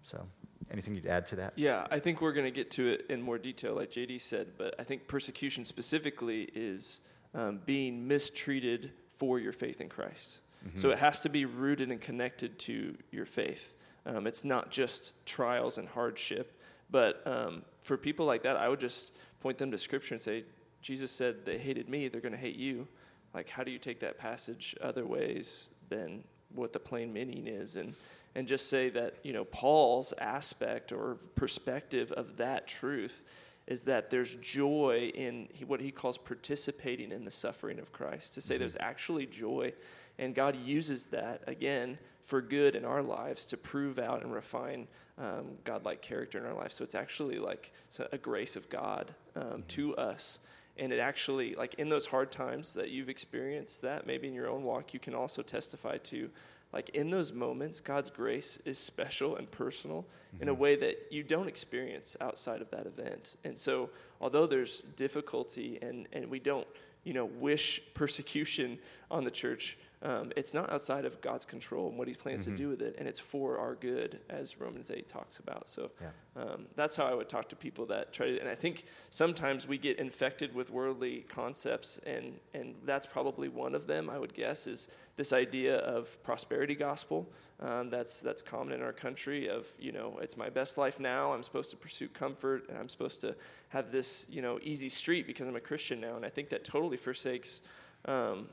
So, 0.04 0.26
anything 0.72 0.96
you'd 0.96 1.08
add 1.08 1.28
to 1.28 1.36
that? 1.38 1.54
Yeah, 1.56 1.88
I 1.92 2.00
think 2.00 2.22
we're 2.22 2.34
going 2.34 2.46
to 2.46 2.52
get 2.52 2.72
to 2.72 2.88
it 2.88 3.06
in 3.10 3.22
more 3.22 3.38
detail, 3.38 3.76
like 3.76 3.92
JD 3.92 4.22
said, 4.22 4.54
but 4.58 4.76
I 4.80 4.84
think 4.84 5.08
persecution 5.08 5.66
specifically 5.66 6.50
is 6.54 7.02
um, 7.34 7.60
being 7.66 8.08
mistreated 8.08 8.92
for 9.16 9.40
your 9.40 9.54
faith 9.54 9.82
in 9.82 9.90
Christ. 9.90 10.42
Mm-hmm. 10.68 10.78
So 10.78 10.92
it 10.92 11.00
has 11.00 11.20
to 11.22 11.30
be 11.30 11.46
rooted 11.46 11.92
and 11.92 12.00
connected 12.00 12.58
to 12.60 12.96
your 13.12 13.26
faith. 13.26 13.76
Um, 14.06 14.28
it's 14.28 14.44
not 14.44 14.72
just 14.72 15.26
trials 15.26 15.78
and 15.78 15.88
hardship, 15.88 16.60
but 16.90 17.26
um, 17.26 17.64
for 17.82 17.98
people 17.98 18.26
like 18.26 18.44
that, 18.44 18.58
I 18.58 18.70
would 18.70 18.80
just 18.80 19.18
point 19.40 19.58
them 19.58 19.72
to 19.72 19.78
Scripture 19.78 20.14
and 20.14 20.22
say, 20.22 20.44
Jesus 20.82 21.12
said 21.12 21.46
they 21.46 21.58
hated 21.58 21.90
me, 21.90 22.08
they're 22.08 22.22
going 22.22 22.34
to 22.34 22.38
hate 22.38 22.56
you. 22.56 22.88
Like, 23.34 23.50
how 23.50 23.64
do 23.64 23.72
you 23.72 23.80
take 23.80 24.00
that 24.02 24.18
passage 24.18 24.76
other 24.82 25.06
ways 25.06 25.70
than 25.90 26.24
what 26.54 26.74
the 26.74 26.80
plain 26.80 27.12
meaning 27.12 27.48
is? 27.48 27.78
And 27.78 27.96
and 28.36 28.48
just 28.48 28.70
say 28.70 28.90
that 28.90 29.16
you 29.24 29.34
know 29.34 29.46
Paul's 29.46 30.14
aspect 30.20 30.92
or 30.92 31.18
perspective 31.36 32.12
of 32.12 32.38
that 32.38 32.68
truth 32.68 33.24
is 33.66 33.84
that 33.84 34.10
there's 34.10 34.36
joy 34.36 35.12
in 35.16 35.48
what 35.68 35.80
he 35.80 35.90
calls 35.90 36.18
participating 36.18 37.12
in 37.12 37.24
the 37.24 37.32
suffering 37.32 37.80
of 37.80 37.94
Christ. 37.94 38.34
To 38.34 38.42
say 38.42 38.56
mm-hmm. 38.56 38.60
there's 38.60 38.78
actually 38.80 39.26
joy, 39.26 39.74
and 40.20 40.36
God 40.36 40.56
uses 40.56 41.06
that 41.06 41.44
again 41.48 41.98
for 42.26 42.42
good 42.42 42.76
in 42.76 42.86
our 42.86 43.02
lives 43.02 43.46
to 43.48 43.58
prove 43.58 44.00
out 44.00 44.24
and 44.24 44.34
refine 44.34 44.88
um, 45.18 45.58
godlike 45.64 46.02
character 46.02 46.38
in 46.40 46.46
our 46.46 46.54
life. 46.54 46.72
So 46.72 46.84
it's 46.84 46.96
actually 46.96 47.38
like 47.38 47.72
a 48.12 48.18
grace 48.18 48.56
of 48.56 48.70
God 48.70 49.14
um, 49.36 49.44
mm-hmm. 49.44 49.62
to 49.68 49.96
us. 49.96 50.40
And 50.78 50.92
it 50.92 51.00
actually, 51.00 51.54
like 51.54 51.76
in 51.76 51.90
those 51.90 52.06
hard 52.06 52.32
times 52.32 52.74
that 52.74 52.90
you've 52.90 53.10
experienced, 53.10 53.84
that 53.84 54.08
maybe 54.08 54.28
in 54.28 54.34
your 54.34 54.50
own 54.50 54.64
walk, 54.64 54.94
you 54.94 55.00
can 55.00 55.14
also 55.14 55.44
testify 55.44 55.98
to 55.98 56.30
like 56.74 56.90
in 56.90 57.12
those 57.12 57.32
moments, 57.32 57.80
God's 57.80 58.10
grace 58.10 58.60
is 58.66 58.78
special 58.78 59.36
and 59.36 59.50
personal 59.50 60.02
mm-hmm. 60.34 60.42
in 60.42 60.50
a 60.50 60.52
mm-hmm. 60.52 60.62
way 60.62 60.76
that 60.78 61.08
you 61.12 61.24
don't 61.24 61.48
experience 61.48 62.18
outside 62.20 62.62
of 62.62 62.70
that 62.72 62.88
event. 62.88 63.38
And 63.44 63.58
so, 63.58 63.92
although 64.20 64.48
there's 64.48 64.82
difficulty 64.96 65.78
and, 65.82 66.08
and 66.12 66.30
we 66.30 66.40
don't, 66.40 66.68
you 67.04 67.14
know, 67.14 67.26
wish 67.26 67.80
persecution 67.94 68.80
on 69.12 69.24
the 69.24 69.32
church, 69.32 69.78
um, 70.04 70.34
it's 70.36 70.54
not 70.54 70.70
outside 70.70 71.06
of 71.06 71.20
God's 71.22 71.46
control 71.46 71.88
and 71.88 71.98
what 71.98 72.10
He 72.10 72.14
plans 72.14 72.42
mm-hmm. 72.42 72.52
to 72.52 72.58
do 72.58 72.70
with 72.70 72.82
it, 72.82 72.96
and 72.98 73.08
it's 73.08 73.20
for 73.20 73.58
our 73.58 73.76
good, 73.76 74.20
as 74.30 74.60
Romans 74.60 74.92
8 74.92 75.08
talks 75.08 75.40
about. 75.40 75.68
So 75.68 75.92
yeah. 76.02 76.42
um, 76.42 76.66
that's 76.76 76.96
how 76.96 77.06
I 77.06 77.14
would 77.14 77.30
talk 77.30 77.48
to 77.50 77.56
people 77.56 77.86
that 77.86 78.12
try 78.12 78.28
to. 78.28 78.40
And 78.40 78.50
I 78.50 78.56
think 78.56 78.84
sometimes 79.10 79.66
we 79.66 79.78
get 79.78 80.00
infected 80.00 80.54
with 80.54 80.70
worldly 80.70 81.26
concepts, 81.30 82.00
and, 82.06 82.38
and 82.54 82.76
that's 82.84 83.06
probably 83.06 83.48
one 83.48 83.74
of 83.74 83.88
them, 83.88 84.10
I 84.10 84.20
would 84.20 84.34
guess, 84.34 84.68
is 84.68 84.90
this 85.16 85.32
idea 85.32 85.78
of 85.78 86.22
prosperity 86.22 86.76
gospel. 86.76 87.32
Um, 87.62 87.90
that's 87.90 88.20
that's 88.20 88.42
common 88.42 88.74
in 88.74 88.82
our 88.82 88.92
country. 88.92 89.48
Of 89.48 89.68
you 89.80 89.94
know, 89.94 90.20
it's 90.22 90.36
my 90.36 90.50
best 90.50 90.78
life 90.78 91.00
now. 91.00 91.32
I'm 91.32 91.44
supposed 91.44 91.70
to 91.70 91.78
pursue 91.78 92.10
comfort, 92.10 92.68
and 92.68 92.78
I'm 92.78 92.90
supposed 92.90 93.22
to 93.22 93.36
have 93.70 93.90
this 93.90 94.26
you 94.30 94.42
know 94.42 94.60
easy 94.62 94.90
street 94.90 95.28
because 95.28 95.48
I'm 95.48 95.56
a 95.56 95.62
Christian 95.62 96.02
now. 96.02 96.18
And 96.18 96.26
I 96.26 96.30
think 96.30 96.50
that 96.50 96.66
totally 96.66 96.98
forsakes 96.98 97.62
um, 98.06 98.50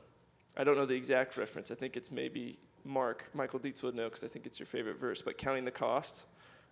I 0.57 0.63
don't 0.63 0.75
know 0.75 0.85
the 0.85 0.95
exact 0.95 1.37
reference. 1.37 1.71
I 1.71 1.75
think 1.75 1.95
it's 1.95 2.11
maybe 2.11 2.59
Mark. 2.83 3.25
Michael 3.33 3.59
Dietz 3.59 3.83
would 3.83 3.95
know 3.95 4.05
because 4.05 4.23
I 4.23 4.27
think 4.27 4.45
it's 4.45 4.59
your 4.59 4.65
favorite 4.65 4.99
verse. 4.99 5.21
But 5.21 5.37
counting 5.37 5.65
the 5.65 5.71
cost. 5.71 6.25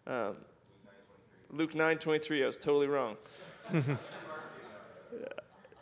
Um, 0.07 0.37
Luke 1.51 1.73
9 1.73 1.97
23, 1.97 2.43
I 2.43 2.45
was 2.45 2.57
totally 2.57 2.87
wrong. 2.87 3.17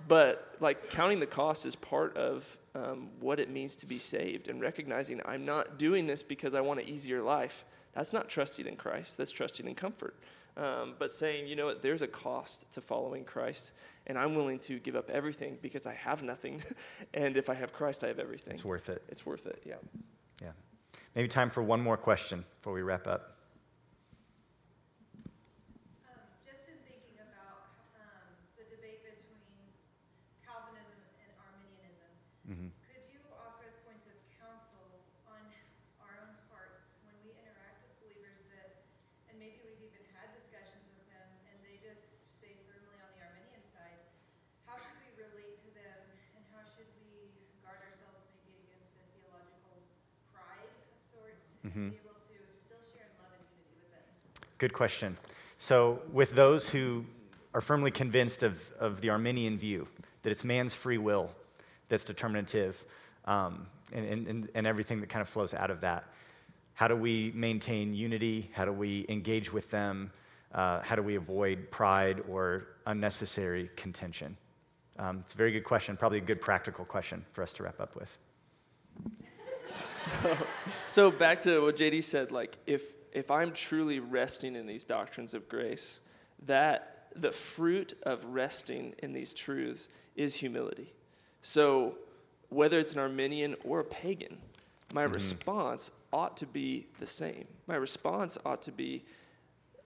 but 0.08 0.56
like 0.60 0.90
counting 0.90 1.20
the 1.20 1.26
cost 1.26 1.66
is 1.66 1.76
part 1.76 2.16
of 2.16 2.58
um, 2.76 3.10
what 3.20 3.40
it 3.40 3.50
means 3.50 3.76
to 3.78 3.86
be 3.86 4.00
saved 4.00 4.48
and 4.48 4.62
recognizing 4.62 5.22
I'm 5.26 5.46
not 5.46 5.78
doing 5.78 6.08
this 6.08 6.24
because 6.24 6.54
I 6.54 6.62
want 6.62 6.80
an 6.80 6.88
easier 6.88 7.22
life. 7.22 7.66
That's 7.94 8.14
not 8.14 8.30
trusting 8.30 8.66
in 8.66 8.76
Christ, 8.76 9.18
that's 9.18 9.32
trusting 9.32 9.68
in 9.68 9.76
comfort. 9.76 10.16
Um, 10.56 10.96
but 10.98 11.14
saying, 11.14 11.48
you 11.48 11.56
know 11.56 11.68
what, 11.68 11.82
there's 11.82 12.02
a 12.02 12.08
cost 12.08 12.72
to 12.74 12.82
following 12.82 13.24
Christ 13.24 13.74
and 14.08 14.18
I'm 14.18 14.36
willing 14.36 14.58
to 14.60 14.80
give 14.80 14.96
up 14.96 15.10
everything 15.10 15.58
because 15.62 15.86
I 15.86 15.94
have 15.94 16.24
nothing. 16.24 16.64
and 17.14 17.38
if 17.38 17.50
I 17.50 17.54
have 17.54 17.74
Christ, 17.74 18.04
I 18.04 18.08
have 18.08 18.20
everything. 18.20 18.54
It's 18.54 18.66
worth 18.66 18.90
it. 18.90 19.04
It's 19.10 19.26
worth 19.26 19.46
it, 19.46 19.62
yeah. 19.66 19.76
Yeah. 20.42 20.52
Maybe 21.14 21.28
time 21.28 21.50
for 21.50 21.62
one 21.62 21.82
more 21.82 21.98
question 21.98 22.46
before 22.60 22.74
we 22.74 22.82
wrap 22.82 23.06
up. 23.06 23.36
Um, 26.08 26.24
just 26.48 26.72
in 26.72 26.80
thinking 26.88 27.20
about 27.20 27.68
um, 28.00 28.32
the 28.56 28.64
debate 28.72 29.04
between 29.04 29.44
Calvinism 30.48 31.04
and 31.20 31.30
Arminianism, 31.44 32.12
mm-hmm. 32.48 32.78
Mm-hmm. 51.68 51.90
Good 54.58 54.74
question. 54.74 55.18
So, 55.60 56.02
with 56.12 56.32
those 56.32 56.70
who 56.70 57.06
are 57.54 57.62
firmly 57.62 57.92
convinced 57.92 58.42
of, 58.42 58.72
of 58.80 59.02
the 59.02 59.10
Arminian 59.12 59.58
view, 59.58 59.88
that 60.24 60.32
it's 60.32 60.44
man's 60.44 60.74
free 60.74 60.98
will 60.98 61.30
that's 61.90 62.04
determinative, 62.04 62.84
um, 63.26 63.68
and, 63.94 64.28
and, 64.28 64.50
and 64.54 64.68
everything 64.68 65.00
that 65.02 65.10
kind 65.10 65.22
of 65.22 65.30
flows 65.30 65.54
out 65.54 65.70
of 65.70 65.82
that, 65.82 66.06
how 66.74 66.88
do 66.88 66.96
we 66.96 67.32
maintain 67.36 67.94
unity? 67.94 68.50
How 68.54 68.66
do 68.66 68.72
we 68.72 69.06
engage 69.10 69.54
with 69.54 69.70
them? 69.70 70.12
Uh, 70.54 70.82
how 70.82 70.96
do 70.96 71.04
we 71.04 71.16
avoid 71.16 71.70
pride 71.70 72.24
or 72.28 72.68
unnecessary 72.86 73.70
contention? 73.76 74.38
Um, 74.98 75.20
it's 75.24 75.34
a 75.34 75.38
very 75.38 75.52
good 75.52 75.64
question, 75.64 75.96
probably 75.98 76.18
a 76.18 76.22
good 76.22 76.42
practical 76.42 76.84
question 76.84 77.24
for 77.32 77.44
us 77.44 77.54
to 77.54 77.64
wrap 77.64 77.80
up 77.80 77.96
with. 77.96 78.18
So, 79.70 80.38
so 80.86 81.12
back 81.12 81.42
to 81.42 81.60
what 81.60 81.76
JD 81.76 82.02
said, 82.06 82.32
like 82.32 82.58
if 82.66 82.97
if 83.18 83.32
I'm 83.32 83.52
truly 83.52 84.00
resting 84.00 84.56
in 84.56 84.68
these 84.68 84.84
doctrines 84.84 85.34
of 85.34 85.50
grace, 85.50 86.02
that 86.46 87.08
the 87.16 87.32
fruit 87.32 87.98
of 88.04 88.24
resting 88.26 88.94
in 89.00 89.12
these 89.12 89.34
truths 89.34 89.90
is 90.16 90.36
humility. 90.36 90.94
So 91.42 91.96
whether 92.50 92.80
it's 92.80 92.94
an 92.94 93.00
Arminian 93.00 93.56
or 93.64 93.80
a 93.80 93.84
pagan, 93.84 94.38
my 94.94 95.04
mm-hmm. 95.06 95.14
response 95.14 95.90
ought 96.14 96.38
to 96.38 96.46
be 96.46 96.86
the 97.00 97.08
same. 97.08 97.46
My 97.66 97.76
response 97.76 98.38
ought 98.46 98.62
to 98.62 98.72
be, 98.72 99.04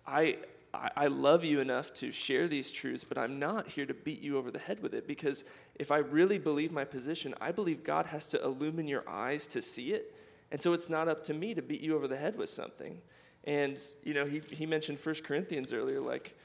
I 0.05 0.35
I, 0.73 1.07
love 1.07 1.43
you 1.43 1.59
enough 1.59 1.93
to 1.95 2.13
share 2.13 2.47
these 2.47 2.71
truths, 2.71 3.03
but 3.03 3.17
I'm 3.17 3.39
not 3.39 3.67
here 3.67 3.85
to 3.85 3.93
beat 3.93 4.21
you 4.21 4.37
over 4.37 4.51
the 4.51 4.59
head 4.59 4.79
with 4.81 4.93
it 4.93 5.05
because 5.05 5.43
if 5.75 5.91
I 5.91 5.97
really 5.97 6.37
believe 6.37 6.71
my 6.71 6.85
position, 6.85 7.35
I 7.41 7.51
believe 7.51 7.83
God 7.83 8.05
has 8.05 8.25
to 8.27 8.41
illumine 8.41 8.87
your 8.87 9.03
eyes 9.05 9.47
to 9.47 9.61
see 9.61 9.91
it. 9.91 10.15
And 10.51 10.61
so 10.61 10.73
it's 10.73 10.89
not 10.89 11.07
up 11.07 11.23
to 11.23 11.33
me 11.33 11.53
to 11.53 11.61
beat 11.61 11.81
you 11.81 11.95
over 11.95 12.07
the 12.07 12.17
head 12.17 12.37
with 12.37 12.49
something. 12.49 12.97
And, 13.45 13.79
you 14.03 14.13
know, 14.13 14.25
he, 14.25 14.41
he 14.51 14.65
mentioned 14.65 14.99
1 14.99 15.15
Corinthians 15.23 15.73
earlier. 15.73 15.99
Like, 15.99 16.37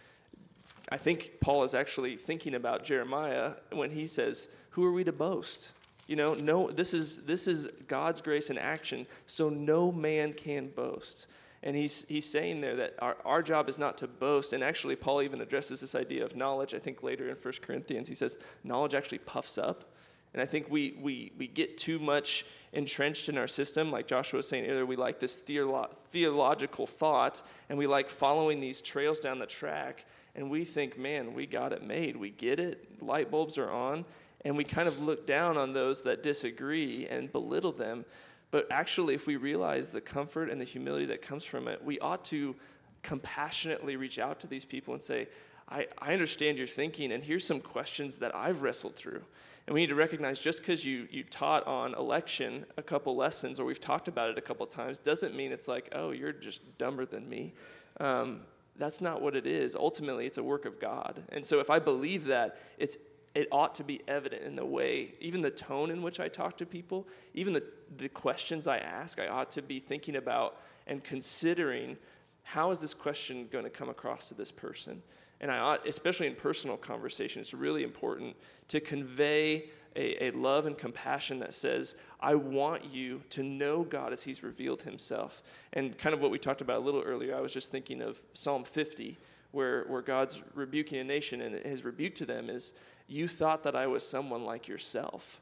I 0.90 0.96
think 0.96 1.32
Paul 1.40 1.64
is 1.64 1.74
actually 1.74 2.16
thinking 2.16 2.54
about 2.54 2.84
Jeremiah 2.84 3.54
when 3.72 3.90
he 3.90 4.06
says, 4.06 4.48
Who 4.70 4.84
are 4.84 4.92
we 4.92 5.04
to 5.04 5.12
boast? 5.12 5.72
You 6.06 6.14
know, 6.14 6.34
no, 6.34 6.70
this 6.70 6.94
is, 6.94 7.24
this 7.26 7.48
is 7.48 7.68
God's 7.88 8.20
grace 8.20 8.50
in 8.50 8.58
action, 8.58 9.06
so 9.26 9.48
no 9.48 9.90
man 9.90 10.32
can 10.32 10.68
boast. 10.68 11.26
And 11.64 11.74
he's, 11.74 12.04
he's 12.08 12.24
saying 12.24 12.60
there 12.60 12.76
that 12.76 12.94
our, 13.00 13.16
our 13.24 13.42
job 13.42 13.68
is 13.68 13.76
not 13.76 13.98
to 13.98 14.06
boast. 14.06 14.52
And 14.52 14.62
actually, 14.62 14.94
Paul 14.94 15.22
even 15.22 15.40
addresses 15.40 15.80
this 15.80 15.96
idea 15.96 16.24
of 16.24 16.36
knowledge. 16.36 16.74
I 16.74 16.78
think 16.78 17.02
later 17.02 17.28
in 17.28 17.34
1 17.34 17.54
Corinthians, 17.60 18.06
he 18.06 18.14
says, 18.14 18.38
knowledge 18.62 18.94
actually 18.94 19.18
puffs 19.18 19.58
up. 19.58 19.84
And 20.32 20.40
I 20.40 20.46
think 20.46 20.70
we, 20.70 20.96
we, 21.00 21.32
we 21.36 21.48
get 21.48 21.76
too 21.76 21.98
much 21.98 22.44
entrenched 22.76 23.28
in 23.28 23.38
our 23.38 23.48
system. 23.48 23.90
Like 23.90 24.06
Joshua 24.06 24.36
was 24.36 24.48
saying 24.48 24.66
earlier, 24.66 24.86
we 24.86 24.96
like 24.96 25.18
this 25.18 25.42
theolo- 25.42 25.90
theological 26.12 26.86
thought, 26.86 27.42
and 27.68 27.76
we 27.76 27.86
like 27.86 28.08
following 28.08 28.60
these 28.60 28.80
trails 28.80 29.18
down 29.18 29.38
the 29.38 29.46
track. 29.46 30.04
And 30.36 30.50
we 30.50 30.64
think, 30.64 30.98
man, 30.98 31.32
we 31.32 31.46
got 31.46 31.72
it 31.72 31.82
made. 31.82 32.14
We 32.16 32.30
get 32.30 32.60
it. 32.60 33.02
Light 33.02 33.30
bulbs 33.30 33.56
are 33.56 33.70
on. 33.70 34.04
And 34.44 34.56
we 34.56 34.64
kind 34.64 34.86
of 34.86 35.00
look 35.00 35.26
down 35.26 35.56
on 35.56 35.72
those 35.72 36.02
that 36.02 36.22
disagree 36.22 37.06
and 37.08 37.32
belittle 37.32 37.72
them. 37.72 38.04
But 38.50 38.68
actually, 38.70 39.14
if 39.14 39.26
we 39.26 39.36
realize 39.36 39.88
the 39.88 40.00
comfort 40.00 40.50
and 40.50 40.60
the 40.60 40.64
humility 40.64 41.06
that 41.06 41.22
comes 41.22 41.44
from 41.44 41.66
it, 41.66 41.82
we 41.82 41.98
ought 42.00 42.24
to 42.26 42.54
compassionately 43.02 43.96
reach 43.96 44.18
out 44.18 44.38
to 44.40 44.46
these 44.46 44.64
people 44.64 44.92
and 44.92 45.02
say, 45.02 45.28
I, 45.68 45.86
I 45.98 46.12
understand 46.12 46.58
your 46.58 46.66
thinking, 46.66 47.12
and 47.12 47.24
here's 47.24 47.44
some 47.44 47.60
questions 47.60 48.18
that 48.18 48.34
I've 48.34 48.62
wrestled 48.62 48.94
through. 48.94 49.22
And 49.66 49.74
we 49.74 49.80
need 49.80 49.88
to 49.88 49.96
recognize 49.96 50.38
just 50.38 50.60
because 50.60 50.84
you, 50.84 51.08
you 51.10 51.24
taught 51.24 51.66
on 51.66 51.94
election 51.94 52.64
a 52.76 52.82
couple 52.82 53.16
lessons 53.16 53.58
or 53.58 53.64
we've 53.64 53.80
talked 53.80 54.06
about 54.06 54.30
it 54.30 54.38
a 54.38 54.40
couple 54.40 54.64
times 54.66 54.98
doesn't 54.98 55.34
mean 55.34 55.50
it's 55.50 55.66
like, 55.66 55.88
oh, 55.92 56.12
you're 56.12 56.32
just 56.32 56.78
dumber 56.78 57.04
than 57.04 57.28
me. 57.28 57.52
Um, 57.98 58.42
that's 58.78 59.00
not 59.00 59.22
what 59.22 59.34
it 59.34 59.46
is. 59.46 59.74
Ultimately, 59.74 60.26
it's 60.26 60.38
a 60.38 60.42
work 60.42 60.66
of 60.66 60.78
God. 60.78 61.22
And 61.30 61.44
so 61.44 61.58
if 61.60 61.70
I 61.70 61.78
believe 61.78 62.26
that, 62.26 62.58
it's 62.78 62.96
it 63.34 63.48
ought 63.52 63.74
to 63.74 63.84
be 63.84 64.00
evident 64.08 64.44
in 64.44 64.56
the 64.56 64.64
way, 64.64 65.12
even 65.20 65.42
the 65.42 65.50
tone 65.50 65.90
in 65.90 66.00
which 66.00 66.20
I 66.20 66.28
talk 66.28 66.56
to 66.56 66.64
people, 66.64 67.06
even 67.34 67.52
the, 67.52 67.62
the 67.98 68.08
questions 68.08 68.66
I 68.66 68.78
ask, 68.78 69.20
I 69.20 69.28
ought 69.28 69.50
to 69.50 69.62
be 69.62 69.78
thinking 69.78 70.16
about 70.16 70.58
and 70.86 71.04
considering 71.04 71.98
how 72.46 72.70
is 72.70 72.80
this 72.80 72.94
question 72.94 73.48
going 73.50 73.64
to 73.64 73.70
come 73.70 73.88
across 73.88 74.28
to 74.28 74.34
this 74.34 74.52
person? 74.52 75.02
And 75.40 75.50
I 75.50 75.78
especially 75.84 76.28
in 76.28 76.36
personal 76.36 76.76
conversation, 76.76 77.40
it's 77.40 77.52
really 77.52 77.82
important 77.82 78.36
to 78.68 78.78
convey 78.78 79.64
a, 79.96 80.26
a, 80.26 80.30
love 80.30 80.66
and 80.66 80.78
compassion 80.78 81.40
that 81.40 81.54
says, 81.54 81.96
I 82.20 82.36
want 82.36 82.84
you 82.84 83.20
to 83.30 83.42
know 83.42 83.82
God 83.82 84.12
as 84.12 84.22
He's 84.22 84.44
revealed 84.44 84.82
Himself. 84.82 85.42
And 85.72 85.98
kind 85.98 86.14
of 86.14 86.22
what 86.22 86.30
we 86.30 86.38
talked 86.38 86.60
about 86.60 86.76
a 86.76 86.84
little 86.84 87.02
earlier, 87.02 87.34
I 87.34 87.40
was 87.40 87.52
just 87.52 87.72
thinking 87.72 88.00
of 88.00 88.20
Psalm 88.32 88.62
50, 88.62 89.18
where, 89.50 89.84
where 89.88 90.02
God's 90.02 90.40
rebuking 90.54 91.00
a 91.00 91.04
nation, 91.04 91.40
and 91.40 91.56
His 91.66 91.84
rebuke 91.84 92.14
to 92.16 92.26
them 92.26 92.48
is, 92.48 92.74
you 93.08 93.26
thought 93.26 93.64
that 93.64 93.74
I 93.74 93.88
was 93.88 94.06
someone 94.06 94.44
like 94.44 94.68
yourself. 94.68 95.40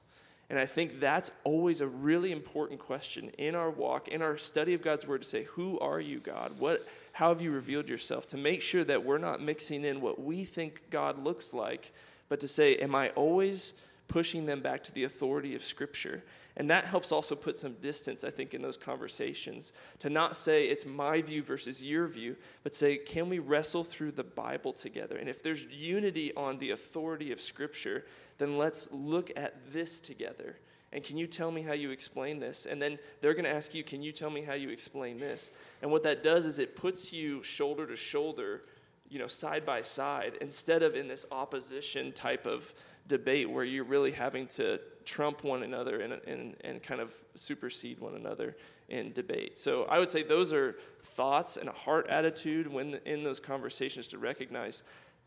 And 0.50 0.58
I 0.58 0.66
think 0.66 1.00
that's 1.00 1.32
always 1.42 1.80
a 1.80 1.86
really 1.86 2.32
important 2.32 2.78
question 2.78 3.30
in 3.38 3.54
our 3.54 3.70
walk, 3.70 4.08
in 4.08 4.22
our 4.22 4.36
study 4.36 4.74
of 4.74 4.82
God's 4.82 5.06
word 5.06 5.22
to 5.22 5.28
say, 5.28 5.44
Who 5.44 5.78
are 5.80 6.00
you, 6.00 6.18
God? 6.18 6.52
What, 6.58 6.86
how 7.12 7.30
have 7.30 7.40
you 7.40 7.50
revealed 7.50 7.88
yourself? 7.88 8.26
To 8.28 8.36
make 8.36 8.60
sure 8.60 8.84
that 8.84 9.04
we're 9.04 9.18
not 9.18 9.40
mixing 9.40 9.84
in 9.84 10.00
what 10.00 10.22
we 10.22 10.44
think 10.44 10.82
God 10.90 11.22
looks 11.22 11.54
like, 11.54 11.92
but 12.28 12.40
to 12.40 12.48
say, 12.48 12.76
Am 12.76 12.94
I 12.94 13.10
always 13.10 13.74
pushing 14.08 14.46
them 14.46 14.60
back 14.60 14.84
to 14.84 14.92
the 14.92 15.04
authority 15.04 15.54
of 15.54 15.64
Scripture? 15.64 16.22
And 16.56 16.70
that 16.70 16.84
helps 16.84 17.10
also 17.10 17.34
put 17.34 17.56
some 17.56 17.74
distance, 17.74 18.22
I 18.22 18.30
think, 18.30 18.54
in 18.54 18.62
those 18.62 18.76
conversations. 18.76 19.72
To 20.00 20.10
not 20.10 20.36
say 20.36 20.66
it's 20.66 20.86
my 20.86 21.20
view 21.20 21.42
versus 21.42 21.84
your 21.84 22.06
view, 22.06 22.36
but 22.62 22.74
say, 22.74 22.96
can 22.96 23.28
we 23.28 23.40
wrestle 23.40 23.82
through 23.82 24.12
the 24.12 24.22
Bible 24.22 24.72
together? 24.72 25.16
And 25.16 25.28
if 25.28 25.42
there's 25.42 25.66
unity 25.66 26.32
on 26.36 26.58
the 26.58 26.70
authority 26.70 27.32
of 27.32 27.40
Scripture, 27.40 28.04
then 28.38 28.56
let's 28.56 28.88
look 28.92 29.32
at 29.36 29.72
this 29.72 29.98
together. 29.98 30.58
And 30.92 31.02
can 31.02 31.16
you 31.16 31.26
tell 31.26 31.50
me 31.50 31.60
how 31.60 31.72
you 31.72 31.90
explain 31.90 32.38
this? 32.38 32.66
And 32.66 32.80
then 32.80 33.00
they're 33.20 33.34
going 33.34 33.46
to 33.46 33.50
ask 33.50 33.74
you, 33.74 33.82
can 33.82 34.00
you 34.00 34.12
tell 34.12 34.30
me 34.30 34.42
how 34.42 34.54
you 34.54 34.68
explain 34.68 35.18
this? 35.18 35.50
And 35.82 35.90
what 35.90 36.04
that 36.04 36.22
does 36.22 36.46
is 36.46 36.60
it 36.60 36.76
puts 36.76 37.12
you 37.12 37.42
shoulder 37.42 37.84
to 37.84 37.96
shoulder, 37.96 38.62
you 39.08 39.18
know, 39.18 39.26
side 39.26 39.64
by 39.64 39.80
side, 39.80 40.34
instead 40.40 40.84
of 40.84 40.94
in 40.94 41.08
this 41.08 41.26
opposition 41.32 42.12
type 42.12 42.46
of 42.46 42.72
debate 43.06 43.50
where 43.50 43.64
you're 43.64 43.84
really 43.84 44.10
having 44.10 44.46
to 44.46 44.80
trump 45.04 45.44
one 45.44 45.62
another 45.62 46.00
and, 46.00 46.14
and, 46.26 46.56
and 46.62 46.82
kind 46.82 47.00
of 47.00 47.14
supersede 47.34 48.00
one 48.00 48.14
another 48.14 48.56
in 48.88 49.12
debate. 49.12 49.58
So 49.58 49.84
I 49.84 49.98
would 49.98 50.10
say 50.10 50.22
those 50.22 50.52
are 50.52 50.76
thoughts 51.02 51.56
and 51.56 51.68
a 51.68 51.72
heart 51.72 52.06
attitude 52.08 52.66
when 52.66 52.94
in 53.04 53.22
those 53.22 53.40
conversations 53.40 54.08
to 54.08 54.18
recognize 54.18 54.82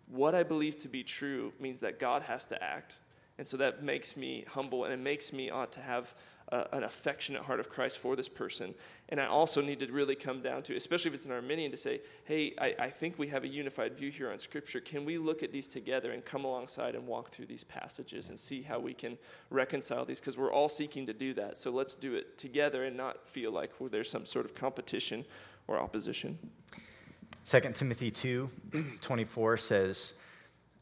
what 0.08 0.34
I 0.34 0.44
believe 0.44 0.78
to 0.80 0.88
be 0.88 1.04
true 1.04 1.54
means 1.60 1.80
that 1.82 2.00
God 2.00 2.24
has 2.24 2.46
to 2.48 2.64
act. 2.64 2.98
And 3.38 3.48
so 3.48 3.58
that 3.58 3.84
makes 3.84 4.18
me 4.18 4.46
humble 4.48 4.86
and 4.86 4.94
it 4.94 5.00
makes 5.00 5.32
me 5.32 5.50
ought 5.50 5.72
to 5.74 5.82
have 5.82 6.16
an 6.50 6.84
affectionate 6.84 7.42
heart 7.42 7.60
of 7.60 7.70
Christ 7.70 8.00
for 8.00 8.16
this 8.16 8.30
person. 8.30 8.74
And 9.10 9.20
I 9.20 9.26
also 9.26 9.62
need 9.62 9.80
to 9.80 9.92
really 9.92 10.16
come 10.16 10.42
down 10.42 10.64
to, 10.64 10.76
especially 10.78 11.10
if 11.10 11.16
it's 11.16 11.26
an 11.26 11.34
Arminian, 11.34 11.72
to 11.72 11.78
say, 11.78 12.00
hey, 12.24 12.54
I, 12.58 12.74
I 12.80 12.90
think 12.90 13.20
we 13.20 13.28
have 13.28 13.44
a 13.44 13.48
unified 13.48 13.98
view 13.98 14.10
here 14.10 14.32
on 14.32 14.40
Scripture. 14.40 14.80
Can 14.80 15.04
we 15.04 15.18
look 15.18 15.44
at 15.44 15.52
these 15.52 15.68
together 15.68 16.12
and 16.12 16.24
come 16.24 16.46
alongside 16.46 16.96
and 16.96 17.06
walk 17.06 17.32
through 17.32 17.48
these 17.48 17.66
passages 17.66 18.30
and 18.30 18.40
see 18.40 18.62
how 18.62 18.80
we 18.80 18.94
can 18.94 19.18
reconcile 19.50 20.06
these? 20.06 20.22
Because 20.22 20.38
we're 20.38 20.54
all 20.54 20.70
seeking 20.70 21.06
to 21.08 21.14
do 21.14 21.34
that. 21.34 21.58
So 21.58 21.70
let's 21.70 21.94
do 21.94 22.16
it 22.16 22.38
together 22.38 22.86
and 22.86 22.96
not 22.96 23.28
feel 23.28 23.52
like 23.52 23.72
there's 23.92 24.10
some 24.10 24.26
sort 24.26 24.46
of 24.46 24.56
competition 24.56 25.26
or 25.68 25.78
opposition. 25.78 26.40
2 27.46 27.60
Timothy 27.74 28.10
2 28.10 28.50
24 29.02 29.58
says, 29.58 30.14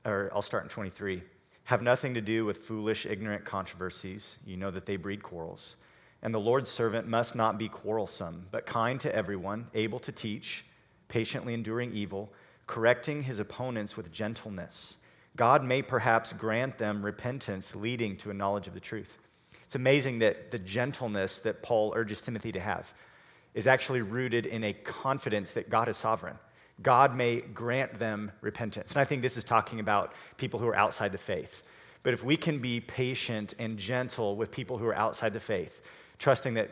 or 0.06 0.30
I'll 0.32 0.44
start 0.44 0.64
in 0.64 0.70
23 0.70 1.24
have 1.66 1.82
nothing 1.82 2.14
to 2.14 2.22
do 2.22 2.46
with 2.46 2.58
foolish, 2.58 3.06
ignorant 3.06 3.44
controversies. 3.44 4.38
You 4.46 4.58
know 4.58 4.72
that 4.72 4.86
they 4.86 4.98
breed 4.98 5.24
quarrels. 5.24 5.76
And 6.22 6.34
the 6.34 6.40
Lord's 6.40 6.70
servant 6.70 7.08
must 7.08 7.36
not 7.36 7.58
be 7.58 7.70
quarrelsome, 7.70 8.48
but 8.52 8.66
kind 8.66 9.00
to 9.02 9.16
everyone, 9.16 9.68
able 9.74 10.00
to 10.00 10.12
teach, 10.12 10.66
patiently 11.08 11.54
enduring 11.54 11.94
evil, 11.94 12.32
correcting 12.68 13.24
his 13.24 13.40
opponents 13.40 13.98
with 13.98 14.12
gentleness. 14.12 14.98
God 15.36 15.64
may 15.64 15.82
perhaps 15.82 16.34
grant 16.34 16.78
them 16.78 17.04
repentance 17.04 17.76
leading 17.76 18.16
to 18.18 18.32
a 18.32 18.34
knowledge 18.34 18.68
of 18.68 18.74
the 18.74 18.80
truth. 18.80 19.18
It's 19.66 19.76
amazing 19.76 20.20
that 20.20 20.52
the 20.52 20.60
gentleness 20.60 21.40
that 21.40 21.62
Paul 21.64 21.94
urges 21.96 22.22
Timothy 22.22 22.52
to 22.54 22.60
have 22.60 22.94
is 23.54 23.68
actually 23.68 24.02
rooted 24.02 24.46
in 24.46 24.64
a 24.64 24.74
confidence 24.74 25.54
that 25.54 25.70
God 25.70 25.88
is 25.90 25.98
sovereign. 25.98 26.38
God 26.82 27.16
may 27.16 27.42
grant 27.42 27.94
them 27.96 28.32
repentance. 28.42 28.92
And 28.92 29.02
I 29.02 29.06
think 29.06 29.22
this 29.22 29.38
is 29.38 29.44
talking 29.44 29.80
about 29.80 30.14
people 30.38 30.60
who 30.60 30.68
are 30.68 30.76
outside 30.76 31.12
the 31.12 31.18
faith. 31.18 31.64
But 32.04 32.14
if 32.14 32.24
we 32.24 32.38
can 32.38 32.60
be 32.60 32.80
patient 32.80 33.54
and 33.58 33.78
gentle 33.78 34.36
with 34.36 34.52
people 34.52 34.78
who 34.78 34.86
are 34.86 34.96
outside 34.96 35.34
the 35.34 35.40
faith, 35.40 35.82
trusting 36.20 36.56
that 36.56 36.70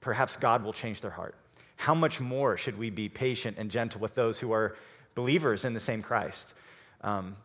perhaps 0.00 0.36
God 0.36 0.64
will 0.64 0.72
change 0.72 1.00
their 1.00 1.10
heart, 1.10 1.36
how 1.76 1.94
much 1.94 2.20
more 2.20 2.56
should 2.56 2.78
we 2.78 2.90
be 2.90 3.08
patient 3.08 3.58
and 3.58 3.70
gentle 3.70 4.00
with 4.00 4.14
those 4.14 4.38
who 4.38 4.52
are 4.52 4.76
believers 5.14 5.64
in 5.64 5.74
the 5.74 5.80
same 5.80 6.02
Christ? 6.02 6.54
Um, 7.02 7.36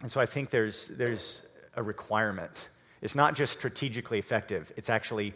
and 0.00 0.10
so 0.10 0.20
I 0.20 0.26
think 0.26 0.50
there's, 0.50 0.88
there's 0.88 1.42
a 1.74 1.82
requirement. 1.82 2.68
It's 3.00 3.14
not 3.14 3.34
just 3.34 3.52
strategically 3.52 4.18
effective, 4.18 4.72
it's 4.76 4.90
actually 4.90 5.34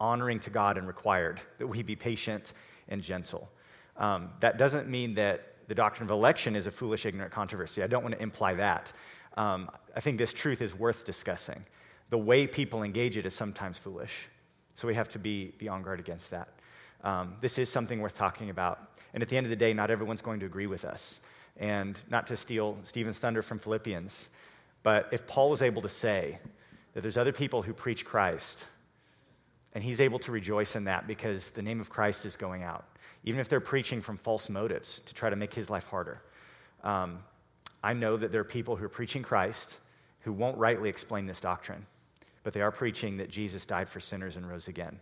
honoring 0.00 0.40
to 0.40 0.50
God 0.50 0.78
and 0.78 0.86
required 0.86 1.40
that 1.58 1.66
we 1.66 1.82
be 1.82 1.96
patient 1.96 2.52
and 2.88 3.02
gentle. 3.02 3.50
Um, 4.00 4.30
that 4.40 4.58
doesn't 4.58 4.88
mean 4.88 5.14
that 5.14 5.68
the 5.68 5.74
doctrine 5.74 6.08
of 6.08 6.10
election 6.10 6.56
is 6.56 6.66
a 6.66 6.72
foolish, 6.72 7.06
ignorant 7.06 7.30
controversy. 7.32 7.82
I 7.82 7.86
don't 7.86 8.02
want 8.02 8.16
to 8.16 8.22
imply 8.22 8.54
that. 8.54 8.92
Um, 9.36 9.70
I 9.94 10.00
think 10.00 10.18
this 10.18 10.32
truth 10.32 10.62
is 10.62 10.74
worth 10.74 11.04
discussing. 11.04 11.64
The 12.08 12.18
way 12.18 12.48
people 12.48 12.82
engage 12.82 13.16
it 13.16 13.26
is 13.26 13.34
sometimes 13.34 13.78
foolish. 13.78 14.26
So 14.74 14.88
we 14.88 14.94
have 14.94 15.08
to 15.10 15.18
be, 15.18 15.52
be 15.58 15.68
on 15.68 15.82
guard 15.82 16.00
against 16.00 16.30
that. 16.30 16.48
Um, 17.04 17.36
this 17.40 17.58
is 17.58 17.70
something 17.70 18.00
worth 18.00 18.16
talking 18.16 18.50
about. 18.50 18.90
And 19.14 19.22
at 19.22 19.28
the 19.28 19.36
end 19.36 19.46
of 19.46 19.50
the 19.50 19.56
day, 19.56 19.72
not 19.72 19.90
everyone's 19.90 20.22
going 20.22 20.40
to 20.40 20.46
agree 20.46 20.66
with 20.66 20.84
us. 20.84 21.20
And 21.56 21.98
not 22.08 22.26
to 22.28 22.36
steal 22.36 22.78
Steven's 22.84 23.18
thunder 23.18 23.42
from 23.42 23.58
Philippians, 23.58 24.28
but 24.82 25.08
if 25.12 25.26
Paul 25.26 25.50
was 25.50 25.62
able 25.62 25.82
to 25.82 25.88
say 25.88 26.38
that 26.94 27.02
there's 27.02 27.16
other 27.16 27.32
people 27.32 27.62
who 27.62 27.74
preach 27.74 28.04
Christ, 28.04 28.64
and 29.74 29.84
he's 29.84 30.00
able 30.00 30.18
to 30.20 30.32
rejoice 30.32 30.74
in 30.74 30.84
that 30.84 31.06
because 31.06 31.50
the 31.50 31.62
name 31.62 31.80
of 31.80 31.90
Christ 31.90 32.24
is 32.24 32.36
going 32.36 32.62
out, 32.62 32.84
even 33.24 33.40
if 33.40 33.48
they're 33.48 33.60
preaching 33.60 34.00
from 34.00 34.16
false 34.16 34.48
motives 34.48 35.00
to 35.00 35.14
try 35.14 35.30
to 35.30 35.36
make 35.36 35.52
his 35.54 35.68
life 35.68 35.84
harder. 35.86 36.22
Um, 36.82 37.20
I 37.82 37.92
know 37.92 38.16
that 38.16 38.32
there 38.32 38.40
are 38.40 38.44
people 38.44 38.76
who 38.76 38.84
are 38.84 38.90
preaching 38.90 39.22
Christ 39.22 39.76
who 40.20 40.32
won't 40.32 40.58
rightly 40.58 40.88
explain 40.88 41.26
this 41.26 41.40
doctrine, 41.40 41.86
but 42.42 42.52
they 42.52 42.60
are 42.60 42.70
preaching 42.70 43.18
that 43.18 43.30
Jesus 43.30 43.64
died 43.64 43.88
for 43.88 44.00
sinners 44.00 44.36
and 44.36 44.48
rose 44.48 44.68
again. 44.68 44.98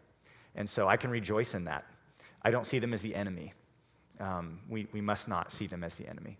And 0.54 0.68
so 0.68 0.88
I 0.88 0.96
can 0.96 1.10
rejoice 1.10 1.54
in 1.54 1.64
that. 1.64 1.84
I 2.42 2.50
don't 2.50 2.66
see 2.66 2.78
them 2.78 2.94
as 2.94 3.02
the 3.02 3.14
enemy. 3.14 3.52
Um, 4.20 4.60
we, 4.68 4.86
we 4.92 5.00
must 5.00 5.28
not 5.28 5.52
see 5.52 5.66
them 5.66 5.84
as 5.84 5.94
the 5.94 6.08
enemy. 6.08 6.38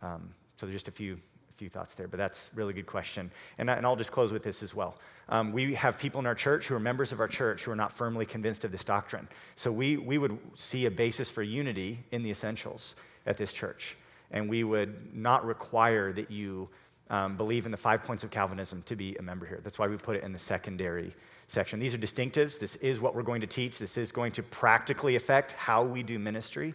Um, 0.00 0.34
so 0.56 0.66
there's 0.66 0.74
just 0.74 0.88
a 0.88 0.92
few 0.92 1.18
few 1.62 1.68
thoughts 1.68 1.94
there, 1.94 2.08
but 2.08 2.18
that's 2.18 2.50
a 2.52 2.56
really 2.56 2.72
good 2.72 2.86
question. 2.86 3.30
And, 3.56 3.70
I, 3.70 3.74
and 3.74 3.86
I'll 3.86 3.94
just 3.94 4.10
close 4.10 4.32
with 4.32 4.42
this 4.42 4.64
as 4.64 4.74
well. 4.74 4.96
Um, 5.28 5.52
we 5.52 5.74
have 5.74 5.96
people 5.96 6.18
in 6.18 6.26
our 6.26 6.34
church 6.34 6.66
who 6.66 6.74
are 6.74 6.80
members 6.80 7.12
of 7.12 7.20
our 7.20 7.28
church 7.28 7.62
who 7.62 7.70
are 7.70 7.76
not 7.76 7.92
firmly 7.92 8.26
convinced 8.26 8.64
of 8.64 8.72
this 8.72 8.82
doctrine. 8.82 9.28
So 9.54 9.70
we, 9.70 9.96
we 9.96 10.18
would 10.18 10.36
see 10.56 10.86
a 10.86 10.90
basis 10.90 11.30
for 11.30 11.40
unity 11.40 12.00
in 12.10 12.24
the 12.24 12.32
essentials 12.32 12.96
at 13.26 13.36
this 13.36 13.52
church. 13.52 13.96
And 14.32 14.50
we 14.50 14.64
would 14.64 15.14
not 15.14 15.46
require 15.46 16.12
that 16.14 16.32
you 16.32 16.68
um, 17.10 17.36
believe 17.36 17.64
in 17.64 17.70
the 17.70 17.76
five 17.76 18.02
points 18.02 18.24
of 18.24 18.32
Calvinism 18.32 18.82
to 18.86 18.96
be 18.96 19.14
a 19.14 19.22
member 19.22 19.46
here. 19.46 19.60
That's 19.62 19.78
why 19.78 19.86
we 19.86 19.96
put 19.96 20.16
it 20.16 20.24
in 20.24 20.32
the 20.32 20.40
secondary 20.40 21.14
section. 21.46 21.78
These 21.78 21.94
are 21.94 21.98
distinctives. 21.98 22.58
This 22.58 22.74
is 22.76 23.00
what 23.00 23.14
we're 23.14 23.22
going 23.22 23.42
to 23.42 23.46
teach. 23.46 23.78
This 23.78 23.96
is 23.96 24.10
going 24.10 24.32
to 24.32 24.42
practically 24.42 25.14
affect 25.14 25.52
how 25.52 25.84
we 25.84 26.02
do 26.02 26.18
ministry. 26.18 26.74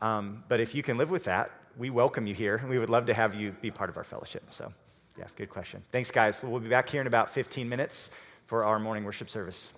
Um, 0.00 0.44
but 0.48 0.60
if 0.60 0.74
you 0.74 0.82
can 0.82 0.96
live 0.96 1.10
with 1.10 1.24
that, 1.24 1.50
we 1.76 1.90
welcome 1.90 2.26
you 2.26 2.34
here, 2.34 2.56
and 2.56 2.68
we 2.68 2.78
would 2.78 2.90
love 2.90 3.06
to 3.06 3.14
have 3.14 3.34
you 3.34 3.52
be 3.60 3.70
part 3.70 3.90
of 3.90 3.96
our 3.96 4.04
fellowship. 4.04 4.44
So, 4.50 4.72
yeah, 5.18 5.26
good 5.36 5.50
question. 5.50 5.82
Thanks, 5.92 6.10
guys. 6.10 6.42
We'll 6.42 6.60
be 6.60 6.68
back 6.68 6.88
here 6.88 7.00
in 7.00 7.06
about 7.06 7.30
15 7.30 7.68
minutes 7.68 8.10
for 8.46 8.64
our 8.64 8.78
morning 8.78 9.04
worship 9.04 9.28
service. 9.28 9.70